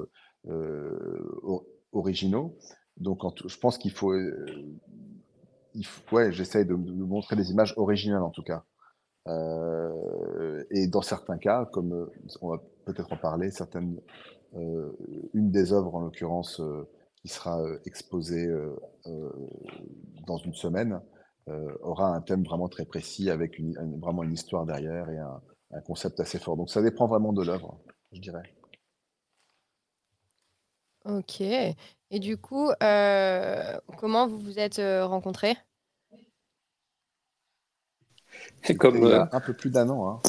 originaux. 1.93 2.59
Donc, 2.99 3.23
je 3.47 3.57
pense 3.57 3.79
qu'il 3.79 3.93
faut 3.93 4.13
ouais, 6.13 6.33
j'essaye 6.33 6.65
de, 6.65 6.75
montrer 6.75 7.37
des 7.37 7.51
images 7.51 7.75
originales 7.77 8.23
en 8.23 8.31
tout 8.31 8.43
cas. 8.43 8.65
Euh, 9.29 10.65
et 10.71 10.87
dans 10.87 11.03
certains 11.03 11.39
cas, 11.39 11.65
comme 11.67 11.93
euh, 11.93 12.07
on 12.41 12.51
va 12.51 12.63
peut-être 12.85 13.13
en 13.13 13.17
parler. 13.17 13.51
Certaines, 13.51 14.01
une 15.35 15.51
des 15.51 15.73
œuvres, 15.73 15.95
en 15.95 16.01
l'occurrence, 16.01 16.63
qui 17.17 17.29
sera 17.29 17.61
exposée 17.85 18.49
dans 20.27 20.39
une 20.39 20.55
semaine, 20.55 21.01
aura 21.83 22.15
un 22.15 22.23
thème 22.23 22.43
vraiment 22.43 22.69
très 22.69 22.87
précis 22.87 23.29
avec 23.29 23.61
vraiment 24.01 24.23
une 24.23 24.33
histoire 24.33 24.65
derrière 24.65 25.11
et 25.11 25.19
un, 25.19 25.81
concept 25.85 26.21
assez 26.21 26.39
fort. 26.39 26.57
Donc 26.57 26.71
ça 26.71 26.81
dépend 26.81 27.07
vraiment 27.07 27.35
de 27.35 27.43
l'œuvre, 27.43 27.79
je 28.13 28.21
dirais. 28.21 28.55
OK 31.05 31.43
et 31.43 32.21
du 32.21 32.39
coup, 32.39 32.71
comment 33.99 34.27
vous 34.27 34.39
vous 34.39 34.59
êtes, 34.59 34.81
rencontrés? 34.81 35.57
Comme, 38.79 38.97
il 38.97 39.03
y 39.09 39.13
euh, 39.13 39.23
a 39.25 39.29
un 39.37 39.41
peu 39.41 39.53
plus 39.55 39.71
d'un 39.71 39.89
an. 39.89 40.09
Hein. 40.09 40.21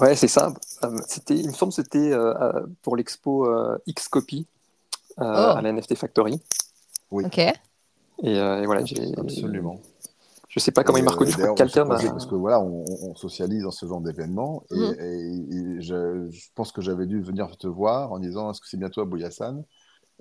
ouais, 0.00 0.14
c'est 0.16 0.28
ça. 0.28 0.52
Euh, 0.84 0.96
C'était, 1.08 1.36
il 1.36 1.48
me 1.48 1.52
semble, 1.52 1.70
que 1.72 1.76
c'était 1.82 2.12
euh, 2.12 2.60
pour 2.82 2.96
l'expo 2.96 3.46
euh, 3.46 3.78
Xcopy 3.88 4.46
euh, 5.20 5.24
Oh. 5.24 5.56
à 5.56 5.62
la 5.62 5.72
NFT 5.72 5.94
Factory. 5.96 6.40
Oui, 7.10 7.24
OK. 7.26 7.38
Et, 7.38 7.52
euh, 8.24 8.62
et 8.62 8.66
voilà, 8.66 8.84
j'ai. 8.84 9.12
absolument. 9.18 9.80
Je 10.48 10.58
sais 10.60 10.70
pas 10.70 10.84
comment 10.84 10.98
Et, 10.98 11.00
il 11.00 11.04
m'a 11.04 11.10
reconnu. 11.12 11.32
Quelqu'un 11.56 11.84
m'a. 11.84 11.96
parce 11.98 12.26
que 12.26 12.34
voilà, 12.34 12.60
on, 12.60 12.84
on 13.02 13.14
socialise 13.14 13.62
dans 13.62 13.70
ce 13.70 13.86
genre 13.86 14.00
d'événement 14.02 14.62
et, 14.70 14.78
et- 14.78 15.56
et 15.56 15.80
je, 15.82 16.28
je 16.30 16.46
pense 16.54 16.72
que 16.72 16.82
j'avais 16.82 17.06
dû 17.06 17.22
venir 17.22 17.56
te 17.56 17.66
voir 17.66 18.12
en 18.12 18.18
disant 18.18 18.50
est-ce 18.50 18.60
que 18.60 18.68
c'est 18.68 18.76
bien 18.76 18.90
toi, 18.90 19.04
Bouyassane 19.06 19.64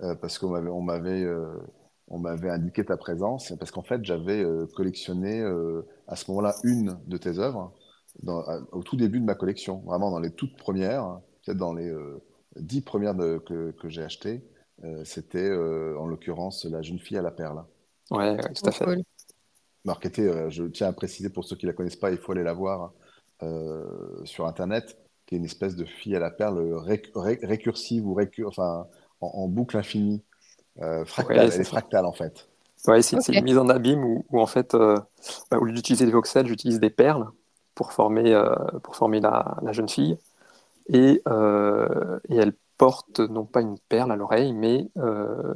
Euh, 0.02 0.16
Parce 0.16 0.40
qu'on 0.40 0.50
m'avait, 0.50 0.70
on 0.70 0.82
m'avait, 0.82 1.22
euh, 1.24 1.48
on 2.12 2.20
m'avait 2.20 2.50
indiqué 2.50 2.86
ta 2.86 2.98
présence 2.98 3.54
parce 3.58 3.72
qu'en 3.72 3.84
fait, 3.84 4.04
j'avais 4.04 4.44
euh, 4.44 4.68
collectionné 4.76 5.40
euh, 5.42 5.82
à 6.08 6.16
ce 6.16 6.30
moment-là 6.30 6.56
une 6.64 7.00
de 7.08 7.18
tes 7.18 7.40
œuvres 7.40 7.74
dans- 8.22 8.42
à- 8.42 8.60
au 8.74 8.84
tout 8.84 8.98
début 8.98 9.20
de 9.20 9.26
ma 9.26 9.36
collection, 9.36 9.78
vraiment 9.86 10.12
dans 10.12 10.20
les 10.20 10.32
toutes 10.32 10.58
premières, 10.58 11.20
peut-être 11.46 11.58
dans 11.58 11.74
les 11.74 11.90
euh, 11.90 12.22
dix 12.58 12.82
premières 12.82 13.16
de- 13.16 13.40
que, 13.40 13.72
que 13.72 13.90
j'ai 13.90 14.04
achetées. 14.04 14.44
Euh, 14.84 15.04
c'était 15.06 15.50
euh, 15.50 15.98
en 15.98 16.06
l'occurrence 16.06 16.66
La 16.66 16.82
jeune 16.82 17.00
fille 17.00 17.18
à 17.18 17.22
la 17.22 17.32
perle. 17.32 17.64
Ouais, 18.12 18.32
ouais, 18.32 18.54
tout 18.54 18.68
à 18.68 18.72
fait. 18.72 18.86
cool. 18.86 19.04
Alors, 19.86 20.00
qui 20.00 20.08
était, 20.08 20.28
euh, 20.28 20.50
je 20.50 20.64
tiens 20.66 20.88
à 20.90 20.94
préciser 20.94 21.30
pour 21.30 21.46
ceux 21.46 21.56
qui 21.56 21.66
la 21.66 21.74
connaissent 21.74 21.96
pas, 21.96 22.12
il 22.12 22.18
faut 22.18 22.34
aller 22.34 22.44
la 22.44 22.54
voir 22.54 22.94
euh, 23.42 24.24
sur 24.26 24.46
Internet, 24.46 24.98
qui 25.26 25.36
est 25.36 25.38
une 25.38 25.46
espèce 25.46 25.76
de 25.76 25.86
fille 25.86 26.16
à 26.16 26.20
la 26.20 26.30
perle 26.30 26.60
réc- 26.86 27.12
ré- 27.16 27.40
récursive 27.42 28.06
ou 28.06 28.14
récur, 28.14 28.50
enfin, 28.50 28.88
en, 29.22 29.28
en 29.28 29.48
boucle 29.48 29.78
infinie, 29.78 30.24
euh, 30.82 31.06
fractale. 31.06 31.46
Ouais, 31.46 31.52
Elle 31.52 31.52
c'est 31.52 31.62
est 31.62 31.66
ça. 31.66 31.70
fractale 31.70 32.06
en 32.06 32.14
fait. 32.14 32.48
Ouais, 32.88 33.02
c'est 33.04 33.16
une 33.28 33.44
mise 33.44 33.58
en 33.60 33.70
abîme 33.70 34.04
où, 34.04 34.26
où 34.32 34.42
en 34.42 34.48
fait, 34.48 34.74
euh, 34.74 34.98
bah, 35.52 35.58
au 35.60 35.66
lieu 35.66 35.74
d'utiliser 35.74 36.06
des 36.06 36.12
voxels, 36.12 36.48
j'utilise 36.48 36.80
des 36.80 36.90
perles 36.90 37.28
pour 37.76 37.92
former, 37.94 38.34
euh, 38.34 38.56
pour 38.84 38.96
former 38.96 39.20
la, 39.20 39.58
la 39.62 39.72
jeune 39.72 39.90
fille. 39.90 40.18
Et, 40.94 41.22
euh, 41.28 42.20
et 42.30 42.38
elle 42.38 42.54
porte 42.78 43.20
non 43.22 43.46
pas 43.46 43.62
une 43.62 43.78
perle 43.90 44.12
à 44.12 44.16
l'oreille, 44.18 44.54
mais, 44.54 44.90
euh, 44.98 45.54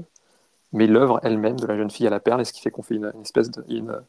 mais 0.74 0.88
l'œuvre 0.88 1.20
elle-même 1.24 1.60
de 1.60 1.68
la 1.68 1.78
jeune 1.78 1.92
fille 1.92 2.08
à 2.08 2.12
la 2.12 2.20
perle, 2.20 2.42
et 2.42 2.46
ce 2.46 2.54
qui 2.54 2.62
fait 2.62 2.72
qu'on 2.72 2.84
fait 2.84 2.96
une, 2.96 3.12
une 3.16 3.22
espèce 3.22 3.52
de 3.52 3.64
une, 3.70 4.02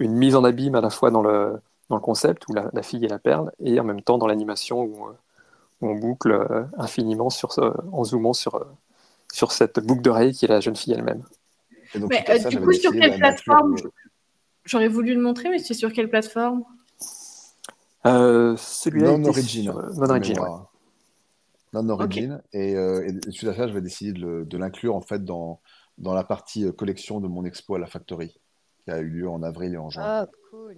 une 0.00 0.14
mise 0.14 0.36
en 0.36 0.44
abîme 0.44 0.74
à 0.76 0.80
la 0.82 0.90
fois 0.90 1.10
dans 1.10 1.22
le, 1.22 1.60
dans 1.90 1.96
le 1.96 2.02
concept 2.02 2.48
où 2.48 2.54
la, 2.54 2.70
la 2.72 2.82
fille 2.82 3.04
est 3.04 3.08
la 3.08 3.18
perle, 3.20 3.52
et 3.60 3.80
en 3.80 3.84
même 3.84 4.02
temps 4.02 4.18
dans 4.18 4.26
l'animation 4.28 4.82
où, 4.82 5.08
où 5.80 5.88
on 5.88 5.94
boucle 5.96 6.68
infiniment 6.78 7.30
sur 7.30 7.52
ce, 7.52 7.62
en 7.92 8.04
zoomant 8.04 8.32
sur, 8.34 8.64
sur 9.32 9.50
cette 9.50 9.80
boucle 9.80 10.02
d'oreille 10.02 10.32
qui 10.32 10.44
est 10.44 10.48
la 10.48 10.60
jeune 10.60 10.76
fille 10.76 10.92
elle-même. 10.92 11.24
Mais 11.94 12.24
euh, 12.28 12.38
ça, 12.38 12.48
du 12.50 12.60
coup, 12.60 12.72
sur 12.72 12.92
quelle 12.92 13.04
inclure, 13.04 13.18
plateforme 13.18 13.76
J'aurais 14.64 14.88
voulu 14.88 15.14
le 15.14 15.20
montrer, 15.20 15.48
mais 15.48 15.58
c'est 15.58 15.74
sur 15.74 15.92
quelle 15.92 16.08
plateforme 16.08 16.64
Euh, 18.06 18.54
celui-là 18.56 19.08
sur, 19.08 19.18
de 19.18 19.22
Non-origin, 19.22 19.70
ouais. 19.70 20.20
mémoire. 20.20 20.72
Non-origin. 21.72 22.42
Et, 22.52 22.76
euh, 22.76 23.08
et 23.08 23.30
suite 23.32 23.48
à 23.48 23.54
ça, 23.54 23.66
je 23.66 23.72
vais 23.72 23.80
décider 23.80 24.12
de, 24.12 24.58
l'inclure 24.58 24.94
en 24.94 25.00
fait 25.00 25.24
dans, 25.24 25.60
dans 25.96 26.12
la 26.12 26.24
partie 26.24 26.70
collection 26.74 27.20
de 27.20 27.26
mon 27.26 27.44
expo 27.46 27.74
à 27.74 27.78
la 27.78 27.86
Factory, 27.86 28.38
qui 28.84 28.90
a 28.90 28.98
eu 29.00 29.08
lieu 29.08 29.28
en 29.28 29.42
avril 29.42 29.72
et 29.72 29.78
en 29.78 29.88
juin. 29.88 30.02
Ah 30.04 30.26
cool. 30.50 30.76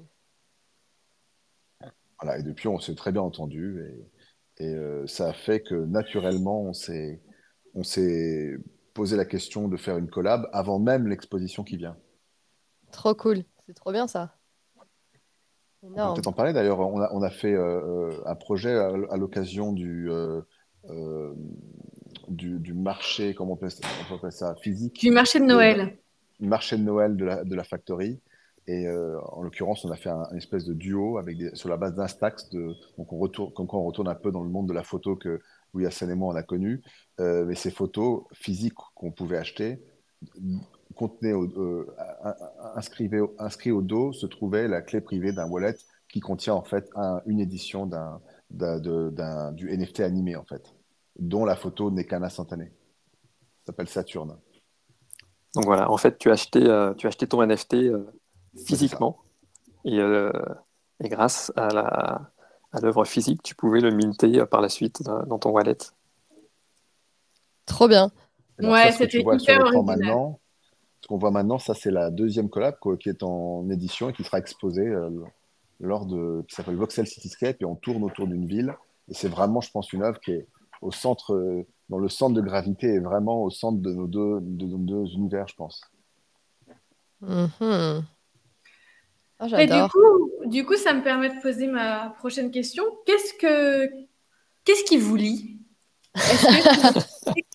Voilà, 2.21 2.39
et 2.39 2.45
depuis, 2.45 2.69
on 2.69 2.79
s'est 2.79 2.95
très 2.95 3.11
bien 3.11 3.23
entendu 3.23 3.83
et, 4.59 4.65
et, 4.65 4.75
euh, 4.75 5.05
ça 5.09 5.31
a 5.31 5.33
fait 5.33 5.61
que 5.61 5.75
naturellement, 5.75 6.63
on 6.63 6.73
s'est, 6.73 7.21
on 7.75 7.83
s'est 7.83 8.57
posé 8.95 9.17
la 9.17 9.25
question 9.25 9.69
de 9.69 9.77
faire 9.77 9.97
une 9.99 10.09
collab 10.09 10.49
avant 10.53 10.79
même 10.79 11.09
l'exposition 11.09 11.65
qui 11.65 11.77
vient. 11.77 11.97
Trop 12.93 13.15
cool. 13.15 13.43
C'est 13.67 13.75
trop 13.75 13.93
bien 13.93 14.07
ça. 14.07 14.37
On 15.83 15.89
peut 15.89 16.15
peut-être 16.15 16.29
en 16.29 16.33
parler 16.33 16.53
d'ailleurs. 16.53 16.81
On 16.81 17.01
a, 17.01 17.11
on 17.13 17.23
a 17.23 17.31
fait 17.31 17.53
euh, 17.53 18.11
un 18.25 18.35
projet 18.35 18.75
à, 18.75 18.89
à 19.11 19.17
l'occasion 19.17 19.73
du, 19.73 20.11
euh, 20.11 20.41
euh, 20.89 21.35
du, 22.29 22.59
du 22.59 22.73
marché, 22.73 23.35
comment 23.35 23.53
on 23.53 23.57
appelle 23.57 23.71
ça, 23.71 23.87
on 24.03 24.09
peut 24.09 24.15
appeler 24.15 24.33
ça, 24.33 24.55
physique, 24.55 25.01
Du 25.01 25.11
marché 25.11 25.41
de 25.41 25.45
Noël. 25.45 25.99
du 26.41 26.47
marché 26.49 26.79
de 26.79 26.83
Noël 26.83 27.17
de 27.17 27.25
la, 27.25 27.45
de 27.45 27.55
la 27.55 27.65
Factory. 27.65 28.21
Et 28.67 28.87
euh, 28.87 29.21
en 29.33 29.43
l'occurrence, 29.43 29.85
on 29.85 29.91
a 29.91 29.97
fait 29.97 30.09
un, 30.09 30.27
une 30.31 30.39
espèce 30.39 30.65
de 30.65 30.73
duo 30.73 31.19
avec 31.19 31.37
des, 31.37 31.55
sur 31.55 31.69
la 31.69 31.77
base 31.77 31.95
d'Instax. 31.95 32.49
De, 32.49 32.75
donc 32.97 33.13
on 33.13 33.19
retourne, 33.19 33.53
comme 33.53 33.67
quoi 33.67 33.79
on 33.79 33.85
retourne 33.85 34.09
un 34.09 34.15
peu 34.15 34.31
dans 34.33 34.43
le 34.43 34.49
monde 34.49 34.69
de 34.69 34.73
la 34.73 34.85
photo 34.85 35.17
que 35.17 35.41
Louis 35.75 35.87
Hassan 35.87 36.11
et 36.11 36.15
moi 36.15 36.33
on 36.33 36.37
a 36.37 36.43
connu. 36.43 36.83
Euh, 37.21 37.45
mais 37.45 37.55
ces 37.55 37.71
photos 37.71 38.23
physiques 38.33 38.75
qu'on 38.95 39.13
pouvait 39.13 39.37
acheter 39.37 39.83
contenaient, 40.95 41.33
au, 41.33 41.45
euh, 41.45 41.87
inscrit 43.39 43.73
au 43.73 43.83
dos 43.83 44.13
se 44.13 44.27
trouvait 44.27 44.69
la 44.69 44.81
clé 44.81 45.01
privée 45.01 45.33
d'un 45.33 45.49
wallet 45.49 45.75
qui 46.09 46.21
contient 46.21 46.55
en 46.55 46.63
fait 46.63 46.89
un, 46.95 47.21
une 47.27 47.41
édition 47.41 47.87
d'un, 47.87 48.21
d'un, 48.51 48.79
de- 48.79 49.11
d'un- 49.11 49.53
du 49.53 49.71
NFT 49.77 50.01
animé 50.01 50.37
en 50.37 50.45
fait, 50.45 50.75
dont 51.19 51.45
la 51.45 51.57
photo 51.57 51.91
n'est 51.91 52.05
qu'un 52.05 52.23
instantané. 52.23 52.67
Ça 53.61 53.67
s'appelle 53.67 53.89
Saturne. 53.89 54.37
Donc 55.55 55.65
voilà, 55.65 55.91
en 55.91 55.97
fait, 55.97 56.19
tu 56.19 56.31
as 56.31 56.33
acheté, 56.35 56.65
euh, 56.65 56.95
tu 56.95 57.07
as 57.07 57.09
acheté 57.09 57.27
ton 57.27 57.43
NFT 57.43 57.75
euh, 57.75 58.05
physiquement. 58.67 59.19
Et, 59.85 59.99
et 59.99 61.09
grâce 61.09 61.53
à 61.57 61.69
la, 61.69 62.33
à 62.75 62.81
l'œuvre 62.81 63.05
physique, 63.05 63.43
tu 63.43 63.55
pouvais 63.55 63.81
le 63.81 63.91
minter 63.91 64.41
euh, 64.41 64.47
par 64.47 64.61
la 64.61 64.69
suite 64.69 65.03
dans, 65.03 65.39
ton 65.39 65.51
wallet. 65.51 65.79
Trop 67.67 67.89
bien. 67.89 68.11
Alors 68.59 68.73
Ouais, 68.73 68.93
c'était 68.93 69.21
hyper 69.21 69.61
original. 69.61 70.35
ce 71.01 71.09
qu'on 71.09 71.17
voit 71.17 71.31
maintenant, 71.31 71.59
ça 71.59 71.75
c'est 71.75 71.91
la 71.91 72.11
deuxième 72.11 72.51
collab 72.51 72.79
quoi, 72.79 72.97
qui 72.97 73.09
est 73.09 73.23
en 73.23 73.69
édition 73.71 74.11
et 74.11 74.13
qui 74.13 74.25
sera 74.25 74.39
exposée 74.39 74.87
euh, 74.87 75.11
lors 75.81 76.07
de, 76.07 76.45
qui 76.49 76.55
s'appelle 76.55 76.77
Voxel 76.77 77.07
Cityscape 77.07 77.57
et 77.61 77.65
on 77.65 77.77
tourne 77.77 78.03
autour 78.03 78.27
d'une 78.27 78.47
ville. 78.47 78.75
Et 79.09 79.15
c'est 79.15 79.29
vraiment, 79.29 79.61
je 79.61 79.71
pense, 79.71 79.93
une 79.93 80.03
œuvre 80.03 80.19
qui 80.21 80.33
est 80.33 80.47
au 80.83 80.91
centre, 80.91 81.35
euh, 81.35 81.67
dans 81.89 81.99
le 81.99 82.09
centre 82.09 82.35
de 82.35 82.41
gravité 82.41 82.89
et 82.89 82.99
vraiment 82.99 83.43
au 83.43 83.51
centre 83.51 83.81
de 83.81 83.93
nos 83.93 84.07
deux, 84.07 84.39
de 84.41 84.67
nos 84.67 84.79
deux 84.79 85.13
univers, 85.15 85.47
je 85.47 85.55
pense. 85.55 85.83
Mhm. 87.21 88.05
Ah, 89.53 89.63
Et 89.63 89.67
du 89.67 89.73
coup, 89.91 90.31
du 90.47 90.65
coup, 90.65 90.77
ça 90.77 90.93
me 90.95 91.03
permet 91.03 91.29
de 91.29 91.41
poser 91.41 91.67
ma 91.67 92.15
prochaine 92.19 92.51
question. 92.51 92.85
Qu'est-ce 93.07 93.35
que 93.35 93.91
qu'est-ce 94.65 94.85
qui 94.85 94.97
vous 94.97 95.17
lie? 95.17 95.59
Est-ce 96.15 96.47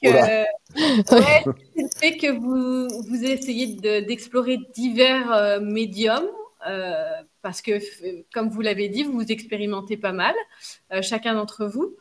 que 0.02 0.48
c'est 2.00 2.18
que, 2.18 2.28
ouais, 2.32 2.38
vous, 2.38 2.88
vous 3.08 3.24
essayez 3.24 3.76
de- 3.76 4.06
d'explorer 4.06 4.58
divers 4.76 5.32
euh, 5.32 5.60
médiums? 5.60 6.28
Euh, 6.68 7.06
parce 7.42 7.62
que, 7.62 7.80
comme 8.34 8.50
vous 8.50 8.60
l'avez 8.62 8.90
dit, 8.90 9.04
vous 9.04 9.24
expérimentez 9.32 9.96
pas 9.96 10.12
mal, 10.12 10.36
euh, 10.92 11.02
chacun 11.02 11.34
d'entre 11.36 11.66
vous. 11.66 11.96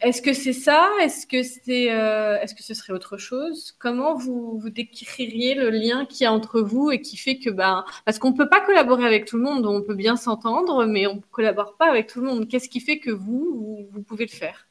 Est-ce 0.00 0.22
que 0.22 0.32
c'est 0.32 0.54
ça? 0.54 0.88
Est-ce 1.02 1.26
que 1.26 1.42
c'est, 1.42 1.92
euh, 1.92 2.40
est-ce 2.40 2.54
que 2.54 2.62
ce 2.62 2.72
serait 2.72 2.94
autre 2.94 3.18
chose? 3.18 3.74
Comment 3.78 4.14
vous, 4.14 4.58
vous 4.58 4.70
décririez 4.70 5.54
le 5.54 5.68
lien 5.68 6.06
qu'il 6.06 6.24
y 6.24 6.26
a 6.26 6.32
entre 6.32 6.60
vous 6.60 6.90
et 6.90 7.02
qui 7.02 7.18
fait 7.18 7.38
que, 7.38 7.50
ben, 7.50 7.84
parce 8.06 8.18
qu'on 8.18 8.32
peut 8.32 8.48
pas 8.48 8.60
collaborer 8.60 9.04
avec 9.04 9.26
tout 9.26 9.36
le 9.36 9.42
monde, 9.42 9.66
on 9.66 9.82
peut 9.82 9.94
bien 9.94 10.16
s'entendre, 10.16 10.86
mais 10.86 11.06
on 11.06 11.20
collabore 11.30 11.76
pas 11.76 11.90
avec 11.90 12.06
tout 12.06 12.20
le 12.20 12.26
monde. 12.26 12.48
Qu'est-ce 12.48 12.70
qui 12.70 12.80
fait 12.80 12.98
que 12.98 13.10
vous, 13.10 13.86
vous, 13.92 14.02
pouvez 14.02 14.24
le 14.24 14.30
faire? 14.30 14.66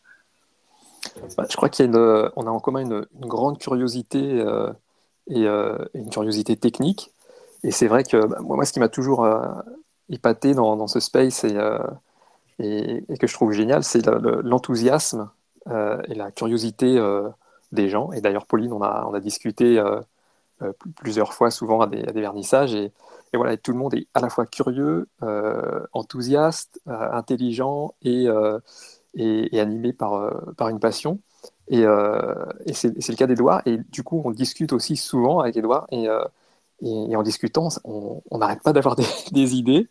Bah, 1.38 1.46
je 1.50 1.56
crois 1.56 1.70
y 1.78 1.84
a 1.84 2.32
on 2.36 2.48
a 2.48 2.50
en 2.50 2.60
commun 2.60 2.82
une, 2.82 3.06
grande 3.22 3.60
curiosité 3.60 4.20
euh, 4.24 4.72
et 5.28 5.46
euh, 5.46 5.78
une 5.94 6.10
curiosité 6.10 6.56
technique. 6.56 7.12
Et 7.64 7.72
c'est 7.72 7.88
vrai 7.88 8.04
que 8.04 8.26
bah, 8.26 8.40
moi, 8.42 8.66
ce 8.66 8.74
qui 8.74 8.80
m'a 8.80 8.90
toujours 8.90 9.26
euh, 9.26 9.46
épaté 10.10 10.54
dans, 10.54 10.88
ce 10.88 11.00
space 11.00 11.44
et, 11.44 11.56
euh, 11.56 11.80
et, 12.60 13.04
que 13.20 13.28
je 13.28 13.34
trouve 13.34 13.52
génial, 13.52 13.84
c'est 13.84 14.06
le- 14.06 14.20
le- 14.20 14.42
l'enthousiasme 14.42 15.30
euh, 15.68 16.02
et 16.08 16.16
la 16.16 16.32
curiosité 16.32 16.98
euh, 16.98 17.30
des 17.72 17.90
gens. 17.90 18.12
Et 18.12 18.22
d'ailleurs, 18.22 18.46
Pauline, 18.46 18.74
on 18.74 18.82
a, 18.82 19.20
discuté 19.20 19.80
euh, 19.80 20.02
pl- 20.60 20.94
plusieurs 20.96 21.34
fois, 21.34 21.52
souvent 21.52 21.82
à 21.82 21.88
des, 21.88 22.04
vernissages. 22.14 22.74
Et, 22.74 22.92
voilà, 23.34 23.58
tout 23.58 23.72
le 23.72 23.78
monde 23.78 23.94
est 23.94 24.08
à 24.14 24.22
la 24.22 24.30
fois 24.30 24.46
curieux, 24.46 25.08
enthousiaste, 25.94 26.80
intelligent 26.88 27.94
et, 28.02 28.28
animé 29.60 29.94
par, 29.94 30.70
une 30.70 30.80
passion. 30.80 31.20
Et, 31.68 31.84
c'est 32.74 33.10
le 33.10 33.16
cas 33.16 33.28
d'Edouard. 33.28 33.62
Et 33.66 33.78
du 33.78 34.04
coup, 34.04 34.22
on 34.26 34.32
discute 34.32 34.74
aussi 34.74 34.96
souvent 34.96 35.40
avec 35.40 35.58
Edouard. 35.58 35.88
Et, 35.92 36.08
en 37.16 37.24
discutant, 37.24 37.68
on 37.84 38.38
n'arrête 38.38 38.64
pas 38.64 38.74
d'avoir 38.74 38.96
des 38.96 39.56
idées. 39.56 39.88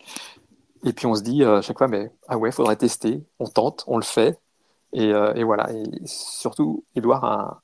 Et 0.84 0.92
puis 0.92 1.06
on 1.06 1.14
se 1.14 1.22
dit 1.22 1.42
euh, 1.42 1.58
à 1.58 1.62
chaque 1.62 1.78
fois, 1.78 1.88
mais 1.88 2.12
ah 2.28 2.38
ouais, 2.38 2.52
faudrait 2.52 2.76
tester. 2.76 3.22
On 3.38 3.46
tente, 3.46 3.84
on 3.86 3.96
le 3.96 4.04
fait. 4.04 4.38
Et, 4.92 5.08
et, 5.08 5.44
voilà. 5.44 5.70
Et 5.72 5.84
surtout, 6.06 6.84
Edouard 6.94 7.24
a 7.24 7.62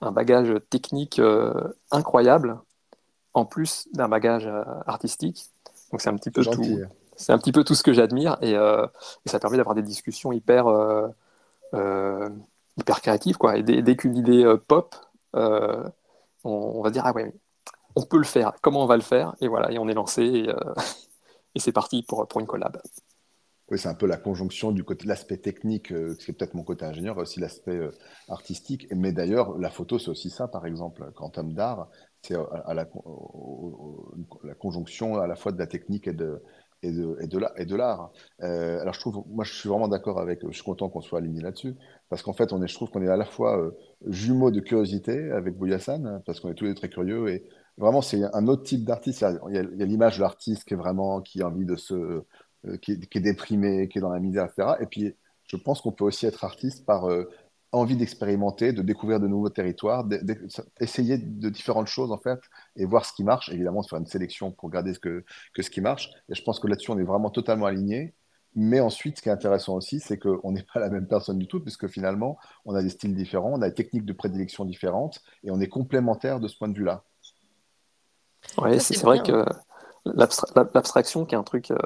un, 0.00 0.08
un 0.08 0.10
bagage 0.10 0.52
technique 0.68 1.20
incroyable, 1.92 2.58
en 3.34 3.44
plus 3.44 3.86
d'un 3.92 4.08
bagage 4.08 4.50
artistique. 4.86 5.50
Donc 5.92 6.00
c'est 6.00 6.08
un 6.08 6.16
petit 6.16 6.30
peu 6.30 6.42
tout. 6.42 6.80
C'est 7.14 7.32
un 7.32 7.38
petit 7.38 7.52
peu 7.52 7.62
tout 7.62 7.76
ce 7.76 7.84
que 7.84 7.92
j'admire 7.92 8.36
et, 8.40 8.52
et, 8.54 9.28
ça 9.28 9.38
permet 9.38 9.58
d'avoir 9.58 9.76
des 9.76 9.82
discussions 9.82 10.32
hyper 10.32 10.66
hyper 12.76 13.00
créative 13.00 13.36
quoi. 13.38 13.56
Et 13.56 13.62
dès, 13.62 13.96
qu'une 13.96 14.16
idée 14.16 14.44
euh, 14.44 14.56
pop, 14.56 14.94
euh, 15.36 15.82
on, 16.44 16.82
va 16.82 16.90
dire 16.90 17.02
ah 17.06 17.12
ouais, 17.12 17.32
on 17.96 18.02
peut 18.02 18.18
le 18.18 18.24
faire. 18.24 18.52
Comment 18.60 18.82
on 18.82 18.86
va 18.86 18.96
le 18.96 19.02
faire? 19.02 19.34
Et 19.40 19.48
voilà, 19.48 19.70
et 19.70 19.78
on 19.78 19.88
est 19.88 19.94
lancé 19.94 20.22
et, 20.22 20.48
euh, 21.56 21.60
c'est 21.60 21.72
parti 21.72 22.02
pour, 22.02 22.26
pour 22.28 22.40
une 22.40 22.46
collab. 22.46 22.80
Oui, 23.70 23.78
c'est 23.78 23.88
un 23.88 23.94
peu 23.94 24.06
la 24.06 24.18
conjonction 24.18 24.72
du 24.72 24.84
côté, 24.84 25.06
l'aspect 25.06 25.38
technique, 25.38 25.94
c'est 26.18 26.34
peut-être 26.34 26.52
mon 26.52 26.62
côté 26.62 26.84
ingénieur, 26.84 27.16
aussi 27.16 27.40
l'aspect 27.40 27.80
artistique. 28.28 28.86
Mais 28.94 29.12
d'ailleurs, 29.12 29.56
la 29.56 29.70
photo, 29.70 29.98
c'est 29.98 30.10
aussi 30.10 30.28
ça, 30.28 30.46
par 30.46 30.66
exemple. 30.66 31.10
Quantum 31.14 31.54
d'art, 31.54 31.88
c'est 32.20 32.34
à, 32.34 32.74
la, 32.74 32.86
conjonction 34.58 35.16
à 35.16 35.26
la 35.26 35.36
fois 35.36 35.52
de 35.52 35.58
la 35.58 35.66
technique 35.66 36.06
et 36.06 36.12
de, 36.12 36.42
et 36.82 36.92
de, 36.92 37.16
et 37.56 37.64
de 37.64 37.76
l'art. 37.76 38.10
Euh, 38.42 38.80
alors 38.80 38.94
je 38.94 39.00
trouve, 39.00 39.24
moi 39.28 39.44
je 39.44 39.54
suis 39.54 39.68
vraiment 39.68 39.88
d'accord 39.88 40.20
avec, 40.20 40.40
je 40.46 40.52
suis 40.52 40.64
content 40.64 40.88
qu'on 40.88 41.00
soit 41.00 41.20
aligné 41.20 41.40
là-dessus, 41.40 41.74
parce 42.08 42.22
qu'en 42.22 42.32
fait 42.32 42.52
on 42.52 42.62
est, 42.62 42.68
je 42.68 42.74
trouve 42.74 42.90
qu'on 42.90 43.02
est 43.02 43.08
à 43.08 43.16
la 43.16 43.24
fois 43.24 43.58
euh, 43.58 43.70
jumeaux 44.06 44.50
de 44.50 44.60
curiosité 44.60 45.30
avec 45.30 45.56
Bouyassane, 45.56 46.22
parce 46.26 46.40
qu'on 46.40 46.50
est 46.50 46.54
tous 46.54 46.64
les 46.64 46.74
très 46.74 46.88
curieux 46.88 47.28
et 47.28 47.44
vraiment 47.82 48.02
c'est 48.02 48.22
un 48.34 48.46
autre 48.48 48.62
type 48.62 48.84
d'artiste. 48.84 49.24
Il 49.48 49.54
y 49.54 49.58
a, 49.58 49.62
l'image 49.62 50.16
de 50.16 50.22
l'artiste 50.22 50.64
qui 50.64 50.74
est 50.74 50.76
vraiment, 50.76 51.20
qui 51.20 51.42
a 51.42 51.48
envie 51.48 51.66
de 51.66 51.76
se, 51.76 51.94
euh, 51.94 52.76
qui, 52.80 52.92
est, 52.92 53.20
déprimé, 53.20 53.88
qui 53.88 53.98
est 53.98 54.00
dans 54.00 54.12
la 54.12 54.20
misère, 54.20 54.44
etc. 54.46 54.76
Et 54.80 54.86
puis 54.86 55.14
je 55.46 55.56
pense 55.56 55.80
qu'on 55.80 55.92
peut 55.92 56.04
aussi 56.04 56.26
être 56.26 56.44
artiste 56.44 56.86
par 56.86 57.06
envie 57.72 57.96
d'expérimenter, 57.96 58.72
de 58.72 58.82
découvrir 58.82 59.18
de 59.18 59.26
nouveaux 59.26 59.48
territoires, 59.48 60.04
d'essayer 60.04 61.18
de, 61.18 61.48
différentes 61.48 61.86
choses 61.88 62.12
en 62.12 62.18
fait 62.18 62.40
et 62.76 62.84
voir 62.84 63.04
ce 63.06 63.12
qui 63.14 63.24
marche. 63.24 63.48
Évidemment, 63.50 63.80
de 63.80 63.86
faire 63.86 63.98
une 63.98 64.06
sélection 64.06 64.52
pour 64.52 64.68
regarder 64.68 64.94
ce 64.94 64.98
que, 64.98 65.24
que 65.54 65.62
ce 65.62 65.70
qui 65.70 65.80
marche. 65.80 66.10
Et 66.28 66.34
je 66.34 66.42
pense 66.42 66.60
que 66.60 66.66
là-dessus, 66.68 66.90
on 66.90 66.98
est 66.98 67.04
vraiment 67.04 67.30
totalement 67.30 67.66
aligné. 67.66 68.14
Mais 68.54 68.80
ensuite, 68.80 69.16
ce 69.16 69.22
qui 69.22 69.30
est 69.30 69.32
intéressant 69.32 69.74
aussi, 69.76 69.98
c'est 70.00 70.18
qu'on 70.18 70.52
n'est 70.52 70.64
pas 70.74 70.78
la 70.80 70.90
même 70.90 71.08
personne 71.08 71.38
du 71.38 71.46
tout, 71.46 71.60
puisque 71.60 71.88
finalement, 71.88 72.38
on 72.66 72.74
a 72.74 72.82
des 72.82 72.90
styles 72.90 73.14
différents, 73.14 73.52
on 73.54 73.62
a 73.62 73.70
des 73.70 73.74
techniques 73.74 74.04
de 74.04 74.12
prédilection 74.12 74.66
différentes, 74.66 75.22
et 75.42 75.50
on 75.50 75.58
est 75.58 75.68
complémentaires 75.68 76.38
de 76.38 76.48
ce 76.48 76.58
point 76.58 76.68
de 76.68 76.76
vue-là. 76.76 77.04
Oui, 78.58 78.80
c'est 78.80 79.00
vrai 79.02 79.22
que 79.22 79.44
l'abstraction, 80.04 81.24
qui 81.24 81.34
est 81.34 81.38
un 81.38 81.42
truc 81.42 81.70
euh, 81.70 81.76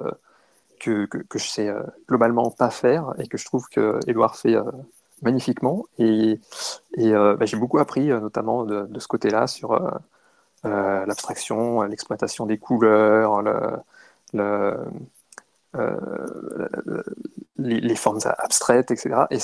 que, 0.80 1.06
que, 1.06 1.18
que, 1.18 1.38
je 1.38 1.46
sais 1.46 1.68
euh, 1.68 1.82
globalement 2.08 2.50
pas 2.50 2.70
faire, 2.70 3.14
et 3.18 3.28
que 3.28 3.38
je 3.38 3.44
trouve 3.44 3.68
que 3.68 4.00
Edouard 4.06 4.36
fait 4.36 4.54
euh, 4.56 4.62
magnifiquement. 5.22 5.84
Et, 5.98 6.40
et 6.96 7.12
bah, 7.12 7.44
j'ai 7.44 7.56
beaucoup 7.56 7.78
appris, 7.78 8.08
notamment 8.08 8.64
de, 8.64 8.98
ce 8.98 9.08
côté-là, 9.08 9.46
sur 9.46 9.78
l'abstraction, 10.64 11.82
l'exploitation 11.82 12.46
des 12.46 12.58
couleurs, 12.58 13.42
le, 14.34 14.76
les, 17.56 17.96
formes 17.96 18.20
abstraites, 18.38 18.90
etc. 18.90 19.26
Et 19.30 19.38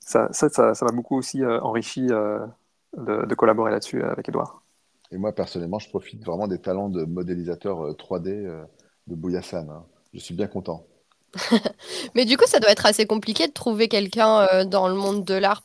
ça, 0.00 0.28
ça, 0.32 0.48
ça, 0.74 0.84
m'a 0.84 0.92
beaucoup 0.92 1.16
aussi 1.16 1.44
enrichi 1.44 2.06
de, 2.06 3.34
collaborer 3.36 3.70
là-dessus 3.70 4.02
avec 4.02 4.28
Edouard. 4.28 4.62
Et 5.10 5.16
moi, 5.16 5.34
personnellement, 5.34 5.78
je 5.78 5.88
profite 5.88 6.24
vraiment 6.24 6.48
des 6.48 6.60
talents 6.60 6.88
de 6.88 7.04
modélisateur 7.04 7.92
3D 7.92 8.66
de 9.06 9.14
Bouyassane. 9.14 9.70
Hein. 9.70 9.84
Je 10.12 10.20
suis 10.20 10.34
bien 10.34 10.46
content. 10.46 10.86
Mais 12.14 12.24
du 12.24 12.36
coup, 12.36 12.46
ça 12.46 12.60
doit 12.60 12.70
être 12.70 12.86
assez 12.86 13.06
compliqué 13.06 13.46
de 13.46 13.52
trouver 13.52 13.88
quelqu'un 13.88 14.46
euh, 14.52 14.64
dans 14.64 14.88
le 14.88 14.94
monde 14.94 15.24
de 15.24 15.34
l'art 15.34 15.62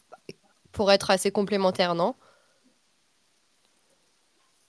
pour 0.72 0.92
être 0.92 1.12
assez 1.12 1.32
complémentaire, 1.32 1.96
non? 1.96 2.16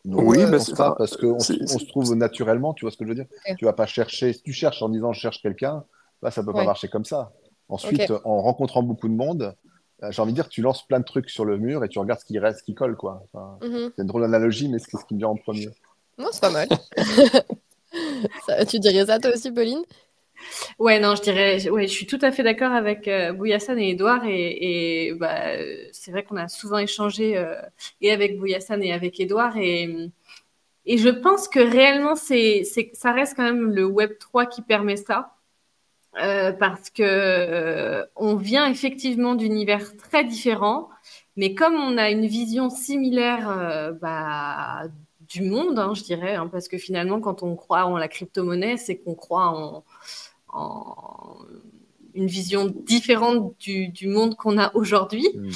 Oui, 0.06 0.36
mais 0.50 0.58
c'est 0.58 0.76
ça, 0.76 0.94
parce 0.98 1.16
qu'on 1.16 1.36
on 1.36 1.38
se 1.40 1.86
trouve 1.86 2.14
naturellement, 2.14 2.74
tu 2.74 2.84
vois 2.84 2.90
ce 2.90 2.98
que 2.98 3.04
je 3.04 3.08
veux 3.08 3.14
dire? 3.14 3.24
Tu 3.56 3.64
vas 3.64 3.72
pas 3.72 3.86
chercher, 3.86 4.34
si 4.34 4.42
tu 4.42 4.52
cherches 4.52 4.82
en 4.82 4.90
disant 4.90 5.14
je 5.14 5.20
cherche 5.20 5.40
quelqu'un, 5.40 5.82
là 6.20 6.30
ça 6.30 6.42
peut 6.42 6.52
pas 6.52 6.62
marcher 6.62 6.88
comme 6.88 7.06
ça. 7.06 7.32
Ensuite, 7.70 8.12
en 8.24 8.42
rencontrant 8.42 8.82
beaucoup 8.82 9.08
de 9.08 9.14
monde, 9.14 9.42
euh, 9.42 9.63
j'ai 10.10 10.22
envie 10.22 10.32
de 10.32 10.36
dire, 10.36 10.48
tu 10.48 10.62
lances 10.62 10.86
plein 10.86 11.00
de 11.00 11.04
trucs 11.04 11.30
sur 11.30 11.44
le 11.44 11.58
mur 11.58 11.84
et 11.84 11.88
tu 11.88 11.98
regardes 11.98 12.20
ce 12.20 12.24
qui 12.24 12.38
reste, 12.38 12.60
ce 12.60 12.64
qui 12.64 12.74
colle, 12.74 12.96
quoi. 12.96 13.22
Mhm. 13.62 13.92
C'est 13.94 14.02
une 14.02 14.08
drôle 14.08 14.22
d'analogie, 14.22 14.68
mais 14.68 14.78
c'est 14.78 14.96
ce 14.96 15.04
qui 15.04 15.14
me 15.14 15.18
vient 15.18 15.28
en 15.28 15.36
premier. 15.36 15.68
Non, 16.18 16.28
c'est 16.32 16.40
pas 16.40 16.50
mal. 16.50 16.68
tu 18.68 18.78
dirais 18.78 19.06
ça 19.06 19.18
toi 19.18 19.32
aussi, 19.32 19.50
Pauline? 19.52 19.82
Ouais, 20.78 21.00
non, 21.00 21.14
je 21.14 21.22
dirais, 21.22 21.68
ouais, 21.70 21.86
je 21.86 21.92
suis 21.92 22.06
tout 22.06 22.18
à 22.20 22.30
fait 22.30 22.42
d'accord 22.42 22.72
avec 22.72 23.08
euh, 23.08 23.32
Bouyassane 23.32 23.78
et 23.78 23.90
Edouard. 23.90 24.24
Et, 24.26 25.12
bah, 25.18 25.56
c'est 25.92 26.10
vrai 26.10 26.22
qu'on 26.24 26.36
a 26.36 26.48
souvent 26.48 26.78
échangé 26.78 27.36
euh, 27.36 27.54
et 28.00 28.10
avec 28.12 28.38
Bouyassane 28.38 28.82
et 28.82 28.92
avec 28.92 29.18
Edouard. 29.20 29.56
Et, 29.56 30.10
et 30.86 30.98
je 30.98 31.08
pense 31.08 31.48
que 31.48 31.60
réellement, 31.60 32.14
c'est, 32.14 32.64
ça 32.92 33.12
reste 33.12 33.34
quand 33.36 33.44
même 33.44 33.70
le 33.70 33.84
Web 33.84 34.18
3 34.18 34.46
qui 34.46 34.62
permet 34.62 34.96
ça. 34.96 35.33
Euh, 36.22 36.52
parce 36.52 36.90
que 36.90 38.06
on 38.14 38.36
vient 38.36 38.70
effectivement 38.70 39.34
d'univers 39.34 39.96
très 39.96 40.24
différents, 40.24 40.88
mais 41.36 41.54
comme 41.54 41.74
on 41.74 41.98
a 41.98 42.10
une 42.10 42.26
vision 42.26 42.70
similaire 42.70 43.94
bah, 44.00 44.84
du 45.28 45.42
monde, 45.42 45.78
hein, 45.78 45.92
je 45.94 46.02
dirais, 46.02 46.34
hein, 46.34 46.48
parce 46.48 46.68
que 46.68 46.78
finalement, 46.78 47.20
quand 47.20 47.42
on 47.42 47.56
croit 47.56 47.86
en 47.86 47.96
la 47.96 48.08
crypto-monnaie, 48.08 48.76
c'est 48.76 48.96
qu'on 48.96 49.14
croit 49.14 49.84
en, 50.48 51.38
une 52.14 52.26
vision 52.26 52.66
différente 52.66 53.54
du, 53.58 54.06
monde 54.06 54.36
qu'on 54.36 54.58
a 54.58 54.74
aujourd'hui. 54.74 55.28
Hmm. 55.34 55.50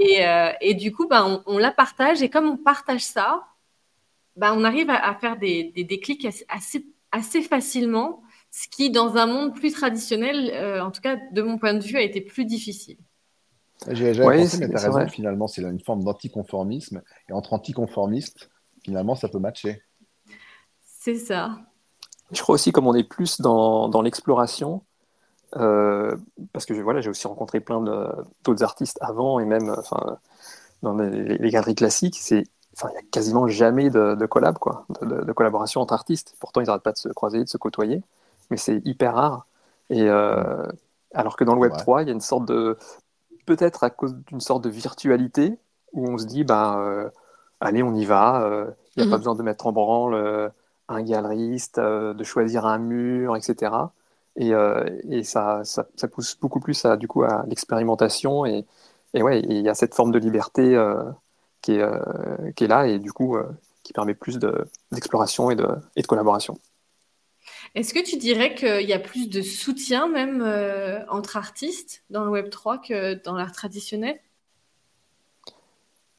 Euh, 0.00 0.52
et, 0.60 0.74
du 0.74 0.92
coup, 0.92 1.06
ben, 1.08 1.42
on, 1.46 1.58
la 1.58 1.70
partage. 1.70 2.22
Et 2.22 2.28
comme 2.28 2.46
on 2.46 2.56
partage 2.56 3.02
ça, 3.02 3.46
ben, 4.36 4.54
on 4.56 4.64
arrive 4.64 4.90
à, 4.90 5.14
faire 5.14 5.38
des, 5.38 5.72
déclics 5.76 6.26
assez, 6.48 6.86
assez 7.12 7.42
facilement, 7.42 8.22
ce 8.52 8.68
qui, 8.68 8.90
dans 8.90 9.16
un 9.16 9.26
monde 9.26 9.54
plus 9.54 9.72
traditionnel, 9.72 10.50
euh, 10.52 10.84
en 10.84 10.90
tout 10.90 11.00
cas 11.00 11.16
de 11.32 11.42
mon 11.42 11.56
point 11.58 11.72
de 11.72 11.82
vue, 11.82 11.96
a 11.96 12.02
été 12.02 12.20
plus 12.20 12.44
difficile. 12.44 12.98
J'ai 13.90 14.12
pensé, 14.12 14.58
mais 14.58 14.68
tu 14.68 14.76
as 14.76 14.90
raison, 14.90 15.08
finalement, 15.08 15.48
c'est 15.48 15.62
une 15.62 15.80
forme 15.80 16.04
d'anticonformisme. 16.04 17.02
Et 17.28 17.32
entre 17.32 17.54
anticonformistes, 17.54 18.50
finalement, 18.84 19.16
ça 19.16 19.28
peut 19.28 19.38
matcher. 19.38 19.82
C'est 20.84 21.16
ça. 21.16 21.58
Je 22.30 22.42
crois 22.42 22.54
aussi, 22.54 22.72
comme 22.72 22.86
on 22.86 22.94
est 22.94 23.08
plus 23.08 23.40
dans, 23.40 23.88
dans 23.88 24.02
l'exploration, 24.02 24.82
euh, 25.56 26.14
parce 26.52 26.66
que 26.66 26.74
voilà, 26.74 27.00
j'ai 27.00 27.10
aussi 27.10 27.26
rencontré 27.26 27.60
plein 27.60 27.82
d'autres 28.44 28.62
artistes 28.62 28.98
avant 29.00 29.40
et 29.40 29.44
même 29.44 29.74
enfin, 29.76 30.18
dans 30.82 30.94
les, 30.96 31.50
galeries 31.50 31.74
classiques, 31.74 32.18
c'est 32.20 32.44
il 32.84 32.90
n'y 32.90 32.96
a 32.96 33.02
quasiment 33.10 33.46
jamais 33.48 33.90
de, 33.90 34.14
de 34.14 34.26
collab, 34.26 34.56
quoi, 34.58 34.86
de, 35.02 35.32
collaboration 35.32 35.82
entre 35.82 35.92
artistes. 35.92 36.36
Pourtant, 36.40 36.62
ils 36.62 36.66
n'arrêtent 36.66 36.82
pas 36.82 36.92
de 36.92 36.98
se 36.98 37.08
croiser, 37.10 37.44
de 37.44 37.48
se 37.48 37.58
côtoyer, 37.58 38.02
mais 38.52 38.56
c'est 38.56 38.80
hyper 38.86 39.14
rare. 39.14 39.46
Et 39.90 40.08
euh, 40.08 40.64
alors 41.12 41.36
que 41.36 41.42
dans 41.42 41.54
le 41.54 41.60
Web 41.60 41.72
3, 41.76 42.02
il 42.02 42.06
y 42.06 42.10
a 42.10 42.14
une 42.14 42.20
sorte 42.20 42.46
de, 42.46 42.78
peut-être 43.46 43.82
à 43.82 43.90
cause 43.90 44.14
d'une 44.26 44.40
sorte 44.40 44.62
de 44.62 44.70
virtualité 44.70 45.58
où 45.92 46.08
on 46.08 46.18
se 46.18 46.26
dit, 46.26 46.44
bah, 46.44 46.78
euh, 46.78 47.10
allez, 47.60 47.82
on 47.82 47.94
y 47.94 48.04
va. 48.04 48.48
Il 48.96 49.02
n'y 49.02 49.08
a 49.08 49.10
pas 49.10 49.16
mhm. 49.16 49.20
besoin 49.22 49.34
de 49.34 49.42
mettre 49.42 49.66
en 49.66 49.72
branle 49.72 50.52
un 50.88 51.02
galeriste, 51.02 51.78
euh, 51.78 52.14
de 52.14 52.24
choisir 52.24 52.66
un 52.66 52.78
mur, 52.78 53.36
etc. 53.36 53.72
Et, 54.36 54.54
euh, 54.54 54.84
et 55.10 55.24
ça, 55.24 55.62
ça, 55.64 55.84
pousse 56.08 56.38
beaucoup 56.40 56.60
plus 56.60 56.84
à, 56.84 56.96
du 56.96 57.08
coup, 57.08 57.22
à 57.22 57.44
l'expérimentation. 57.46 58.46
Et, 58.46 58.64
et 59.14 59.22
ouais, 59.22 59.40
il 59.40 59.60
y 59.60 59.68
a 59.68 59.74
cette 59.74 59.94
forme 59.94 60.12
de 60.12 60.18
liberté 60.18 60.74
euh, 60.74 61.02
qui, 61.60 61.72
est, 61.76 62.54
qui 62.54 62.64
est 62.64 62.68
là 62.68 62.86
et 62.86 62.98
du 62.98 63.12
coup 63.12 63.36
qui 63.82 63.92
permet 63.92 64.14
plus 64.14 64.38
d'exploration 64.90 65.50
et, 65.50 65.56
de, 65.56 65.68
et 65.96 66.02
de 66.02 66.06
collaboration. 66.06 66.56
Est-ce 67.74 67.94
que 67.94 68.04
tu 68.04 68.16
dirais 68.16 68.54
qu'il 68.54 68.86
y 68.86 68.92
a 68.92 68.98
plus 68.98 69.30
de 69.30 69.40
soutien 69.40 70.08
même 70.08 70.42
entre 71.08 71.36
artistes 71.36 72.04
dans 72.10 72.24
le 72.24 72.30
Web 72.30 72.50
3 72.50 72.78
que 72.78 73.14
dans 73.24 73.34
l'art 73.34 73.52
traditionnel? 73.52 74.18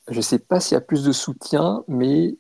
Je 0.09 0.17
ne 0.17 0.21
sais 0.21 0.39
pas 0.39 0.59
s'il 0.59 0.75
y 0.75 0.77
a 0.77 0.81
plus 0.81 1.03
de 1.03 1.11
soutien, 1.11 1.83
mais 1.87 2.33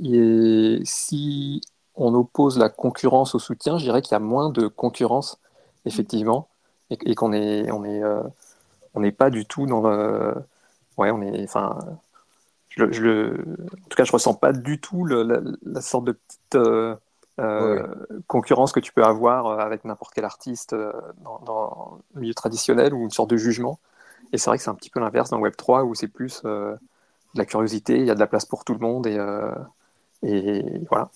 si 0.83 1.61
on 1.95 2.13
oppose 2.13 2.57
la 2.57 2.69
concurrence 2.69 3.35
au 3.35 3.39
soutien, 3.39 3.77
je 3.77 3.83
dirais 3.83 4.01
qu'il 4.01 4.13
y 4.13 4.15
a 4.15 4.19
moins 4.19 4.49
de 4.49 4.67
concurrence, 4.67 5.39
effectivement, 5.85 6.49
et, 6.89 7.15
qu'on 7.15 7.33
est, 7.33 7.71
on 7.71 7.85
est, 7.85 8.03
euh, 8.03 8.21
on 8.93 9.01
n'est 9.01 9.11
pas 9.11 9.29
du 9.29 9.45
tout 9.45 9.65
dans 9.65 9.81
le, 9.81 10.33
ouais, 10.97 11.11
on 11.11 11.21
est, 11.21 11.43
enfin, 11.43 11.77
je, 12.69 12.91
je, 12.91 13.33
en 13.33 13.89
tout 13.89 13.95
cas, 13.95 14.03
je 14.03 14.11
ressens 14.11 14.33
pas 14.33 14.53
du 14.53 14.79
tout 14.79 15.05
la, 15.05 15.81
sorte 15.81 16.05
de 16.05 16.11
petite 16.13 16.55
euh, 16.55 16.95
euh, 17.39 17.87
concurrence 18.27 18.71
que 18.71 18.79
tu 18.79 18.93
peux 18.93 19.03
avoir 19.03 19.59
avec 19.59 19.85
n'importe 19.85 20.13
quel 20.13 20.25
artiste 20.25 20.75
dans, 21.23 21.99
le 22.13 22.21
milieu 22.21 22.33
traditionnel 22.33 22.93
ou 22.93 23.03
une 23.03 23.11
sorte 23.11 23.29
de 23.29 23.37
jugement. 23.37 23.79
Et 24.31 24.37
c'est 24.37 24.49
vrai 24.49 24.57
que 24.57 24.63
c'est 24.63 24.69
un 24.69 24.75
petit 24.75 24.89
peu 24.89 24.99
l'inverse 24.99 25.29
dans 25.29 25.39
Web 25.39 25.55
3 25.55 25.83
où 25.83 25.95
c'est 25.95 26.07
plus 26.07 26.43
de 26.43 26.77
la 27.35 27.45
curiosité, 27.45 27.97
il 27.97 28.05
y 28.05 28.11
a 28.11 28.15
de 28.15 28.19
la 28.19 28.27
place 28.27 28.45
pour 28.45 28.63
tout 28.63 28.73
le 28.73 28.79
monde 28.79 29.07
et, 29.07 29.17
et 30.23 30.81
voilà 30.89 31.09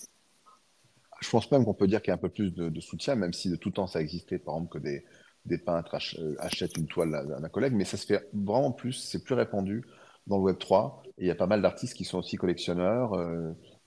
je 1.20 1.30
pense 1.30 1.50
même 1.50 1.64
qu'on 1.64 1.74
peut 1.74 1.86
dire 1.86 2.00
qu'il 2.00 2.08
y 2.08 2.12
a 2.12 2.14
un 2.14 2.18
peu 2.18 2.28
plus 2.28 2.52
de, 2.54 2.80
soutien, 2.80 3.14
même 3.14 3.32
si 3.32 3.50
de 3.50 3.56
tout 3.56 3.70
temps 3.70 3.86
ça 3.86 4.00
existait, 4.00 4.38
par 4.38 4.54
exemple, 4.54 4.78
que 4.78 4.82
des, 4.82 5.04
des 5.46 5.58
peintres 5.58 5.96
achètent 6.38 6.76
une 6.76 6.86
toile 6.86 7.10
d'un 7.10 7.48
collègue, 7.48 7.72
mais 7.74 7.84
ça 7.84 7.96
se 7.96 8.06
fait 8.06 8.28
vraiment 8.32 8.72
plus, 8.72 8.92
c'est 8.92 9.22
plus 9.22 9.34
répandu 9.34 9.84
dans 10.26 10.36
le 10.36 10.42
Web 10.42 10.58
3. 10.58 11.02
Et 11.18 11.24
il 11.24 11.26
y 11.26 11.30
a 11.30 11.34
pas 11.34 11.46
mal 11.46 11.62
d'artistes 11.62 11.94
qui 11.94 12.04
sont 12.04 12.18
aussi 12.18 12.36
collectionneurs, 12.36 13.14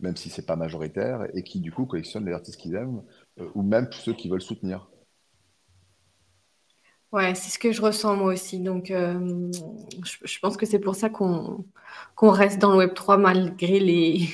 même 0.01 0.15
si 0.17 0.29
c'est 0.29 0.45
pas 0.45 0.55
majoritaire, 0.55 1.27
et 1.33 1.43
qui 1.43 1.59
du 1.59 1.71
coup 1.71 1.85
collectionnent 1.85 2.25
les 2.25 2.33
artistes 2.33 2.59
qu'ils 2.59 2.75
aiment, 2.75 3.03
ou 3.55 3.61
même 3.63 3.87
ceux 3.91 4.13
qui 4.13 4.29
veulent 4.29 4.41
soutenir. 4.41 4.91
Ouais, 7.11 7.35
c'est 7.35 7.49
ce 7.51 7.59
que 7.59 7.73
je 7.73 7.81
ressens 7.81 8.15
moi 8.15 8.33
aussi. 8.33 8.59
Donc, 8.59 8.89
euh, 8.89 9.51
je, 10.23 10.39
pense 10.39 10.55
que 10.55 10.65
c'est 10.65 10.79
pour 10.79 10.95
ça 10.95 11.09
qu'on 11.09 11.65
reste 12.21 12.59
dans 12.59 12.71
le 12.71 12.77
Web 12.77 12.93
3 12.93 13.17
malgré 13.17 13.79
les, 13.81 14.29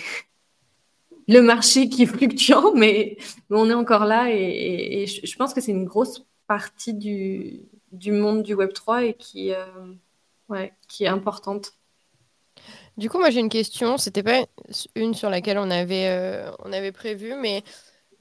le 1.27 1.41
marché 1.41 1.89
qui 1.89 2.03
est 2.03 2.05
fluctuant, 2.05 2.73
mais, 2.75 3.17
on 3.49 3.69
est 3.69 3.73
encore 3.73 4.05
là 4.05 4.29
et, 4.31 5.07
je, 5.07 5.35
pense 5.37 5.53
que 5.53 5.61
c'est 5.61 5.71
une 5.71 5.85
grosse 5.85 6.25
partie 6.47 6.93
du, 6.93 7.61
du, 7.91 8.11
monde 8.11 8.43
du 8.43 8.53
Web 8.53 8.73
3 8.73 9.05
et 9.05 9.13
qui, 9.15 9.53
euh, 9.53 9.65
ouais, 10.49 10.73
qui 10.87 11.05
est 11.05 11.07
importante. 11.07 11.73
Du 12.97 13.09
coup, 13.11 13.19
moi 13.19 13.29
j'ai 13.29 13.39
une 13.39 13.49
question. 13.49 13.97
C'était 13.97 14.23
pas 14.23 14.45
une 14.95 15.13
sur 15.13 15.29
laquelle 15.29 15.59
on 15.59 15.69
avait, 15.69 16.07
euh, 16.07 16.51
on 16.65 16.73
avait 16.73 16.91
prévu, 16.91 17.35
mais 17.35 17.63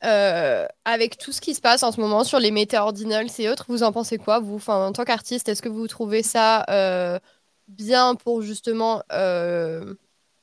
euh, 0.04 0.66
avec 0.84 1.16
tout 1.16 1.32
ce 1.32 1.40
qui 1.40 1.54
se 1.54 1.62
passe 1.62 1.82
en 1.82 1.92
ce 1.92 2.00
moment 2.00 2.24
sur 2.24 2.38
les 2.38 2.50
méta-ordinals 2.50 3.28
et 3.38 3.48
autres, 3.48 3.64
vous 3.68 3.82
en 3.82 3.92
pensez 3.92 4.18
quoi, 4.18 4.38
vous? 4.38 4.60
En 4.68 4.92
tant 4.92 5.04
qu'artiste, 5.04 5.48
est-ce 5.48 5.62
que 5.62 5.70
vous 5.70 5.88
trouvez 5.88 6.22
ça 6.22 6.64
euh, 6.68 7.18
bien 7.68 8.14
pour 8.16 8.42
justement 8.42 9.02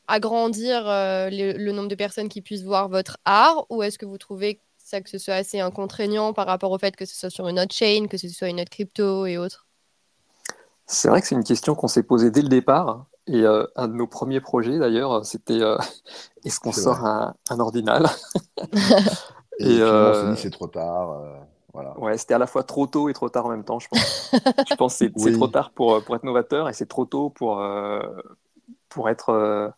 agrandir 0.08 0.84
le, 0.86 1.72
nombre 1.72 1.88
de 1.88 1.96
personnes 1.96 2.30
qui 2.30 2.42
puissent 2.42 2.64
voir 2.64 2.90
votre 2.90 3.18
art? 3.26 3.68
Ou 3.70 3.84
est-ce 3.84 4.00
que 4.00 4.06
vous 4.08 4.18
trouvez 4.18 4.60
ça 4.78 5.00
que 5.02 5.10
ce 5.10 5.20
soit 5.20 5.36
assez 5.36 5.60
incontragnant 5.60 6.34
par 6.34 6.48
rapport 6.48 6.72
au 6.72 6.80
fait 6.80 6.96
que 6.96 7.06
ce 7.06 7.16
soit 7.16 7.30
sur 7.30 7.48
une 7.48 7.60
autre 7.60 7.74
chain, 7.74 8.08
que 8.10 8.18
ce 8.18 8.28
soit 8.30 8.50
une 8.50 8.60
autre 8.62 8.72
crypto 8.72 9.28
et 9.28 9.38
autres? 9.38 9.68
C'est 10.88 11.08
vrai 11.08 11.22
que 11.22 11.28
c'est 11.28 11.36
une 11.36 11.44
question 11.44 11.76
qu'on 11.76 11.88
s'est 11.88 12.04
posée 12.04 12.32
dès 12.32 12.42
le 12.42 12.50
départ. 12.50 13.06
Et 13.28 13.46
un 13.46 13.88
de 13.88 13.94
nos 13.94 14.08
premiers 14.08 14.42
projets, 14.42 14.78
d'ailleurs, 14.80 15.26
c'était 15.26 15.60
est-ce 16.46 16.60
qu'on 16.60 16.72
sort 16.72 17.06
un, 17.06 17.36
un, 17.50 17.60
ordinal? 17.60 18.08
Et, 19.60 19.80
euh, 19.80 20.36
c'est 20.36 20.50
trop 20.50 20.68
tard. 20.68 21.12
Euh, 21.12 21.36
voilà. 21.74 21.98
Ouais, 22.00 22.18
c'était 22.18 22.34
à 22.34 22.38
la 22.38 22.48
fois 22.48 22.64
trop 22.64 22.88
tôt 22.88 23.10
et 23.10 23.14
trop 23.14 23.30
tard 23.30 23.46
en 23.46 23.50
même 23.50 23.64
temps, 23.64 23.80
je 23.80 23.88
pense. 23.88 24.32
je 24.70 24.76
pense 24.76 25.00
que 25.00 25.10
c'est 25.18 25.34
trop 25.34 25.48
tard 25.48 25.72
pour, 25.72 26.04
pour 26.04 26.16
être 26.16 26.24
novateur 26.24 26.70
et 26.70 26.74
c'est 26.74 26.86
trop 26.86 27.06
tôt 27.06 27.30
pour, 27.30 27.60
euh, 27.60 28.00
pour 28.90 29.10
être 29.10 29.74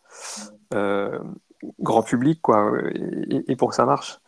grand 1.80 2.02
public 2.02 2.40
quoi, 2.42 2.70
et, 3.30 3.56
pour 3.56 3.70
que 3.70 3.74
ça 3.74 3.86
marche. 3.86 4.20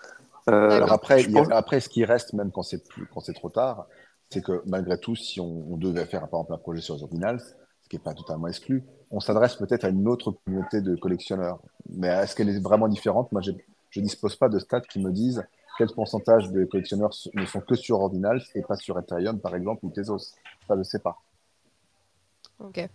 Alors 0.46 0.92
après, 0.92 1.26
après, 1.50 1.80
ce 1.80 1.90
qui 1.90 2.06
reste, 2.06 2.32
même 2.32 2.50
quand 2.50 2.62
c'est 2.62 3.34
trop 3.34 3.50
tard, 3.50 3.86
c'est 4.30 4.42
que 4.42 4.62
malgré 4.64 4.98
tout, 4.98 5.14
si 5.14 5.40
on, 5.40 5.76
devait 5.76 6.06
faire 6.06 6.28
par 6.28 6.40
exemple 6.40 6.54
un 6.54 6.58
projet 6.58 6.80
sur 6.80 6.94
les 6.94 7.02
Ordinals, 7.02 7.42
ce 7.88 7.96
qui 7.96 7.96
n'est 7.96 8.02
pas 8.02 8.12
totalement 8.12 8.48
exclu, 8.48 8.84
on 9.10 9.18
s'adresse 9.18 9.56
peut-être 9.56 9.84
à 9.84 9.88
une 9.88 10.06
autre 10.08 10.32
communauté 10.44 10.82
de 10.82 10.94
collectionneurs. 10.94 11.58
Mais 11.88 12.08
est-ce 12.08 12.36
qu'elle 12.36 12.50
est 12.50 12.60
vraiment 12.60 12.86
différente? 12.86 13.32
Moi, 13.32 13.40
je 13.40 13.52
ne 13.52 14.02
dispose 14.02 14.36
pas 14.36 14.50
de 14.50 14.58
stats 14.58 14.82
qui 14.82 14.98
me 14.98 15.10
disent 15.10 15.42
quel 15.78 15.88
pourcentage 15.94 16.50
de 16.50 16.66
collectionneurs 16.66 17.14
ne 17.32 17.46
sont 17.46 17.60
que 17.60 17.76
sur 17.76 18.00
Ordinals 18.00 18.42
et 18.54 18.60
pas 18.60 18.76
sur 18.76 18.98
Ethereum, 18.98 19.40
par 19.40 19.54
exemple, 19.54 19.86
ou 19.86 19.90
Tezos. 19.90 20.18
Ça, 20.18 20.34
je 20.70 20.74
ne 20.74 20.82
sais 20.82 20.98
pas. 20.98 21.16
Ok, 22.58 22.86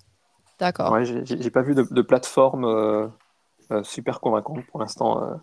d'accord. 0.59 0.91
Ouais, 0.91 1.05
j'ai 1.05 1.49
pas 1.49 1.63
vu 1.63 1.73
de, 1.73 2.01
plateforme 2.01 2.65
euh, 2.65 3.07
euh, 3.71 3.83
super 3.83 4.19
convaincante 4.19 4.63
pour 4.67 4.79
l'instant 4.79 5.23
euh, 5.23 5.35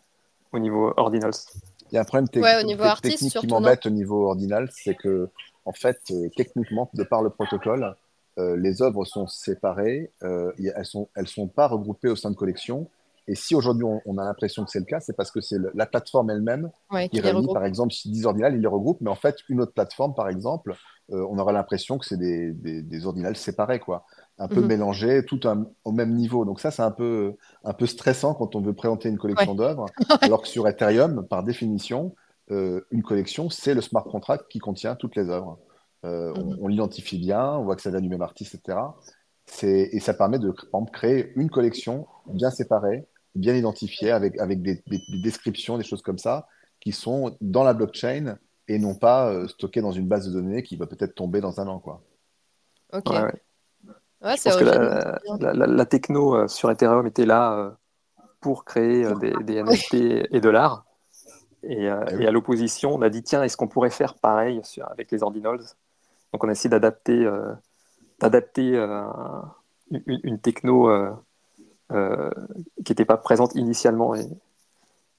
au 0.53 0.61
niveau 0.61 0.93
Ordinals. 0.97 1.33
Il 1.91 1.97
y 1.97 1.99
a 1.99 2.03
un 2.03 2.05
problème 2.05 2.29
technique 2.29 3.37
qui 3.37 3.47
m'embête 3.49 3.85
au 3.87 3.91
niveau 3.91 4.29
Ordinals, 4.29 4.69
c'est 4.73 4.95
que, 4.95 5.29
en 5.65 5.73
fait, 5.73 6.13
techniquement, 6.37 6.89
de 6.95 7.03
par 7.03 7.23
le 7.23 7.31
protocole, 7.31 7.97
les 8.57 8.83
œuvres 8.83 9.05
sont 9.05 9.27
séparées, 9.27 10.13
elles 10.21 10.73
ne 10.77 10.85
sont, 10.85 11.09
elles 11.15 11.29
sont 11.29 11.49
pas 11.49 11.69
regroupées 11.69 12.09
au 12.09 12.17
sein 12.17 12.31
de 12.31 12.37
collections 12.37 12.89
et 13.31 13.37
si 13.37 13.55
aujourd'hui 13.55 13.85
on, 13.85 14.19
a 14.19 14.25
l'impression 14.25 14.65
que 14.65 14.73
c'est 14.73 14.81
le 14.81 14.85
cas, 14.85 14.99
c'est 14.99 15.17
parce 15.17 15.31
que 15.31 15.41
c'est 15.41 15.59
la 15.75 15.87
plateforme 15.87 16.31
elle-même 16.31 16.69
qui, 17.13 17.21
réunit, 17.21 17.47
par 17.55 17.65
exemple, 17.65 17.93
si 17.93 18.11
10 18.11 18.27
ordinales, 18.27 18.57
il 18.57 18.61
les 18.61 18.67
regroupe, 18.67 18.99
mais 19.01 19.11
en 19.11 19.15
fait, 19.15 19.37
une 19.49 19.61
autre 19.61 19.73
plateforme, 19.73 20.15
par 20.15 20.29
exemple, 20.29 20.75
euh, 21.13 21.25
on 21.31 21.39
aurait 21.39 21.53
l'impression 21.53 21.97
que 21.97 22.05
c'est 22.05 22.17
des, 22.17 22.53
des, 22.53 23.07
ordinales 23.07 23.37
séparés, 23.37 23.79
quoi, 23.79 24.05
un 24.39 24.49
peu 24.49 24.61
mhm. 24.61 24.67
mélangés, 24.67 25.25
tout 25.25 25.41
au 25.85 25.93
même 25.93 26.15
niveau. 26.15 26.45
Donc 26.45 26.59
ça, 26.59 26.73
c'est 26.73 26.83
un 26.83 26.91
peu, 26.91 27.37
un 27.63 27.73
peu 27.73 27.87
stressant 27.87 28.35
quand 28.35 28.57
on 28.57 28.61
veut 28.61 28.73
présenter 28.73 29.09
une 29.09 29.19
collection 29.19 29.55
d'œuvres, 29.55 29.87
alors 30.23 30.43
que 30.43 30.49
sur 30.49 30.67
Ethereum, 30.67 31.25
par 31.29 31.45
définition, 31.45 32.17
euh, 32.51 32.81
une 32.91 33.05
collection, 33.05 33.49
c'est 33.49 33.75
le 33.75 33.81
smart 33.81 34.03
contract 34.03 34.47
qui 34.49 34.59
contient 34.59 34.97
toutes 34.97 35.15
les 35.15 35.29
œuvres. 35.29 35.57
Euh, 36.05 36.33
on, 36.37 36.45
mhm. 36.45 36.59
on 36.61 36.69
l'identifie 36.69 37.19
bien, 37.19 37.53
on 37.53 37.65
voit 37.65 37.77
que 37.77 37.83
ça 37.83 37.91
vient 37.91 38.01
du 38.01 38.09
même 38.09 38.23
artiste, 38.23 38.55
etc. 38.55 38.79
Et 39.63 40.01
ça 40.01 40.15
permet 40.15 40.39
de 40.39 40.55
créer 40.93 41.33
une 41.37 41.51
collection 41.51 42.07
bien 42.27 42.51
séparée, 42.51 43.07
bien 43.35 43.55
identifiés 43.55 44.11
avec, 44.11 44.39
avec 44.39 44.63
des, 44.63 44.83
descriptions, 45.23 45.77
des 45.77 45.85
choses 45.85 46.03
comme 46.03 46.19
ça, 46.19 46.47
qui 46.81 46.93
sont 46.93 47.37
dans 47.41 47.65
la 47.65 47.75
blockchain 47.75 48.39
et 48.69 48.79
non 48.79 48.95
pas 48.95 49.31
euh, 49.31 49.49
stockées 49.49 49.83
dans 49.83 49.93
une 49.93 50.07
base 50.07 50.29
de 50.29 50.33
données 50.33 50.63
qui 50.63 50.77
va 50.77 50.87
peut-être 50.87 51.15
tomber 51.15 51.41
dans 51.41 51.61
un 51.61 51.67
an. 51.67 51.81
Quoi. 51.81 52.03
Ok. 52.93 53.11
Ouais, 53.11 54.37
que 54.37 54.65
la, 55.45 55.67
la, 55.67 55.87
techno 55.87 56.37
euh, 56.37 56.47
sur 56.47 56.71
Ethereum 56.71 57.07
était 57.07 57.25
là 57.25 57.55
euh, 57.55 57.71
pour 58.41 58.65
créer 58.65 59.07
des, 59.15 59.33
des, 59.43 59.63
NFT 59.63 59.95
et 60.31 60.41
de 60.41 60.49
l'art. 60.49 60.85
Et, 61.63 61.87
eh 61.87 62.23
et, 62.23 62.27
à 62.27 62.31
l'opposition, 62.31 62.95
on 62.95 63.03
a 63.03 63.09
dit 63.09 63.23
tiens, 63.23 63.43
est-ce 63.43 63.57
qu'on 63.57 63.69
pourrait 63.69 63.91
faire 63.91 64.15
pareil 64.15 64.61
sur, 64.63 64.91
avec 64.91 65.11
les 65.11 65.23
ordinals? 65.23 65.61
Donc 66.33 66.45
on 66.45 66.49
a 66.49 66.69
d'adapter 66.69 67.29
d'adapter 68.21 68.77
une, 69.91 70.21
une, 70.23 70.39
techno 70.39 70.89
euh, 71.93 72.31
qui 72.85 72.93
n'était 72.93 73.05
pas 73.05 73.17
présente 73.17 73.57
initialement 73.57 74.15
et 74.15 74.25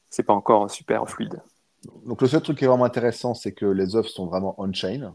c'est 0.09 0.23
pas 0.23 0.33
encore 0.33 0.71
super 0.71 1.07
fluide. 1.09 1.41
Donc 2.05 2.21
le 2.21 2.29
seul 2.29 2.41
truc 2.41 2.57
qui 2.57 2.63
est 2.63 2.67
vraiment 2.67 2.85
intéressant, 2.85 3.33
c'est 3.33 3.51
que 3.51 3.65
les 3.65 3.97
œuvres 3.97 4.07
sont 4.07 4.25
vraiment 4.25 4.55
on-chain, 4.57 5.13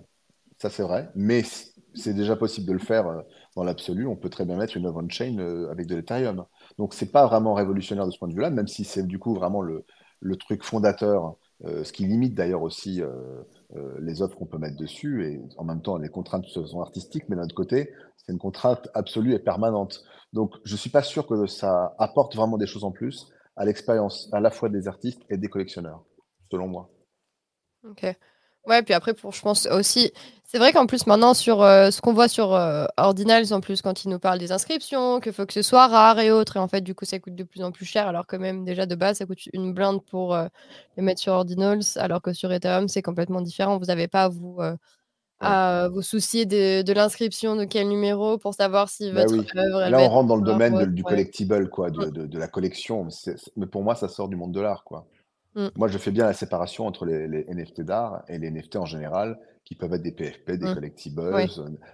ça 0.58 0.68
c'est 0.68 0.82
vrai, 0.82 1.10
mais 1.14 1.44
c'est 1.94 2.12
déjà 2.12 2.36
possible 2.36 2.66
de 2.66 2.74
le 2.74 2.78
faire 2.78 3.06
euh, 3.06 3.22
dans 3.54 3.64
l'absolu. 3.64 4.06
On 4.06 4.16
peut 4.16 4.28
très 4.28 4.44
bien 4.44 4.56
mettre 4.56 4.76
une 4.76 4.84
œuvre 4.84 5.02
on-chain 5.02 5.38
euh, 5.38 5.70
avec 5.70 5.86
de 5.86 5.96
l'Ethereum. 5.96 6.44
Donc 6.76 6.92
c'est 6.92 7.10
pas 7.10 7.26
vraiment 7.26 7.54
révolutionnaire 7.54 8.04
de 8.04 8.10
ce 8.10 8.18
point 8.18 8.28
de 8.28 8.34
vue-là, 8.34 8.50
même 8.50 8.68
si 8.68 8.84
c'est 8.84 9.06
du 9.06 9.18
coup 9.18 9.32
vraiment 9.32 9.62
le 9.62 10.36
truc 10.36 10.62
fondateur, 10.62 11.36
ce 11.64 11.90
qui 11.90 12.04
limite 12.04 12.34
d'ailleurs 12.34 12.62
aussi 12.62 13.00
les 13.98 14.22
œuvres 14.22 14.36
qu'on 14.36 14.46
peut 14.46 14.58
mettre 14.58 14.76
dessus 14.76 15.26
et 15.26 15.40
en 15.56 15.64
même 15.64 15.82
temps 15.82 15.96
les 15.96 16.08
contraintes 16.08 16.46
sont 16.46 16.80
artistiques, 16.80 17.28
mais 17.28 17.36
d'un 17.36 17.44
autre 17.44 17.54
côté, 17.54 17.92
c'est 18.16 18.32
une 18.32 18.38
contrainte 18.38 18.88
absolue 18.94 19.34
et 19.34 19.38
permanente. 19.38 20.04
Donc, 20.32 20.54
je 20.64 20.74
ne 20.74 20.78
suis 20.78 20.90
pas 20.90 21.02
sûr 21.02 21.26
que 21.26 21.46
ça 21.46 21.94
apporte 21.98 22.36
vraiment 22.36 22.58
des 22.58 22.66
choses 22.66 22.84
en 22.84 22.92
plus 22.92 23.32
à 23.56 23.64
l'expérience 23.64 24.28
à 24.32 24.40
la 24.40 24.50
fois 24.50 24.68
des 24.68 24.86
artistes 24.86 25.22
et 25.30 25.36
des 25.36 25.48
collectionneurs, 25.48 26.04
selon 26.50 26.68
moi. 26.68 26.90
Ok. 27.84 28.04
Ouais, 28.66 28.82
puis 28.82 28.94
après, 28.94 29.14
pour, 29.14 29.32
je 29.32 29.40
pense 29.42 29.66
aussi, 29.66 30.12
c'est 30.44 30.58
vrai 30.58 30.72
qu'en 30.72 30.86
plus 30.86 31.06
maintenant, 31.06 31.34
sur 31.34 31.62
euh, 31.62 31.90
ce 31.90 32.00
qu'on 32.00 32.12
voit 32.12 32.28
sur 32.28 32.54
euh, 32.54 32.86
Ordinals, 32.96 33.52
en 33.52 33.60
plus, 33.60 33.82
quand 33.82 34.04
ils 34.04 34.08
nous 34.08 34.18
parlent 34.18 34.38
des 34.38 34.52
inscriptions, 34.52 35.20
qu'il 35.20 35.32
faut 35.32 35.46
que 35.46 35.52
ce 35.52 35.62
soit 35.62 35.86
rare 35.86 36.18
et 36.18 36.30
autres, 36.30 36.56
et 36.56 36.60
en 36.60 36.68
fait, 36.68 36.80
du 36.80 36.94
coup, 36.94 37.04
ça 37.04 37.18
coûte 37.18 37.34
de 37.34 37.44
plus 37.44 37.62
en 37.62 37.72
plus 37.72 37.84
cher, 37.84 38.06
alors 38.08 38.26
que 38.26 38.36
même 38.36 38.64
déjà 38.64 38.86
de 38.86 38.94
base, 38.94 39.18
ça 39.18 39.26
coûte 39.26 39.46
une 39.52 39.72
blinde 39.72 40.02
pour 40.04 40.34
euh, 40.34 40.46
le 40.96 41.02
mettre 41.02 41.20
sur 41.20 41.32
Ordinals, 41.32 41.82
alors 41.96 42.22
que 42.22 42.32
sur 42.32 42.52
Ethereum, 42.52 42.88
c'est 42.88 43.02
complètement 43.02 43.40
différent. 43.40 43.78
Vous 43.78 43.86
n'avez 43.86 44.08
pas 44.08 44.24
à 44.24 44.28
vous 44.28 44.60
à 45.38 45.88
vous 45.88 46.00
soucier 46.00 46.46
de, 46.46 46.92
l'inscription 46.92 47.56
de 47.56 47.64
quel 47.64 47.88
numéro 47.88 48.38
pour 48.38 48.54
savoir 48.54 48.88
si 48.88 49.12
bah 49.12 49.26
votre 49.26 49.44
Là, 49.54 49.98
on 50.00 50.08
rentre 50.08 50.28
dans 50.28 50.36
le 50.36 50.42
domaine 50.42 50.86
du 50.86 51.04
collectible, 51.04 51.68
quoi, 51.68 51.90
mmh. 51.90 52.10
de, 52.10 52.38
la 52.38 52.48
collection. 52.48 53.06
Mais 53.56 53.66
pour 53.66 53.82
moi, 53.82 53.94
ça 53.94 54.08
sort 54.08 54.28
du 54.28 54.36
monde 54.36 54.52
de 54.52 54.60
l'art, 54.60 54.84
quoi. 54.84 55.06
Mmh. 55.56 55.68
Moi, 55.74 55.88
je 55.88 55.98
fais 55.98 56.10
bien 56.10 56.26
la 56.26 56.34
séparation 56.34 56.86
entre 56.86 57.06
les, 57.06 57.44
NFT 57.48 57.80
d'art 57.80 58.22
et 58.28 58.38
les 58.38 58.50
NFT 58.50 58.76
en 58.76 58.84
général, 58.84 59.38
qui 59.64 59.74
peuvent 59.74 59.92
être 59.94 60.02
des 60.02 60.12
PFP, 60.12 60.52
des 60.52 60.66
mmh. 60.66 60.74
collectibles, 60.74 61.48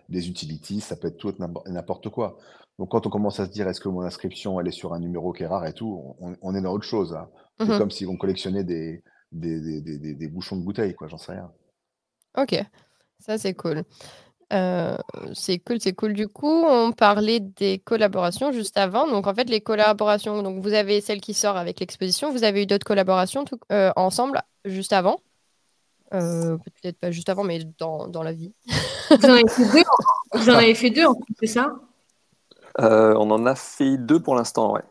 des 0.08 0.28
utilities, 0.28 0.80
ça 0.80 0.96
peut 0.96 1.08
être 1.08 1.16
tout 1.16 1.32
n'importe 1.66 2.08
quoi. 2.10 2.36
Donc, 2.78 2.90
quand 2.90 3.06
on 3.06 3.10
commence 3.10 3.38
à 3.38 3.46
se 3.46 3.50
dire, 3.50 3.68
est-ce 3.68 3.80
que 3.80 3.88
mon 3.88 4.02
inscription, 4.02 4.60
elle 4.60 4.66
est 4.66 4.72
sur 4.72 4.92
un 4.92 4.98
numéro 4.98 5.32
qui 5.32 5.44
est 5.44 5.46
rare 5.46 5.66
et 5.66 5.72
tout, 5.72 6.16
on, 6.18 6.54
est 6.54 6.60
dans 6.60 6.72
autre 6.72 6.84
chose. 6.84 7.14
Hein. 7.14 7.28
C'est 7.60 7.78
comme 7.78 7.92
si 7.92 8.04
on 8.04 8.16
collectionnait 8.16 8.64
des, 8.64 9.04
des, 9.30 9.80
des 9.80 10.28
bouchons 10.28 10.56
de 10.56 10.64
bouteilles, 10.64 10.94
quoi, 10.94 11.06
j'en 11.06 11.18
sais 11.18 11.32
rien. 11.32 11.50
Ok. 12.36 12.60
Ça, 13.20 13.38
c'est 13.38 13.54
cool. 13.54 13.84
C'est 15.32 15.58
cool, 15.58 15.80
c'est 15.80 15.92
cool. 15.94 16.12
Du 16.12 16.28
coup, 16.28 16.64
on 16.66 16.92
parlait 16.92 17.40
des 17.40 17.78
collaborations 17.78 18.52
juste 18.52 18.76
avant. 18.76 19.08
Donc, 19.08 19.26
en 19.26 19.34
fait, 19.34 19.48
les 19.48 19.60
collaborations, 19.60 20.42
donc 20.42 20.62
vous 20.62 20.74
avez 20.74 21.00
celle 21.00 21.20
qui 21.20 21.34
sort 21.34 21.56
avec 21.56 21.80
l'exposition. 21.80 22.30
Vous 22.30 22.44
avez 22.44 22.62
eu 22.62 22.66
d'autres 22.66 22.86
collaborations 22.86 23.44
ensemble 23.96 24.42
juste 24.64 24.92
avant? 24.92 25.18
peut-être 26.10 26.98
pas 26.98 27.10
juste 27.10 27.30
avant, 27.30 27.42
mais 27.42 27.60
dans, 27.78 28.06
dans 28.06 28.22
la 28.22 28.32
vie. 28.32 28.52
Vous 29.10 29.26
en 29.26 29.32
avez 29.32 29.48
fait 29.48 29.64
deux, 29.72 29.82
vous 30.34 30.50
en 30.50 30.54
avez 30.54 30.74
fait 30.74 30.90
deux 30.90 31.04
c'est 31.40 31.46
ça? 31.46 31.74
On 32.78 33.30
en 33.30 33.46
a 33.46 33.54
fait 33.54 33.96
deux 33.96 34.20
pour 34.20 34.34
l'instant, 34.34 34.74
ouais. 34.74 34.82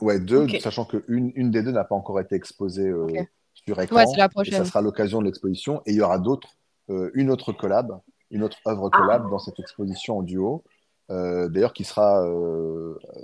Ouais, 0.00 0.20
deux, 0.20 0.46
sachant 0.60 0.84
qu'une 0.84 1.32
une 1.34 1.50
des 1.50 1.62
deux 1.62 1.72
n'a 1.72 1.84
pas 1.84 1.96
encore 1.96 2.20
été 2.20 2.36
exposée 2.36 2.92
sur 3.54 3.80
écran. 3.80 3.96
Ouais, 3.96 4.06
c'est 4.06 4.18
la 4.18 4.28
prochaine. 4.28 4.54
ça 4.54 4.64
sera 4.64 4.80
l'occasion 4.80 5.20
de 5.20 5.26
l'exposition. 5.26 5.82
Et 5.86 5.92
il 5.92 5.96
y 5.96 6.00
aura 6.00 6.18
d'autres 6.18 6.56
une 7.14 7.30
autre 7.30 7.52
collab, 7.52 8.00
une 8.30 8.42
autre 8.42 8.58
œuvre 8.66 8.90
collab 8.90 9.30
dans 9.30 9.38
cette 9.38 9.58
exposition 9.60 10.18
en 10.18 10.22
duo. 10.22 10.64
D'ailleurs, 11.08 11.72
qui 11.72 11.84
sera 11.84 12.26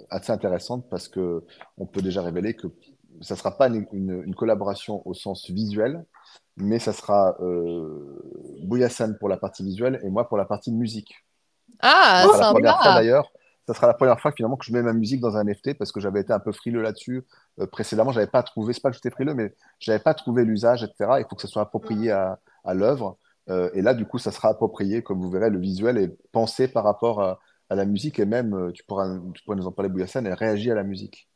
assez 0.08 0.30
intéressante 0.30 0.88
parce 0.88 1.08
que 1.08 1.44
on 1.78 1.86
peut 1.86 2.02
déjà 2.02 2.22
révéler 2.22 2.54
que 2.54 2.68
ça 3.20 3.34
ne 3.34 3.38
sera 3.38 3.56
pas 3.56 3.68
une, 3.68 3.86
une, 3.92 4.34
collaboration 4.34 5.02
au 5.06 5.14
sens 5.14 5.50
visuel, 5.50 6.04
mais 6.56 6.78
ça 6.78 6.92
sera 6.92 7.36
euh, 7.40 8.20
Bouyassane 8.62 9.16
pour 9.18 9.28
la 9.28 9.36
partie 9.36 9.62
visuelle 9.62 10.00
et 10.02 10.08
moi 10.08 10.28
pour 10.28 10.38
la 10.38 10.44
partie 10.44 10.72
musique. 10.72 11.14
Ah, 11.80 12.24
ça 12.30 12.38
sera 12.38 12.60
la 12.60 12.94
d'ailleurs. 12.94 13.30
Ça 13.66 13.74
sera 13.74 13.86
la 13.86 13.94
première 13.94 14.18
fois 14.18 14.32
finalement 14.32 14.56
que 14.56 14.64
je 14.64 14.72
mets 14.72 14.82
ma 14.82 14.92
musique 14.92 15.20
dans 15.20 15.36
un 15.36 15.44
NFT 15.44 15.78
parce 15.78 15.92
que 15.92 16.00
j'avais 16.00 16.20
été 16.20 16.32
un 16.32 16.40
peu 16.40 16.50
frileux 16.52 16.82
là-dessus. 16.82 17.24
Euh, 17.60 17.66
précédemment, 17.66 18.10
j'avais 18.10 18.26
pas 18.26 18.42
trouvé, 18.42 18.72
c'est 18.72 18.80
pas 18.80 18.90
que 18.90 18.96
j'étais 18.96 19.10
frileux, 19.10 19.34
mais 19.34 19.54
j'avais 19.78 20.00
pas 20.00 20.14
trouvé 20.14 20.44
l'usage, 20.44 20.82
etc. 20.82 21.12
Il 21.18 21.26
faut 21.28 21.36
que 21.36 21.42
ça 21.42 21.48
soit 21.48 21.62
approprié 21.62 22.10
à, 22.10 22.40
à 22.64 22.74
l'œuvre. 22.74 23.18
Euh, 23.48 23.70
et 23.74 23.82
là, 23.82 23.94
du 23.94 24.06
coup, 24.06 24.18
ça 24.18 24.30
sera 24.30 24.48
approprié, 24.48 25.02
comme 25.02 25.20
vous 25.20 25.30
verrez, 25.30 25.50
le 25.50 25.58
visuel 25.58 25.98
est 25.98 26.16
pensé 26.30 26.68
par 26.68 26.84
rapport 26.84 27.20
à, 27.20 27.40
à 27.70 27.74
la 27.74 27.84
musique 27.84 28.18
et 28.18 28.26
même, 28.26 28.54
euh, 28.54 28.72
tu 28.72 28.84
pourras, 28.84 29.18
tu 29.34 29.42
pourras 29.42 29.56
nous 29.56 29.66
en 29.66 29.72
parler, 29.72 29.88
Bouyassane, 29.88 30.26
elle 30.26 30.34
réagit 30.34 30.70
à 30.70 30.74
la 30.74 30.84
musique. 30.84 31.28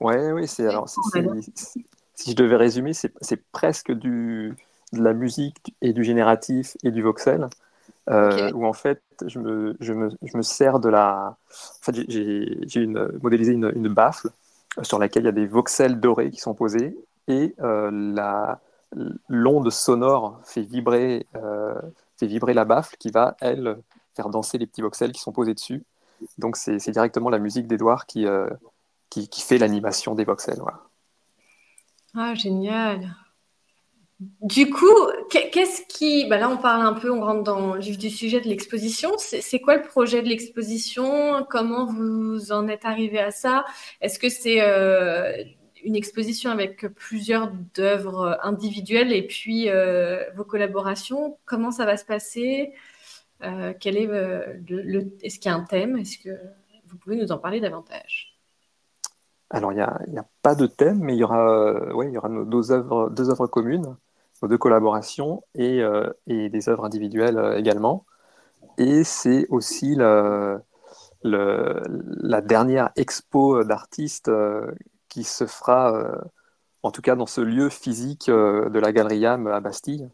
Ouais, 0.00 0.32
oui, 0.32 0.46
c'est 0.46 0.66
alors 0.66 0.88
si 0.88 2.30
je 2.30 2.36
devais 2.36 2.56
résumer, 2.56 2.92
c'est 2.92 3.42
presque 3.52 3.92
du, 3.92 4.54
de 4.92 5.02
la 5.02 5.12
musique 5.12 5.74
et 5.82 5.92
du 5.92 6.04
génératif 6.04 6.76
et 6.84 6.90
du 6.90 7.02
voxel, 7.02 7.48
euh, 8.10 8.50
où 8.52 8.66
en 8.66 8.72
fait, 8.72 9.02
je 9.26 9.38
me, 9.38 9.76
je, 9.80 9.92
me, 9.92 10.10
je 10.22 10.36
me, 10.36 10.42
sers 10.42 10.78
de 10.78 10.88
la. 10.88 11.36
En 11.50 11.82
fait, 11.82 12.04
j'ai 12.08 12.80
une, 12.80 13.08
modélisé 13.22 13.52
une, 13.52 13.72
une, 13.74 13.88
baffle 13.88 14.28
sur 14.82 14.98
laquelle 14.98 15.22
il 15.24 15.26
y 15.26 15.30
a 15.30 15.32
des 15.32 15.46
voxels 15.46 16.00
dorés 16.00 16.30
qui 16.30 16.40
sont 16.40 16.54
posés 16.54 16.96
et 17.28 17.54
euh, 17.60 17.90
la 17.90 18.60
l'onde 19.28 19.70
sonore 19.70 20.40
fait 20.44 20.62
vibrer, 20.62 21.26
euh, 21.36 21.80
fait 22.16 22.26
vibrer 22.26 22.54
la 22.54 22.64
baffle 22.64 22.96
qui 22.98 23.10
va, 23.10 23.36
elle, 23.40 23.78
faire 24.14 24.28
danser 24.28 24.58
les 24.58 24.66
petits 24.66 24.82
voxels 24.82 25.12
qui 25.12 25.20
sont 25.20 25.32
posés 25.32 25.54
dessus. 25.54 25.84
Donc, 26.38 26.56
c'est 26.56 26.90
directement 26.90 27.30
la 27.30 27.38
musique 27.38 27.66
d'Edouard 27.66 28.06
qui, 28.06 28.26
euh, 28.26 28.48
qui, 29.10 29.28
qui, 29.28 29.42
fait 29.42 29.58
l'animation 29.58 30.14
des 30.14 30.24
voxels. 30.24 30.58
Voilà. 30.58 30.80
Ah, 32.16 32.34
génial. 32.34 33.14
Du 34.40 34.70
coup, 34.70 34.86
qu'est-ce 35.28 35.82
qui... 35.88 36.26
Bah 36.28 36.38
là, 36.38 36.48
on 36.48 36.56
parle 36.56 36.86
un 36.86 36.92
peu, 36.92 37.10
on 37.10 37.20
rentre 37.20 37.42
dans 37.42 37.74
le 37.74 37.80
vif 37.80 37.98
du 37.98 38.10
sujet 38.10 38.40
de 38.40 38.48
l'exposition. 38.48 39.10
C'est 39.18 39.60
quoi 39.60 39.76
le 39.76 39.82
projet 39.82 40.22
de 40.22 40.28
l'exposition? 40.28 41.44
Comment 41.50 41.84
vous 41.86 42.52
en 42.52 42.68
êtes 42.68 42.84
arrivé 42.84 43.18
à 43.18 43.32
ça? 43.32 43.64
Est-ce 44.00 44.18
que 44.18 44.28
c'est 44.28 44.62
euh, 44.62 45.34
une 45.84 45.96
exposition 45.96 46.50
avec 46.50 46.86
plusieurs 46.94 47.52
œuvres 47.78 48.38
individuelles 48.42 49.12
et 49.12 49.26
puis 49.26 49.68
euh, 49.68 50.24
vos 50.36 50.44
collaborations. 50.44 51.38
Comment 51.44 51.70
ça 51.70 51.84
va 51.84 51.96
se 51.96 52.04
passer? 52.04 52.72
Euh, 53.42 53.72
quel 53.78 53.96
est 53.96 54.06
le... 54.06 55.12
Est-ce 55.22 55.38
qu'il 55.38 55.50
y 55.50 55.54
a 55.54 55.56
un 55.56 55.64
thème? 55.64 55.96
Est-ce 55.96 56.18
que 56.18 56.30
vous 56.88 56.96
pouvez 56.96 57.16
nous 57.16 57.32
en 57.32 57.38
parler 57.38 57.60
davantage? 57.60 58.34
Alors, 59.50 59.72
il 59.72 59.76
n'y 59.76 60.18
a, 60.18 60.26
pas 60.42 60.54
de 60.54 60.66
thème, 60.66 60.98
mais 61.00 61.14
il 61.14 61.18
y 61.18 61.24
aura, 61.24 61.48
euh, 61.48 61.92
ouais, 61.92 62.08
il 62.08 62.12
y 62.12 62.18
aura 62.18 62.28
deux 62.28 62.72
œuvres, 62.72 63.10
deux 63.10 63.30
œuvres 63.30 63.46
communes, 63.46 63.96
deux 64.42 64.58
collaborations 64.58 65.42
et, 65.54 65.80
euh, 65.80 66.10
et 66.26 66.48
des 66.48 66.68
œuvres 66.68 66.84
individuelles 66.84 67.38
euh, 67.38 67.56
également. 67.56 68.04
Et 68.78 69.04
c'est 69.04 69.46
aussi 69.50 69.94
le, 69.94 70.60
la 71.22 72.40
dernière 72.40 72.90
expo 72.96 73.62
d'artistes 73.62 74.30
qui 75.14 75.24
se 75.24 75.46
fera, 75.46 75.92
en 76.82 76.90
tout 76.90 77.02
cas 77.02 77.14
dans 77.14 77.26
ce 77.26 77.40
lieu 77.40 77.68
physique 77.68 78.28
de 78.28 78.78
la 78.78 78.92
Galerie 78.92 79.18
YAM 79.18 79.46
à 79.46 79.60
Bastille. 79.60 80.08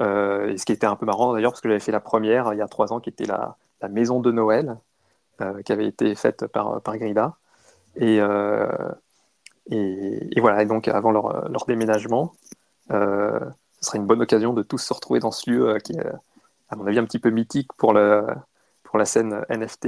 et 0.00 0.56
ce 0.56 0.64
qui 0.64 0.72
était 0.72 0.86
un 0.86 0.96
peu 0.96 1.06
marrant 1.06 1.34
d'ailleurs, 1.34 1.52
parce 1.52 1.60
que 1.60 1.68
j'avais 1.68 1.80
fait 1.80 1.92
la 1.92 2.00
première 2.00 2.52
il 2.54 2.58
y 2.58 2.62
a 2.62 2.68
trois 2.68 2.92
ans, 2.92 3.00
qui 3.00 3.10
était 3.10 3.26
la, 3.26 3.56
la 3.82 3.88
maison 3.88 4.20
de 4.20 4.32
Noël, 4.32 4.78
qui 5.64 5.72
avait 5.72 5.86
été 5.86 6.14
faite 6.14 6.46
par, 6.46 6.80
par 6.80 6.96
Grida. 6.96 7.36
Euh, 8.00 8.92
et, 9.70 10.36
et, 10.36 10.40
voilà, 10.40 10.62
et 10.62 10.66
donc 10.66 10.88
avant 10.88 11.10
leur, 11.10 11.48
leur 11.48 11.66
déménagement, 11.66 12.32
euh, 12.90 13.38
ce 13.80 13.90
serait 13.90 13.98
une 13.98 14.06
bonne 14.06 14.22
occasion 14.22 14.52
de 14.52 14.62
tous 14.62 14.78
se 14.78 14.92
retrouver 14.92 15.20
dans 15.20 15.30
ce 15.30 15.50
lieu 15.50 15.68
euh, 15.68 15.78
qui 15.78 15.92
est, 15.92 16.06
à 16.68 16.76
mon 16.76 16.86
avis, 16.86 16.98
un 16.98 17.04
petit 17.04 17.18
peu 17.18 17.30
mythique 17.30 17.72
pour, 17.76 17.92
le, 17.92 18.26
pour 18.82 18.98
la 18.98 19.04
scène 19.04 19.44
NFT 19.48 19.86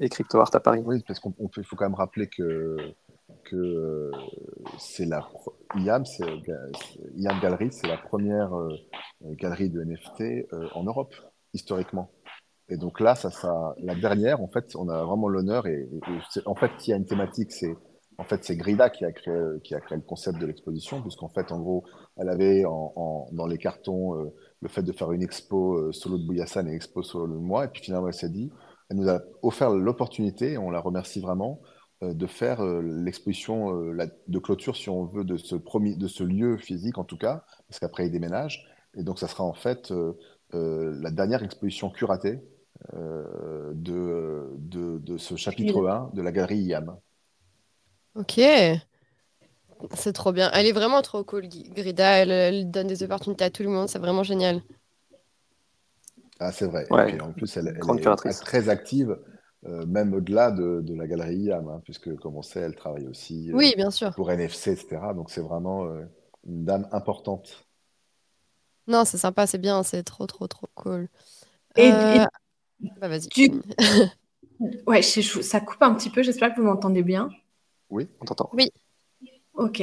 et 0.00 0.08
crypto 0.08 0.40
art 0.40 0.50
à 0.52 0.60
Paris. 0.60 0.82
Oui, 0.84 1.02
parce 1.06 1.20
qu'il 1.20 1.64
faut 1.64 1.76
quand 1.76 1.84
même 1.84 1.94
rappeler 1.94 2.28
que, 2.28 2.76
que 3.44 4.10
c'est 4.78 5.04
la 5.04 5.28
IAM, 5.76 6.04
IAM 7.16 7.40
Gallery, 7.40 7.72
c'est 7.72 7.88
la 7.88 7.98
première 7.98 8.50
galerie 9.22 9.70
de 9.70 9.82
NFT 9.82 10.46
en 10.74 10.84
Europe, 10.84 11.14
historiquement. 11.54 12.10
Et 12.68 12.76
donc 12.76 13.00
là, 13.00 13.14
ça 13.14 13.30
sera 13.30 13.74
la 13.78 13.94
dernière. 13.94 14.40
En 14.40 14.48
fait, 14.48 14.74
on 14.76 14.88
a 14.88 15.04
vraiment 15.04 15.28
l'honneur. 15.28 15.66
Et, 15.66 15.88
en 16.46 16.54
fait, 16.54 16.70
il 16.86 16.90
y 16.90 16.92
a 16.94 16.96
une 16.96 17.04
thématique, 17.04 17.52
c'est 17.52 17.76
en 18.18 18.24
fait 18.24 18.44
c'est 18.44 18.56
Grida 18.56 18.90
qui 18.90 19.04
a 19.04 19.12
créé 19.12 19.34
qui 19.64 19.74
a 19.74 19.80
créé 19.80 19.96
le 19.96 20.04
concept 20.04 20.38
de 20.38 20.46
l'exposition, 20.46 21.02
puisqu'en 21.02 21.28
fait, 21.28 21.52
en 21.52 21.60
gros, 21.60 21.84
elle 22.16 22.28
avait 22.28 22.62
dans 22.62 23.46
les 23.46 23.58
cartons 23.58 24.16
euh, 24.16 24.32
le 24.60 24.68
fait 24.68 24.82
de 24.82 24.92
faire 24.92 25.12
une 25.12 25.22
expo 25.22 25.76
euh, 25.76 25.92
solo 25.92 26.18
de 26.18 26.26
Bouyassane 26.26 26.68
et 26.68 26.74
expo 26.74 27.02
solo 27.02 27.26
de 27.26 27.38
moi. 27.38 27.66
Et 27.66 27.68
puis 27.68 27.82
finalement, 27.82 28.08
elle 28.08 28.14
s'est 28.14 28.30
dit, 28.30 28.50
elle 28.88 28.96
nous 28.96 29.08
a 29.08 29.20
offert 29.42 29.70
l'opportunité, 29.70 30.56
on 30.56 30.70
la 30.70 30.80
remercie 30.80 31.20
vraiment, 31.20 31.60
euh, 31.62 31.66
de 32.02 32.26
faire 32.26 32.62
l'exposition 32.64 33.72
de 33.72 34.38
clôture, 34.38 34.76
si 34.76 34.90
on 34.90 35.04
veut, 35.04 35.24
de 35.24 35.36
ce, 35.36 35.54
premier, 35.54 35.94
de 35.94 36.08
ce 36.08 36.24
lieu 36.24 36.56
physique 36.56 36.98
en 36.98 37.04
tout 37.04 37.16
cas, 37.16 37.44
parce 37.68 37.78
qu'après 37.78 38.06
il 38.06 38.12
déménage. 38.12 38.68
Et 38.94 39.02
donc, 39.02 39.18
ça 39.18 39.28
sera 39.28 39.44
en 39.44 39.54
fait 39.54 39.92
la 40.52 41.10
dernière 41.10 41.42
exposition 41.42 41.90
curatée 41.90 42.40
euh, 42.94 43.72
de, 43.74 44.50
de, 44.58 44.98
de, 44.98 45.16
ce 45.16 45.36
chapitre 45.36 45.86
1 45.86 46.10
de 46.14 46.22
la 46.22 46.32
galerie 46.32 46.58
IAM. 46.58 46.96
Ok. 48.16 48.40
C'est 49.94 50.12
trop 50.12 50.32
bien. 50.32 50.50
Elle 50.52 50.66
est 50.66 50.72
vraiment 50.72 51.00
trop 51.00 51.22
cool, 51.22 51.48
Grida. 51.48 52.18
Elle, 52.18 52.70
donne 52.70 52.88
des 52.88 53.02
opportunités 53.02 53.44
à 53.44 53.50
tout 53.50 53.62
le 53.62 53.68
monde. 53.68 53.88
C'est 53.88 53.98
vraiment 53.98 54.24
génial. 54.24 54.62
Ah, 56.40 56.50
c'est 56.50 56.66
vrai. 56.66 56.86
Et 57.08 57.20
en 57.20 57.32
plus, 57.32 57.56
elle, 57.56 57.68
est 57.68 58.40
très 58.40 58.68
active, 58.68 59.16
euh, 59.66 59.86
même 59.86 60.12
au-delà 60.14 60.50
de, 60.50 60.80
de, 60.80 60.94
la 60.94 61.06
galerie 61.06 61.36
IAM, 61.36 61.68
hein, 61.68 61.80
puisque, 61.84 62.14
comme 62.16 62.36
on 62.36 62.42
sait, 62.42 62.60
elle 62.60 62.74
travaille 62.74 63.06
aussi 63.06 63.50
euh, 63.50 63.54
oui, 63.54 63.74
bien 63.76 63.90
sûr. 63.90 64.14
pour 64.14 64.30
NFC, 64.30 64.72
etc. 64.72 65.00
Donc, 65.14 65.30
c'est 65.30 65.40
vraiment 65.40 65.86
une 66.46 66.64
dame 66.64 66.88
importante. 66.92 67.66
Non, 68.88 69.04
c'est 69.04 69.18
sympa, 69.18 69.46
c'est 69.46 69.58
bien, 69.58 69.82
c'est 69.82 70.02
trop, 70.02 70.26
trop, 70.26 70.48
trop 70.48 70.66
cool. 70.74 71.08
Et, 71.76 71.90
bah, 73.00 73.08
vas-y. 73.08 73.28
ouais, 74.86 75.02
ça 75.02 75.60
coupe 75.60 75.82
un 75.82 75.94
petit 75.94 76.10
peu. 76.10 76.22
J'espère 76.22 76.54
que 76.54 76.60
vous 76.60 76.66
m'entendez 76.66 77.02
bien. 77.02 77.30
Oui, 77.90 78.08
on 78.20 78.24
t'entend. 78.24 78.50
Oui. 78.52 78.70
Ok. 79.54 79.82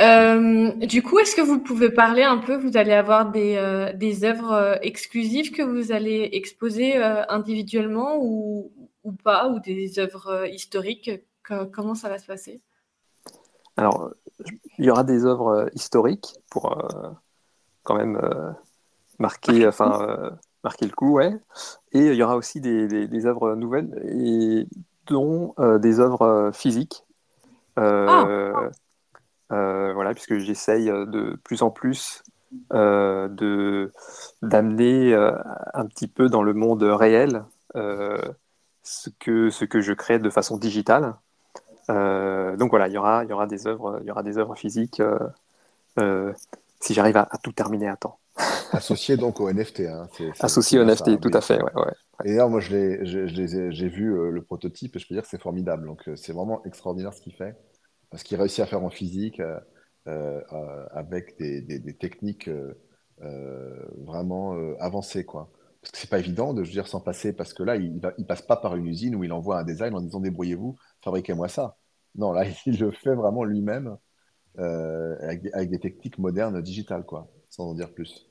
Euh, 0.00 0.72
du 0.72 1.02
coup, 1.02 1.18
est-ce 1.20 1.36
que 1.36 1.40
vous 1.40 1.60
pouvez 1.60 1.90
parler 1.90 2.22
un 2.22 2.38
peu 2.38 2.56
Vous 2.56 2.76
allez 2.76 2.92
avoir 2.92 3.30
des, 3.30 3.54
euh, 3.56 3.92
des 3.92 4.24
œuvres 4.24 4.52
euh, 4.52 4.76
exclusives 4.82 5.52
que 5.52 5.62
vous 5.62 5.92
allez 5.92 6.30
exposer 6.32 6.96
individuellement 6.96 8.18
ou, 8.20 8.72
ou, 9.04 9.12
pas, 9.12 9.48
ou 9.48 9.60
des 9.60 9.98
œuvres 9.98 10.46
historiques 10.50 11.10
Comment 11.72 11.94
ça 11.94 12.08
va 12.08 12.18
se 12.18 12.26
passer? 12.26 12.62
Alors, 13.76 14.10
il 14.78 14.86
y 14.86 14.90
aura 14.90 15.04
des 15.04 15.26
œuvres 15.26 15.68
historiques 15.74 16.38
pour 16.50 16.74
quand 17.82 17.96
même 17.96 18.18
marquer, 19.18 19.68
enfin 19.68 20.38
marquer 20.64 20.86
le 20.86 20.92
coup, 20.92 21.12
ouais. 21.12 21.38
Et 21.92 22.06
il 22.06 22.14
y 22.14 22.22
aura 22.22 22.36
aussi 22.36 22.60
des, 22.60 23.06
des, 23.06 23.26
œuvres 23.26 23.54
nouvelles, 23.54 24.02
et 24.08 24.66
dont 25.06 25.54
euh, 25.58 25.78
des 25.78 26.00
œuvres 26.00 26.22
euh, 26.22 26.52
physiques. 26.52 27.04
Euh, 27.78 28.52
ah. 29.50 29.92
voilà, 29.92 30.14
puisque 30.14 30.38
j'essaye 30.38 30.86
de 30.86 31.38
plus 31.44 31.62
en 31.62 31.70
plus 31.70 32.22
de 32.70 33.92
d'amener 34.42 35.14
un 35.14 35.86
petit 35.86 36.06
peu 36.06 36.28
dans 36.28 36.42
le 36.42 36.54
monde 36.54 36.82
réel 36.84 37.44
ce 38.84 39.10
que 39.18 39.50
ce 39.50 39.64
que 39.64 39.80
je 39.80 39.92
crée 39.92 40.20
de 40.20 40.30
façon 40.30 40.56
digitale. 40.56 41.16
donc 41.88 42.70
voilà, 42.70 42.86
il 42.88 42.94
y 42.94 42.98
aura 42.98 43.24
il 43.24 43.30
y 43.30 43.32
aura 43.32 43.46
des 43.46 43.66
œuvres 43.66 43.98
il 44.02 44.06
y 44.06 44.10
aura 44.12 44.22
des 44.22 44.38
œuvres 44.38 44.54
physiques 44.54 45.02
si 46.80 46.94
j'arrive 46.94 47.16
à, 47.16 47.26
à, 47.30 47.38
tout 47.38 47.52
terminer 47.52 47.88
à 47.88 47.96
temps. 47.96 48.18
Associé 48.72 49.16
donc 49.16 49.40
au 49.40 49.50
NFT. 49.50 49.80
Hein. 49.80 50.08
Associé 50.40 50.78
au 50.78 50.84
NFT, 50.84 51.20
tout 51.20 51.30
à 51.32 51.40
fait. 51.40 51.62
Ouais, 51.62 51.74
ouais. 51.76 51.92
Et 52.24 52.34
là, 52.34 52.46
moi, 52.46 52.60
j'ai 52.60 52.98
vu 53.88 54.16
euh, 54.16 54.30
le 54.30 54.42
prototype 54.42 54.94
et 54.94 54.98
je 54.98 55.08
peux 55.08 55.14
dire 55.14 55.22
que 55.22 55.28
c'est 55.28 55.40
formidable. 55.40 55.86
Donc, 55.86 56.08
euh, 56.08 56.16
c'est 56.16 56.32
vraiment 56.32 56.64
extraordinaire 56.64 57.12
ce 57.12 57.20
qu'il 57.20 57.34
fait. 57.34 57.56
Ce 58.14 58.22
qu'il 58.22 58.38
réussit 58.38 58.60
à 58.60 58.66
faire 58.66 58.84
en 58.84 58.90
physique 58.90 59.42
euh, 60.06 60.40
avec 60.92 61.36
des, 61.38 61.60
des, 61.60 61.94
techniques 61.94 62.48
vraiment 63.18 64.56
avancées. 64.78 65.24
Quoi. 65.24 65.50
Parce 65.84 65.92
que 65.92 65.98
c'est 65.98 66.08
pas 66.08 66.18
évident 66.18 66.54
de 66.54 66.62
dire, 66.62 66.88
s'en 66.88 67.00
passer, 67.00 67.34
parce 67.34 67.52
que 67.52 67.62
là, 67.62 67.76
il 67.76 67.92
ne 67.96 68.24
passe 68.24 68.40
pas 68.40 68.56
par 68.56 68.74
une 68.74 68.86
usine 68.86 69.14
où 69.16 69.22
il 69.22 69.32
envoie 69.34 69.58
un 69.58 69.64
design 69.64 69.94
en 69.94 70.00
disant 70.00 70.20
débrouillez-vous, 70.20 70.76
fabriquez-moi 71.02 71.48
ça. 71.48 71.76
Non, 72.14 72.32
là, 72.32 72.46
il 72.66 72.78
le 72.80 72.90
fait 72.90 73.14
vraiment 73.14 73.44
lui-même 73.44 73.98
avec, 74.56 75.46
avec, 75.52 75.68
des 75.68 75.80
techniques 75.80 76.16
modernes 76.16 76.62
digitales, 76.62 77.04
quoi, 77.04 77.30
sans 77.50 77.68
en 77.68 77.74
dire 77.74 77.92
plus. 77.92 78.30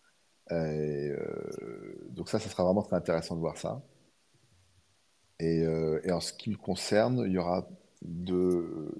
donc 0.49 2.27
ça, 2.27 2.39
ça 2.39 2.49
sera 2.49 2.63
vraiment 2.63 2.81
très 2.81 2.95
intéressant 2.95 3.35
de 3.35 3.41
voir 3.41 3.57
ça. 3.57 3.83
Et, 5.39 5.59
et, 5.59 6.11
en 6.11 6.21
ce 6.21 6.33
qui 6.33 6.49
me 6.49 6.57
concerne, 6.57 7.23
il 7.27 7.33
y 7.33 7.37
aura 7.37 7.67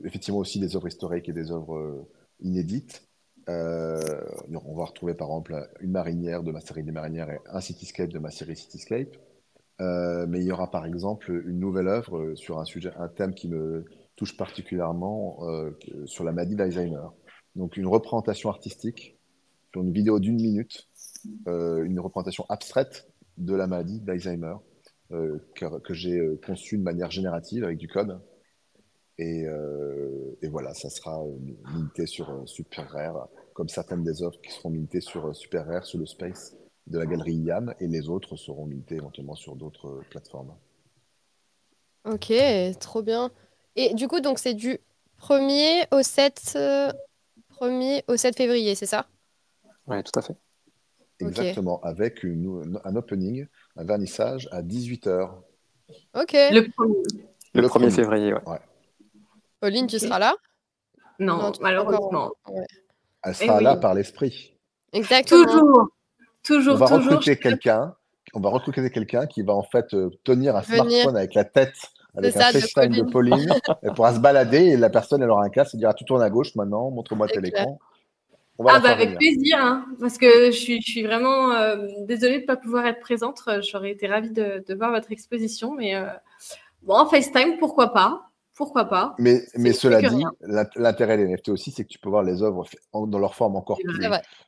effectivement 0.03 0.39
aussi 0.39 0.59
des 0.59 0.75
œuvres 0.75 0.89
historiques 0.89 1.27
et 1.27 1.33
des 1.33 1.51
œuvres 1.51 2.07
inédites. 2.39 3.07
Euh, 3.49 4.21
on 4.65 4.75
va 4.75 4.85
retrouver 4.85 5.13
par 5.13 5.27
exemple 5.27 5.69
une 5.81 5.91
marinière 5.91 6.43
de 6.43 6.51
ma 6.51 6.61
série 6.61 6.83
des 6.83 6.91
marinières 6.91 7.29
et 7.29 7.39
un 7.49 7.59
cityscape 7.59 8.09
de 8.09 8.19
ma 8.19 8.31
série 8.31 8.55
Cityscape. 8.55 9.15
Euh, 9.81 10.25
mais 10.27 10.39
il 10.39 10.45
y 10.45 10.51
aura 10.51 10.69
par 10.69 10.85
exemple 10.85 11.31
une 11.47 11.59
nouvelle 11.59 11.87
œuvre 11.87 12.35
sur 12.35 12.59
un 12.59 12.65
sujet, 12.65 12.91
un 12.97 13.07
thème 13.07 13.33
qui 13.33 13.49
me 13.49 13.85
touche 14.15 14.37
particulièrement 14.37 15.39
euh, 15.41 15.71
sur 16.05 16.23
la 16.23 16.31
maladie 16.31 16.55
d'Alzheimer. 16.55 17.07
Donc 17.55 17.77
une 17.77 17.87
représentation 17.87 18.49
artistique 18.49 19.17
sur 19.71 19.81
une 19.81 19.91
vidéo 19.91 20.19
d'une 20.19 20.35
minute, 20.35 20.87
une 21.47 21.99
représentation 21.99 22.45
abstraite 22.49 23.09
de 23.37 23.55
la 23.55 23.65
maladie 23.65 23.99
d'Alzheimer 24.01 24.55
que, 25.09 25.79
que 25.79 25.93
j'ai 25.93 26.21
conçue 26.45 26.77
de 26.77 26.83
manière 26.83 27.09
générative 27.09 27.63
avec 27.63 27.77
du 27.77 27.87
code. 27.87 28.19
Euh, 29.19 30.35
et, 30.41 30.47
voilà, 30.47 30.73
ça 30.73 30.89
sera 30.89 31.23
euh, 31.23 31.37
minté 31.71 32.07
sur 32.07 32.29
euh, 32.29 32.45
Super 32.45 32.89
Rare, 32.89 33.29
comme 33.53 33.69
certaines 33.69 34.03
des 34.03 34.23
offres 34.23 34.39
qui 34.41 34.51
seront 34.51 34.71
mintées 34.71 35.01
sur 35.01 35.35
Super 35.35 35.67
Rare, 35.67 35.85
sur 35.85 35.99
le 35.99 36.05
Space 36.05 36.55
de 36.87 36.97
la 36.97 37.05
galerie 37.05 37.35
IAM, 37.35 37.73
et 37.79 37.87
les 37.87 38.09
autres 38.09 38.35
seront 38.35 38.65
mintées 38.65 38.95
éventuellement 38.95 39.35
sur 39.35 39.55
d'autres 39.55 40.01
plateformes. 40.09 40.53
Ok, 42.05 42.33
trop 42.79 43.01
bien. 43.01 43.31
Et 43.75 43.93
du 43.93 44.07
coup, 44.07 44.19
donc 44.19 44.39
c'est 44.39 44.55
du 44.55 44.79
1er 45.21 45.87
au 45.91 46.01
7, 46.01 46.57
1er 47.61 48.03
au 48.07 48.17
7 48.17 48.35
février, 48.35 48.75
c'est 48.75 48.87
ça? 48.87 49.07
Oui, 49.87 50.03
tout 50.03 50.19
à 50.19 50.21
fait. 50.21 50.35
Exactement, 51.19 51.79
avec 51.81 52.25
un 52.25 52.95
opening, 52.95 53.47
un 53.77 53.85
vernissage 53.85 54.49
à 54.51 54.61
18h. 54.61 55.29
Ok. 56.15 56.33
Le 56.33 57.67
1er, 57.67 57.91
février, 57.91 58.33
ouais. 58.33 58.59
Pauline, 59.63 59.87
tu 59.87 59.97
seras 59.97 60.19
là? 60.19 60.35
Non, 61.19 61.53
malheureusement. 61.61 62.31
Elle 63.23 63.33
sera 63.33 63.61
là 63.61 63.77
par 63.77 63.93
l'esprit. 63.93 64.57
Exactement. 64.91 65.45
Toujours. 65.45 65.87
Toujours, 66.43 66.73
on 66.73 66.77
va 66.79 66.87
toujours. 66.87 67.11
recruter 67.13 67.37
quelqu'un. 67.37 67.95
On 68.33 68.41
va 68.41 68.49
recruter 68.49 68.89
quelqu'un 68.89 69.25
qui 69.25 69.41
va 69.41 69.53
en 69.53 69.63
fait 69.63 69.93
euh, 69.93 70.09
tenir 70.25 70.57
un 70.57 70.63
smartphone 70.63 71.15
avec 71.15 71.33
la 71.33 71.45
tête, 71.45 71.77
avec 72.13 72.35
un 72.35 72.51
FaceTime 72.51 72.93
de 72.93 73.03
Pauline. 73.03 73.53
elle 73.83 73.93
pourra 73.93 74.13
se 74.13 74.19
balader 74.19 74.57
et 74.57 74.75
la 74.75 74.89
personne, 74.89 75.23
elle 75.23 75.29
aura 75.29 75.45
un 75.45 75.49
casque, 75.49 75.75
elle 75.75 75.79
dira 75.79 75.93
tu 75.93 76.03
tournes 76.03 76.23
à 76.23 76.29
gauche 76.29 76.53
maintenant, 76.55 76.91
montre-moi 76.91 77.29
tel 77.29 77.45
écran. 77.45 77.79
Ah 78.59 78.81
bah 78.81 78.89
avec 78.89 79.17
plaisir, 79.17 79.59
hein, 79.59 79.85
parce 80.01 80.17
que 80.17 80.47
je 80.47 80.57
suis, 80.57 80.81
je 80.81 80.91
suis 80.91 81.03
vraiment 81.03 81.53
euh, 81.53 81.87
désolée 82.01 82.39
de 82.39 82.41
ne 82.41 82.47
pas 82.47 82.57
pouvoir 82.57 82.85
être 82.85 82.99
présente. 82.99 83.41
J'aurais 83.61 83.91
été 83.91 84.07
ravie 84.07 84.31
de, 84.31 84.73
voir 84.75 84.91
votre 84.91 85.13
exposition, 85.13 85.73
mais 85.73 85.95
euh, 85.95 86.07
bon, 86.81 87.05
FaceTime, 87.05 87.59
pourquoi 87.59 87.93
pas 87.93 88.29
pourquoi 88.55 88.85
pas? 88.85 89.15
Mais, 89.17 89.41
mais 89.55 89.73
cela 89.73 89.99
dit, 90.01 90.23
l'intérêt 90.75 91.17
des 91.17 91.27
NFT 91.27 91.49
aussi, 91.49 91.71
c'est 91.71 91.83
que 91.83 91.89
tu 91.89 91.97
peux 91.97 92.09
voir 92.09 92.21
les 92.21 92.43
œuvres 92.43 92.65
dans 92.93 93.17
leur 93.17 93.33
forme 93.33 93.55
encore 93.55 93.79
plus 93.83 94.07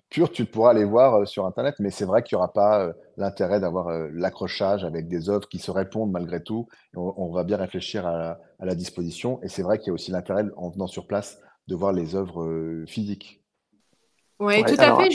pure. 0.09 0.31
Tu 0.31 0.45
pourras 0.45 0.73
les 0.73 0.83
voir 0.83 1.15
euh, 1.15 1.25
sur 1.25 1.45
Internet, 1.45 1.75
mais 1.79 1.89
c'est 1.89 2.05
vrai 2.05 2.21
qu'il 2.21 2.35
n'y 2.35 2.39
aura 2.39 2.53
pas 2.53 2.81
euh, 2.81 2.93
l'intérêt 3.17 3.59
d'avoir 3.59 3.87
euh, 3.87 4.07
l'accrochage 4.13 4.83
avec 4.83 5.07
des 5.07 5.29
œuvres 5.29 5.47
qui 5.49 5.57
se 5.57 5.71
répondent 5.71 6.11
malgré 6.11 6.43
tout. 6.43 6.67
On, 6.95 7.31
va 7.31 7.43
bien 7.43 7.57
réfléchir 7.57 8.05
à, 8.05 8.37
la 8.59 8.75
disposition. 8.75 9.39
Et 9.41 9.47
c'est 9.47 9.63
vrai 9.63 9.79
qu'il 9.79 9.87
y 9.87 9.89
a 9.89 9.93
aussi 9.93 10.11
l'intérêt, 10.11 10.43
en 10.55 10.69
venant 10.69 10.87
sur 10.87 11.07
place, 11.07 11.39
de 11.67 11.75
voir 11.75 11.91
les 11.91 12.15
œuvres 12.15 12.85
physiques. 12.87 13.41
Oui, 14.39 14.63
tout 14.65 14.75
à 14.77 14.97
fait. 14.97 15.09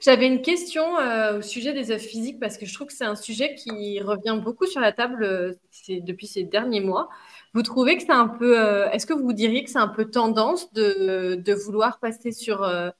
J'avais 0.00 0.26
une 0.26 0.40
question 0.40 0.84
au 1.36 1.42
sujet 1.42 1.72
des 1.72 1.90
œuvres 1.90 2.02
physiques 2.02 2.40
parce 2.40 2.56
que 2.56 2.64
je 2.64 2.72
trouve 2.74 2.86
que 2.86 2.92
c'est 2.92 3.04
un 3.04 3.16
sujet 3.16 3.54
qui 3.54 4.00
revient 4.00 4.40
beaucoup 4.42 4.66
sur 4.66 4.80
la 4.80 4.92
table 4.92 5.58
depuis 5.88 6.26
ces 6.26 6.44
derniers 6.44 6.80
mois. 6.80 7.08
Vous 7.56 7.62
trouvez 7.62 7.96
que 7.96 8.02
c'est 8.02 8.12
un 8.12 8.28
peu. 8.28 8.60
Euh, 8.60 8.90
est-ce 8.90 9.06
que 9.06 9.14
vous 9.14 9.32
diriez 9.32 9.64
que 9.64 9.70
c'est 9.70 9.78
un 9.78 9.88
peu 9.88 10.10
tendance 10.10 10.74
de, 10.74 11.36
de 11.36 11.54
vouloir 11.54 12.00
passer 12.00 12.30
sur, 12.30 12.62
euh, 12.62 12.90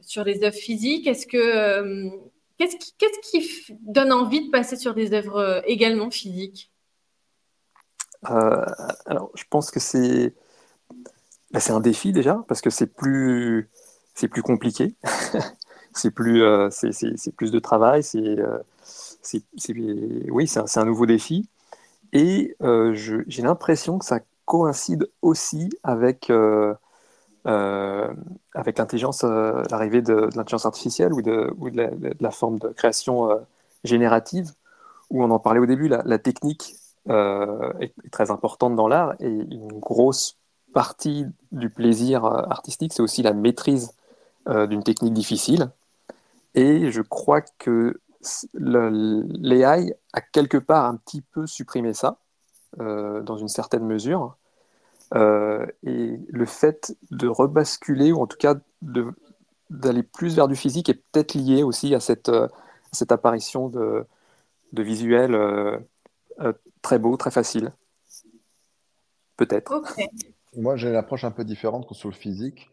sur 0.00 0.24
les 0.24 0.42
œuvres 0.42 0.56
physiques? 0.56 1.06
Est-ce 1.06 1.26
que. 1.26 1.36
Euh, 1.36 2.08
qu'est-ce 2.56 3.30
qui, 3.30 3.76
donne 3.82 4.10
envie 4.10 4.46
de 4.46 4.50
passer 4.50 4.76
sur 4.76 4.94
des 4.94 5.12
œuvres 5.12 5.62
également 5.66 6.10
physiques? 6.10 6.72
Alors, 8.22 9.30
je 9.34 9.44
pense 9.50 9.70
que 9.70 9.80
c'est. 9.80 10.32
Bah, 11.50 11.60
c'est 11.60 11.72
un 11.72 11.80
défi 11.80 12.12
déjà, 12.12 12.42
parce 12.48 12.62
que 12.62 12.70
c'est 12.70 12.86
plus, 12.86 13.68
c'est 14.14 14.28
plus 14.28 14.42
compliqué. 14.42 14.94
c'est 15.94 16.10
plus, 16.10 16.42
c'est, 16.70 17.36
plus 17.36 17.50
de 17.50 17.58
travail. 17.58 18.02
C'est, 18.02 18.38
oui, 20.30 20.48
c'est 20.48 20.78
un 20.78 20.86
nouveau 20.86 21.04
défi. 21.04 21.50
Et 22.12 22.56
euh, 22.62 22.94
j'ai 22.94 23.42
l'impression 23.42 23.98
que 23.98 24.04
ça 24.04 24.20
coïncide 24.44 25.08
aussi 25.22 25.70
avec, 25.82 26.28
euh, 26.30 26.74
euh, 27.46 28.12
avec 28.54 28.78
l'intelligence, 28.78 29.22
l'arrivée 29.22 30.02
de, 30.02 30.14
l'intelligence 30.34 30.66
artificielle 30.66 31.12
ou, 31.12 31.22
de, 31.22 31.52
ou 31.58 31.70
de, 31.70 32.14
la, 32.20 32.30
forme 32.30 32.58
de 32.58 32.68
création 32.68 33.30
générative, 33.84 34.52
où 35.10 35.22
on 35.24 35.30
en 35.30 35.38
parlait 35.38 35.60
au 35.60 35.66
début, 35.66 35.88
la, 35.88 36.18
technique 36.18 36.74
est, 37.08 37.92
très 38.10 38.30
importante 38.30 38.76
dans 38.76 38.88
l'art 38.88 39.14
et 39.20 39.28
une 39.28 39.80
grosse 39.80 40.36
partie 40.74 41.26
du 41.50 41.70
plaisir 41.70 42.24
artistique, 42.24 42.92
c'est 42.92 43.02
aussi 43.02 43.22
la 43.22 43.32
maîtrise 43.32 43.92
d'une 44.46 44.82
technique 44.82 45.14
difficile. 45.14 45.70
Et 46.54 46.90
je 46.90 47.00
crois 47.00 47.40
que 47.58 48.00
l'AI 48.54 49.94
a 50.12 50.20
quelque 50.20 50.58
part 50.58 50.86
un 50.86 50.96
petit 50.96 51.22
peu 51.22 51.46
supprimé 51.46 51.92
ça, 51.94 52.18
euh, 52.80 53.20
dans 53.22 53.36
une 53.36 53.48
certaine 53.48 53.84
mesure. 53.84 54.36
Euh, 55.14 55.66
et 55.82 56.18
le 56.28 56.46
fait 56.46 56.96
de 57.10 57.28
rebasculer, 57.28 58.12
ou 58.12 58.20
en 58.20 58.26
tout 58.26 58.38
cas 58.38 58.54
d'aller 59.70 60.02
plus 60.02 60.34
vers 60.34 60.48
du 60.48 60.56
physique, 60.56 60.88
est 60.88 61.02
peut-être 61.12 61.34
lié 61.34 61.62
aussi 61.62 61.94
à 61.94 62.00
cette, 62.00 62.28
euh, 62.28 62.48
cette 62.92 63.12
apparition 63.12 63.68
de, 63.68 64.06
de 64.72 64.82
visuels 64.82 65.36
très 66.80 66.98
beaux, 66.98 67.16
très 67.16 67.30
facile. 67.30 67.72
Peut-être. 69.36 69.82
Moi, 70.56 70.76
j'ai 70.76 70.88
une 70.88 70.96
approche 70.96 71.24
un 71.24 71.30
peu 71.30 71.44
différente 71.44 71.86
que 71.88 71.94
sur 71.94 72.08
le 72.08 72.14
physique, 72.14 72.70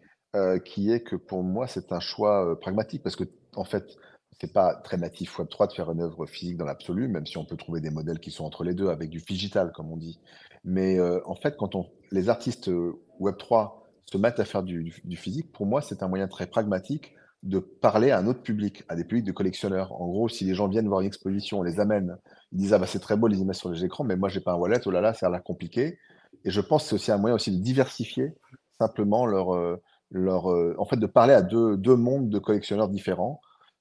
qui 0.66 0.92
est 0.92 1.02
que 1.02 1.16
pour 1.16 1.44
moi, 1.44 1.68
c'est 1.68 1.92
un 1.92 2.00
choix 2.00 2.58
pragmatique, 2.60 3.04
parce 3.04 3.16
que, 3.16 3.26
en 3.56 3.66
fait, 3.66 3.98
c'est 4.40 4.54
pas 4.54 4.76
très 4.76 4.98
natif 4.98 5.38
Web3 5.38 5.68
de 5.70 5.74
faire 5.74 5.92
une 5.92 6.02
œuvre 6.02 6.26
physique 6.26 6.58
dans 6.58 6.66
l'absolu, 6.66 7.08
même 7.08 7.26
si 7.26 7.38
on 7.38 7.46
peut 7.46 7.58
trouver 7.58 7.82
des 7.82 7.90
modèles 7.90 8.20
qui 8.20 8.32
sont 8.32 8.46
entre 8.46 8.64
les 8.64 8.74
deux 8.74 8.88
avec 8.88 9.10
du 9.10 9.20
digital, 9.20 9.72
comme 9.74 9.92
on 9.92 9.98
dit. 9.98 10.20
Mais 10.64 10.98
euh, 10.98 11.20
en 11.26 11.36
fait, 11.36 11.58
quand 11.58 11.76
on, 11.76 11.88
les 12.12 12.30
artistes 12.30 12.70
euh, 12.70 12.94
Web3 13.20 13.72
se 14.06 14.18
mettent 14.18 14.40
à 14.40 14.46
faire 14.46 14.64
du, 14.64 14.92
physique, 15.16 15.52
pour 15.52 15.66
moi, 15.66 15.82
c'est 15.82 16.04
un 16.04 16.08
moyen 16.08 16.28
très 16.28 16.48
pragmatique 16.48 17.14
de 17.44 17.60
parler 17.60 18.12
à 18.12 18.20
un 18.20 18.28
autre 18.28 18.42
public, 18.42 18.84
à 18.90 18.96
des 18.96 19.04
publics 19.04 19.26
de 19.26 19.32
collectionneurs. 19.32 19.92
En 20.02 20.08
gros, 20.08 20.30
si 20.30 20.46
les 20.46 20.56
gens 20.56 20.68
viennent 20.68 20.88
voir 20.88 21.02
une 21.02 21.08
exposition, 21.08 21.60
on 21.60 21.64
les 21.64 21.80
amène, 21.80 22.18
ils 22.52 22.58
disent 22.58 22.74
ah 22.74 22.80
bah 22.80 22.88
c'est 22.88 23.00
très 23.00 23.16
beau 23.16 23.28
les 23.28 23.40
images 23.40 23.58
sur 23.58 23.72
les 23.72 23.86
écrans, 23.86 24.04
mais 24.04 24.18
moi 24.18 24.28
j'ai 24.28 24.42
pas 24.42 24.52
un 24.54 24.56
wallet, 24.56 24.82
oh 24.86 24.92
là 24.92 25.00
là, 25.00 25.14
ça 25.14 25.28
a 25.28 25.30
l'air 25.30 25.44
compliqué. 25.44 26.00
Et 26.44 26.52
je 26.52 26.60
pense 26.60 26.84
que 26.84 26.90
c'est 26.90 26.96
aussi 26.96 27.12
un 27.12 27.18
moyen 27.18 27.36
aussi 27.36 27.52
de 27.58 27.62
diversifier 27.62 28.34
simplement 28.78 29.26
leur, 29.26 29.54
euh, 29.56 29.82
leur 30.12 30.48
en 30.48 30.86
fait 30.86 30.98
de 30.98 31.06
parler 31.06 31.34
à 31.34 31.42
deux, 31.42 31.78
deux 31.78 31.96
mondes 31.96 32.30
de 32.30 32.40
collectionneurs 32.40 32.90
différents 32.90 33.40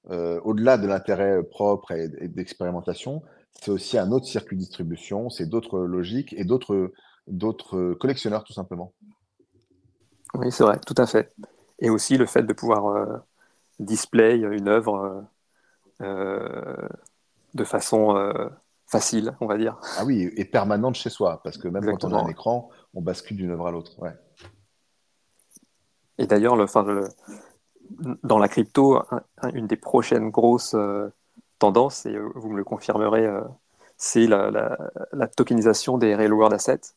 euh, 0.09 0.39
au-delà 0.43 0.77
de 0.77 0.87
l'intérêt 0.87 1.43
propre 1.43 1.91
et, 1.91 2.09
d'expérimentation, 2.27 3.21
c'est 3.51 3.71
aussi 3.71 3.97
un 3.97 4.11
autre 4.11 4.25
circuit 4.25 4.55
de 4.55 4.61
distribution, 4.61 5.29
c'est 5.29 5.45
d'autres 5.45 5.79
logiques 5.79 6.33
et 6.33 6.43
d'autres, 6.43 6.91
d'autres 7.27 7.93
collectionneurs 7.93 8.43
tout 8.43 8.53
simplement. 8.53 8.93
Oui, 10.35 10.51
c'est 10.51 10.63
vrai, 10.63 10.79
tout 10.85 10.95
à 10.97 11.05
fait. 11.05 11.33
Et 11.79 11.89
aussi 11.89 12.17
le 12.17 12.25
fait 12.25 12.43
de 12.43 12.53
pouvoir 12.53 12.87
euh, 12.87 13.17
display 13.79 14.37
une 14.37 14.67
œuvre 14.67 15.25
euh, 16.01 16.87
de 17.53 17.63
façon 17.63 18.15
facile, 18.87 19.35
on 19.39 19.45
va 19.45 19.57
dire. 19.57 19.79
Ah 19.97 20.05
oui, 20.05 20.31
et 20.35 20.45
permanente 20.45 20.95
chez 20.95 21.09
soi, 21.09 21.41
parce 21.43 21.57
que 21.57 21.67
même 21.67 21.85
quand 21.85 22.03
on 22.03 22.13
a 22.13 22.21
un 22.21 22.27
écran, 22.27 22.69
on 22.93 23.01
bascule 23.01 23.37
d'une 23.37 23.51
œuvre 23.51 23.67
à 23.67 23.71
l'autre. 23.71 23.99
Ouais. 23.99 24.13
Et 26.17 26.27
d'ailleurs, 26.27 26.55
le, 26.55 26.65
le, 26.65 27.07
dans 28.23 28.37
la 28.37 28.47
crypto, 28.47 29.01
une 29.53 29.67
des 29.67 29.75
prochaines 29.75 30.29
grosses 30.29 30.73
euh, 30.75 31.09
tendances, 31.59 32.05
et 32.05 32.15
euh, 32.15 32.29
vous 32.35 32.49
me 32.49 32.57
le 32.57 32.63
confirmerez, 32.63 33.25
euh, 33.25 33.41
c'est 33.97 34.27
la, 34.27 34.77
tokenisation 35.35 35.97
des 35.97 36.15
real 36.15 36.33
world 36.33 36.53
assets. 36.53 36.93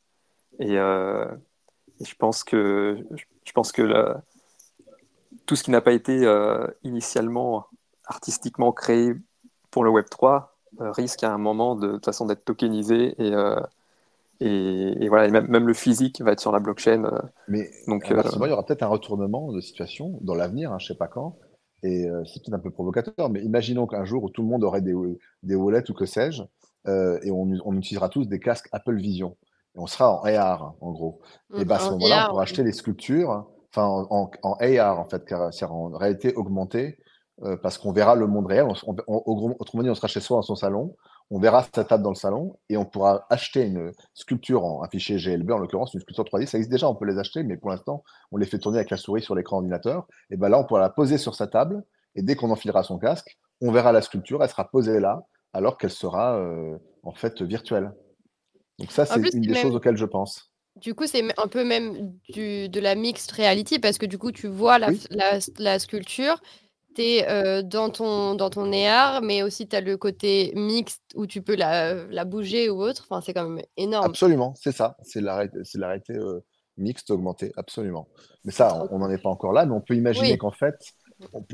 Et, 0.59 0.77
je 0.77 2.15
pense 2.19 2.45
que, 2.45 3.05
je 3.45 3.53
pense 3.53 3.73
que 3.73 4.15
tout 5.47 5.57
ce 5.57 5.63
qui 5.63 5.71
n'a 5.71 5.81
pas 5.81 5.93
été 5.93 6.27
initialement 6.85 7.67
artistiquement 8.07 8.73
créé 8.73 9.15
pour 9.71 9.83
le 9.85 9.91
Web 9.91 10.07
3 10.09 10.57
risque 10.79 11.25
à 11.25 11.33
un 11.33 11.39
moment 11.39 11.75
de, 11.75 11.99
façon 12.05 12.27
d'être 12.27 12.45
tokenisé 12.45 13.15
et, 13.19 13.33
et, 14.45 15.09
voilà, 15.09 15.29
même, 15.29 15.47
même, 15.49 15.67
le 15.67 15.75
physique 15.75 16.21
va 16.21 16.33
être 16.33 16.41
sur 16.41 16.53
la 16.53 16.59
blockchain. 16.59 17.05
Euh, 17.05 17.19
Mais 17.49 17.71
donc, 17.87 18.11
euh, 18.11 18.23
il 18.25 18.49
y 18.49 18.53
aura 18.53 18.65
peut-être 18.65 18.83
un 18.83 18.89
retournement 18.89 19.53
de 19.53 19.61
situation 19.61 20.19
dans 20.23 20.35
l'avenir, 20.35 20.73
hein, 20.73 20.79
je 20.79 20.87
ne 20.87 20.89
sais 20.89 20.99
pas 20.99 21.09
quand, 21.09 21.37
Et 21.83 22.07
c'est 22.25 22.43
peut-être 22.43 22.55
un 22.55 22.59
peu 22.59 22.71
provocateur, 22.71 23.31
mais 23.31 23.43
imaginons 23.43 23.87
qu'un 23.87 24.05
jour 24.05 24.25
où 24.25 24.31
tout 24.31 24.43
le 24.43 24.49
monde 24.49 24.65
aurait 24.65 24.83
des, 24.83 24.95
des 25.43 25.55
wallets 25.55 25.89
ou 25.91 25.95
que 25.95 26.07
sais-je, 26.07 26.43
et 26.87 27.31
on, 27.31 27.49
on, 27.65 27.77
utilisera 27.77 28.09
tous 28.09 28.27
des 28.27 28.41
casques 28.41 28.69
Apple 28.73 28.97
Vision. 28.97 29.37
Et 29.77 29.79
on 29.79 29.87
sera 29.87 30.21
en 30.21 30.23
AR, 30.25 30.75
en 30.81 30.91
gros. 30.91 31.21
et 31.57 31.65
bien 31.65 31.77
à 31.77 31.79
ce 31.79 31.91
moment-là, 31.91 32.27
on 32.27 32.31
pourra 32.31 32.43
acheter 32.43 32.63
les 32.63 32.73
sculptures, 32.73 33.47
enfin 33.71 33.87
en, 33.87 34.31
en, 34.43 34.57
AR, 34.61 34.99
en 34.99 35.05
fait, 35.05 35.23
c'est-à-dire 35.29 35.73
en 35.73 35.91
réalité 35.91 36.35
augmentée, 36.35 36.99
parce 37.63 37.79
qu'on 37.79 37.93
verra 37.93 38.15
le 38.15 38.27
monde 38.27 38.47
réel. 38.47 38.67
autrement 39.07 39.83
dit, 39.83 39.91
on 39.91 39.95
sera 39.95 40.09
chez 40.09 40.21
soi 40.21 40.39
dans 40.39 40.43
son 40.43 40.57
salon, 40.57 40.97
on 41.35 41.39
verra 41.39 41.67
sa 41.75 41.83
table 41.83 42.03
dans 42.03 42.11
le 42.11 42.15
salon 42.15 42.59
et 42.69 42.77
on 42.77 42.85
pourra 42.85 43.27
acheter 43.31 43.63
une 43.63 43.93
sculpture 44.13 44.67
en 44.67 44.87
fichier 44.91 45.17
GLB, 45.17 45.51
en 45.51 45.57
l'occurrence 45.57 45.95
une 45.95 46.01
sculpture 46.01 46.25
3D. 46.25 46.45
Ça 46.45 46.59
existe 46.59 46.71
déjà, 46.71 46.87
on 46.87 46.95
peut 46.95 47.07
les 47.07 47.19
acheter, 47.19 47.43
mais 47.43 47.57
pour 47.57 47.71
l'instant, 47.71 48.05
on 48.33 48.37
les 48.37 48.45
fait 48.45 48.59
tourner 48.59 48.77
avec 48.77 48.91
la 48.91 48.99
souris 48.99 49.23
sur 49.23 49.35
l'écran 49.35 49.57
ordinateur. 49.57 50.07
Et 50.31 50.37
ben 50.37 50.51
là, 50.51 50.59
on 50.59 50.65
pourra 50.65 50.81
la 50.81 50.91
poser 50.91 51.17
sur 51.17 51.35
sa 51.35 51.47
table 51.47 51.83
et 52.17 52.23
dès 52.23 52.37
qu'on 52.37 52.51
enfilera 52.51 52.83
son 52.83 52.99
casque, 52.99 53.39
on 53.63 53.73
verra 53.73 53.93
la 53.93 54.03
sculpture, 54.03 54.43
elle 54.43 54.51
sera 54.51 54.69
posée 54.69 55.01
là, 55.01 55.23
alors 55.55 55.79
qu'elle 55.79 55.91
sera 55.91 56.37
euh, 56.37 56.77
en 57.03 57.15
fait 57.15 57.41
virtuelle. 57.41 57.93
Donc 58.79 58.93
ça, 58.93 59.07
c'est 59.07 59.33
une 59.33 59.41
des 59.41 59.55
choses 59.55 59.75
auxquelles 59.75 59.97
je 59.97 60.05
pense. 60.05 60.53
Du 60.77 60.95
coup, 60.95 61.07
c'est 61.07 61.25
un 61.39 61.49
peu 61.49 61.65
même 61.65 62.13
du, 62.29 62.69
de 62.69 62.81
la 62.81 62.95
mixed 62.95 63.33
reality 63.33 63.79
parce 63.79 63.97
que 63.97 64.07
du 64.07 64.19
coup, 64.19 64.33
tu 64.33 64.49
vois 64.49 64.79
la, 64.79 64.91
la 65.59 65.79
sculpture 65.79 66.43
tu 66.95 67.03
es 67.03 67.63
dans, 67.63 67.91
ton, 67.91 68.35
dans 68.35 68.51
ton 68.51 68.67
mais 68.67 69.43
aussi 69.43 69.69
tu 69.69 69.77
as 69.77 69.81
le 69.81 69.97
côté 69.97 70.53
mixte 70.55 71.03
où 71.15 71.27
tu 71.27 71.43
peux 71.43 71.57
la, 71.57 71.95
la 72.07 72.25
bouger 72.25 72.71
ou 72.71 72.83
autre. 72.83 73.07
Enfin, 73.09 73.21
c'est 73.21 73.35
quand 73.35 73.49
même 73.49 73.65
énorme. 73.77 74.07
Absolument, 74.07 74.55
c'est 74.57 74.73
ça. 74.73 74.97
C'est 75.03 75.21
l'arrêté 75.21 76.15
mixte 76.79 77.11
augmenté, 77.11 77.53
absolument. 77.57 78.09
Mais 78.45 78.53
ça, 78.53 78.89
on 78.91 78.99
n'en 78.99 79.11
est 79.11 79.23
pas 79.23 79.29
encore 79.29 79.53
là, 79.53 79.67
mais 79.67 79.73
on 79.73 79.81
peut 79.81 79.95
imaginer 79.95 80.39
qu'en 80.39 80.51
fait, 80.51 80.75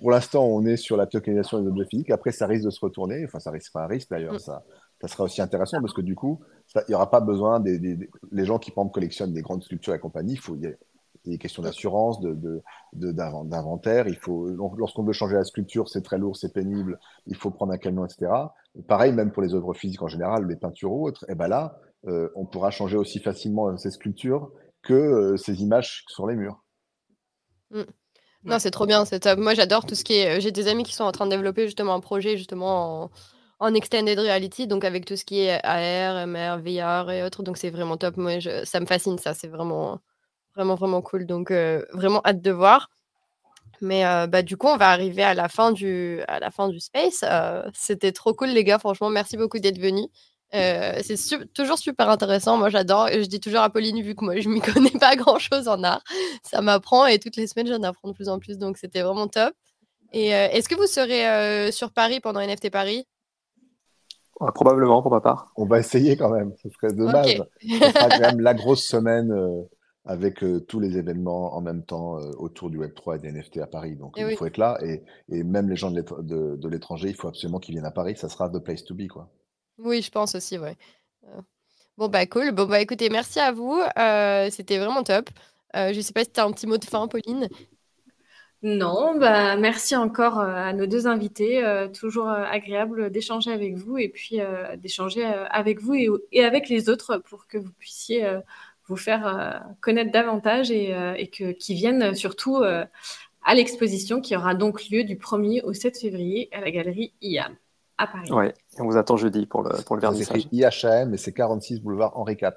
pour 0.00 0.10
l'instant, 0.10 0.46
on 0.46 0.64
est 0.64 0.76
sur 0.76 0.96
la 0.96 1.06
tokenisation 1.06 1.60
des 1.60 1.68
objets 1.68 1.86
physiques. 1.90 2.10
Après, 2.10 2.32
ça 2.32 2.46
risque 2.46 2.64
de 2.64 2.70
se 2.70 2.80
retourner. 2.80 3.24
Enfin, 3.26 3.38
ça 3.38 3.50
risque 3.50 3.72
pas 3.72 3.82
un 3.82 3.86
risque 3.86 4.08
d'ailleurs. 4.10 4.34
Mmh. 4.34 4.38
Ça, 4.38 4.62
ça 5.00 5.08
sera 5.08 5.24
aussi 5.24 5.42
intéressant 5.42 5.80
parce 5.80 5.92
que 5.92 6.00
du 6.00 6.14
coup, 6.14 6.40
il 6.74 6.84
n'y 6.88 6.94
aura 6.94 7.10
pas 7.10 7.20
besoin 7.20 7.60
des, 7.60 7.78
des, 7.78 8.08
les 8.30 8.44
gens 8.44 8.58
qui, 8.58 8.70
par 8.70 8.82
exemple, 8.82 8.94
collectionnent 8.94 9.32
des 9.34 9.42
grandes 9.42 9.62
sculptures 9.62 9.94
et 9.94 9.98
compagnie. 9.98 10.38
Il 11.28 11.32
des 11.32 11.38
questions 11.38 11.62
d'assurance, 11.62 12.20
de, 12.20 12.62
d'inventaire. 12.94 14.08
Il 14.08 14.16
faut, 14.16 14.48
lorsqu'on 14.48 15.04
veut 15.04 15.12
changer 15.12 15.34
la 15.34 15.44
sculpture, 15.44 15.88
c'est 15.88 16.00
très 16.00 16.16
lourd, 16.16 16.36
c'est 16.36 16.54
pénible. 16.54 16.98
Il 17.26 17.36
faut 17.36 17.50
prendre 17.50 17.72
un 17.72 17.76
camion, 17.76 18.06
etc. 18.06 18.32
Pareil, 18.86 19.12
même 19.12 19.30
pour 19.30 19.42
les 19.42 19.54
œuvres 19.54 19.74
physiques 19.74 20.00
en 20.00 20.08
général, 20.08 20.46
les 20.46 20.56
peintures 20.56 20.90
ou 20.90 21.06
autres. 21.06 21.26
Et 21.28 21.34
ben 21.34 21.48
là, 21.48 21.78
euh, 22.06 22.30
on 22.34 22.46
pourra 22.46 22.70
changer 22.70 22.96
aussi 22.96 23.18
facilement 23.18 23.76
ces 23.76 23.90
sculptures 23.90 24.50
que 24.82 24.94
euh, 24.94 25.36
ces 25.36 25.62
images 25.62 26.04
sur 26.08 26.26
les 26.26 26.34
murs. 26.34 26.64
Mm. 27.72 27.82
Non, 28.44 28.58
c'est 28.58 28.70
trop 28.70 28.86
bien. 28.86 29.04
C'est 29.04 29.26
Moi, 29.36 29.52
j'adore 29.52 29.84
tout 29.84 29.94
ce 29.94 30.04
qui 30.04 30.14
est. 30.14 30.40
J'ai 30.40 30.52
des 30.52 30.68
amis 30.68 30.84
qui 30.84 30.94
sont 30.94 31.04
en 31.04 31.12
train 31.12 31.26
de 31.26 31.30
développer 31.30 31.66
justement 31.66 31.94
un 31.94 32.00
projet 32.00 32.38
justement 32.38 33.02
en, 33.02 33.10
en 33.58 33.74
extended 33.74 34.18
reality, 34.18 34.66
donc 34.66 34.84
avec 34.84 35.04
tout 35.04 35.16
ce 35.16 35.26
qui 35.26 35.40
est 35.40 35.60
AR, 35.62 36.26
MR, 36.26 36.58
VR 36.62 37.10
et 37.10 37.22
autres. 37.22 37.42
Donc 37.42 37.58
c'est 37.58 37.70
vraiment 37.70 37.98
top. 37.98 38.16
Moi, 38.16 38.40
ça 38.64 38.80
me 38.80 38.86
fascine 38.86 39.18
ça. 39.18 39.34
C'est 39.34 39.48
vraiment 39.48 40.00
Vraiment, 40.58 40.74
vraiment 40.74 41.02
cool. 41.02 41.24
Donc, 41.24 41.52
vraiment 41.92 42.20
hâte 42.24 42.42
de 42.42 42.50
voir. 42.50 42.90
Mais 43.80 44.02
bah, 44.26 44.42
du 44.42 44.56
coup, 44.56 44.66
on 44.66 44.76
va 44.76 44.88
arriver 44.88 45.22
à 45.22 45.34
la 45.34 45.48
fin 45.48 45.70
du, 45.70 46.20
à 46.26 46.40
la 46.40 46.50
fin 46.50 46.68
du 46.68 46.80
space. 46.80 47.24
C'était 47.74 48.10
trop 48.10 48.34
cool, 48.34 48.48
les 48.48 48.64
gars. 48.64 48.80
Franchement, 48.80 49.08
merci 49.08 49.36
beaucoup 49.36 49.60
d'être 49.60 49.78
venus. 49.78 50.08
c'est 50.50 51.52
toujours 51.54 51.78
super 51.78 52.10
intéressant. 52.10 52.56
Moi, 52.56 52.70
j'adore. 52.70 53.06
Je 53.06 53.26
dis 53.26 53.38
toujours 53.38 53.60
à 53.60 53.70
Pauline, 53.70 54.02
vu 54.02 54.16
que 54.16 54.24
moi, 54.24 54.40
je 54.40 54.48
m'y 54.48 54.60
connais 54.72 54.90
pas 54.90 55.14
grand-chose 55.14 55.68
en 55.68 55.80
art, 55.84 56.02
ça 56.42 56.60
m'apprend 56.60 57.06
et 57.06 57.20
toutes 57.20 57.36
les 57.36 57.46
semaines, 57.46 57.68
j'en 57.68 57.84
apprends 57.84 58.08
de 58.08 58.14
plus 58.14 58.28
en 58.28 58.40
plus. 58.40 58.58
Donc, 58.58 58.78
c'était 58.78 59.02
vraiment 59.02 59.28
top. 59.28 59.54
Et 60.12 60.30
est-ce 60.30 60.68
que 60.68 60.74
vous 60.74 60.88
serez 60.88 61.70
sur 61.70 61.92
Paris 61.92 62.18
pendant 62.18 62.40
NFT 62.40 62.70
Paris? 62.70 63.06
Probablement, 64.54 65.02
pour 65.02 65.12
ma 65.12 65.20
part. 65.20 65.52
On 65.54 65.66
va 65.66 65.78
essayer 65.78 66.16
quand 66.16 66.30
même. 66.30 66.52
Ce 66.60 66.68
serait 66.68 66.92
dommage. 66.92 67.40
ce 67.62 67.68
sera 67.68 68.08
quand 68.08 68.20
même 68.20 68.40
la 68.40 68.54
grosse 68.54 68.82
semaine 68.82 69.32
avec 70.08 70.42
tous 70.66 70.80
les 70.80 70.96
événements 70.96 71.54
en 71.54 71.60
même 71.60 71.84
temps 71.84 72.14
autour 72.38 72.70
du 72.70 72.78
Web3 72.80 73.16
et 73.16 73.18
des 73.20 73.30
NFT 73.30 73.58
à 73.58 73.66
Paris. 73.66 73.94
Donc, 73.94 74.14
eh 74.16 74.22
il 74.22 74.36
faut 74.36 74.46
être 74.46 74.56
là. 74.56 74.78
Et, 74.82 75.02
et 75.28 75.44
même 75.44 75.68
les 75.68 75.76
gens 75.76 75.90
de 75.90 76.68
l'étranger, 76.68 77.08
il 77.08 77.14
faut 77.14 77.28
absolument 77.28 77.60
qu'ils 77.60 77.74
viennent 77.74 77.84
à 77.84 77.90
Paris. 77.90 78.16
Ça 78.16 78.28
sera 78.28 78.48
the 78.48 78.58
place 78.58 78.84
to 78.84 78.94
be, 78.94 79.06
quoi. 79.06 79.30
Oui, 79.78 80.02
je 80.02 80.10
pense 80.10 80.34
aussi, 80.34 80.58
ouais. 80.58 80.76
Bon, 81.98 82.08
bah, 82.08 82.26
cool. 82.26 82.52
Bon, 82.52 82.66
bah, 82.66 82.80
écoutez, 82.80 83.10
merci 83.10 83.38
à 83.38 83.52
vous. 83.52 83.80
C'était 84.50 84.78
vraiment 84.78 85.02
top. 85.02 85.28
je 85.74 85.94
ne 85.94 86.00
sais 86.00 86.12
pas 86.12 86.24
si 86.24 86.32
tu 86.32 86.40
as 86.40 86.44
un 86.44 86.52
petit 86.52 86.66
mot 86.66 86.78
de 86.78 86.84
fin, 86.84 87.06
Pauline? 87.06 87.48
Non, 88.62 89.16
bah, 89.16 89.56
merci 89.56 89.94
encore 89.94 90.38
à 90.38 90.72
nos 90.72 90.86
deux 90.86 91.06
invités. 91.06 91.62
toujours 91.92 92.28
agréable 92.28 93.10
d'échanger 93.10 93.52
avec 93.52 93.76
vous 93.76 93.98
et 93.98 94.08
puis 94.08 94.40
d'échanger 94.78 95.24
avec 95.24 95.80
vous 95.80 95.94
et, 95.94 96.08
et, 96.32 96.44
avec 96.44 96.68
les 96.68 96.88
autres 96.88 97.18
pour 97.18 97.46
que 97.46 97.58
vous 97.58 97.72
puissiez 97.78 98.26
vous 98.88 98.96
faire 98.96 99.26
euh, 99.26 99.52
connaître 99.80 100.10
davantage 100.10 100.70
et, 100.70 100.94
euh, 100.94 101.14
et 101.16 101.28
que, 101.28 101.52
qui 101.52 101.74
viennent 101.74 102.14
surtout 102.14 102.56
euh, 102.56 102.84
à 103.44 103.54
l'exposition 103.54 104.20
qui 104.20 104.34
aura 104.34 104.54
donc 104.54 104.88
lieu 104.88 105.04
du 105.04 105.16
1er 105.16 105.62
au 105.62 105.72
7 105.72 105.98
février 105.98 106.48
à 106.52 106.60
la 106.60 106.70
galerie 106.70 107.12
IAM 107.20 107.56
à 107.98 108.06
Paris. 108.06 108.28
Oui, 108.32 108.46
on 108.78 108.84
vous 108.84 108.96
attend 108.96 109.16
jeudi 109.16 109.46
pour 109.46 109.62
le, 109.62 109.82
pour 109.84 109.96
le 109.96 110.02
vernissage. 110.02 110.48
IHM 110.52 111.14
et 111.14 111.16
c'est 111.16 111.32
46 111.32 111.80
boulevard 111.80 112.16
Henri 112.16 112.36
IV. 112.40 112.52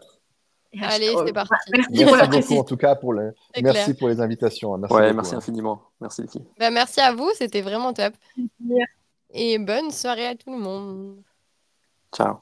Allez, 0.82 1.14
c'est 1.26 1.34
parti. 1.34 1.54
Merci, 1.90 2.06
beaucoup 2.30 2.62
en 2.62 2.64
tout 2.64 2.78
cas 2.78 2.96
pour 2.96 3.14
les, 3.14 3.32
merci 3.62 3.94
pour 3.94 4.08
les 4.08 4.22
invitations. 4.22 4.78
Merci, 4.78 4.96
ouais, 4.96 5.14
merci 5.14 5.36
hein. 5.36 5.40
infiniment. 5.40 5.82
Merci 6.00 6.24
bah, 6.58 6.72
merci 6.72 7.02
à 7.02 7.14
vous, 7.14 7.30
c'était 7.36 7.62
vraiment 7.62 7.92
top. 7.92 8.14
Et 9.34 9.60
bonne 9.60 9.92
soirée 9.92 10.28
à 10.28 10.36
tout 10.36 10.52
le 10.52 10.60
monde. 10.60 11.22
Ciao. 12.16 12.38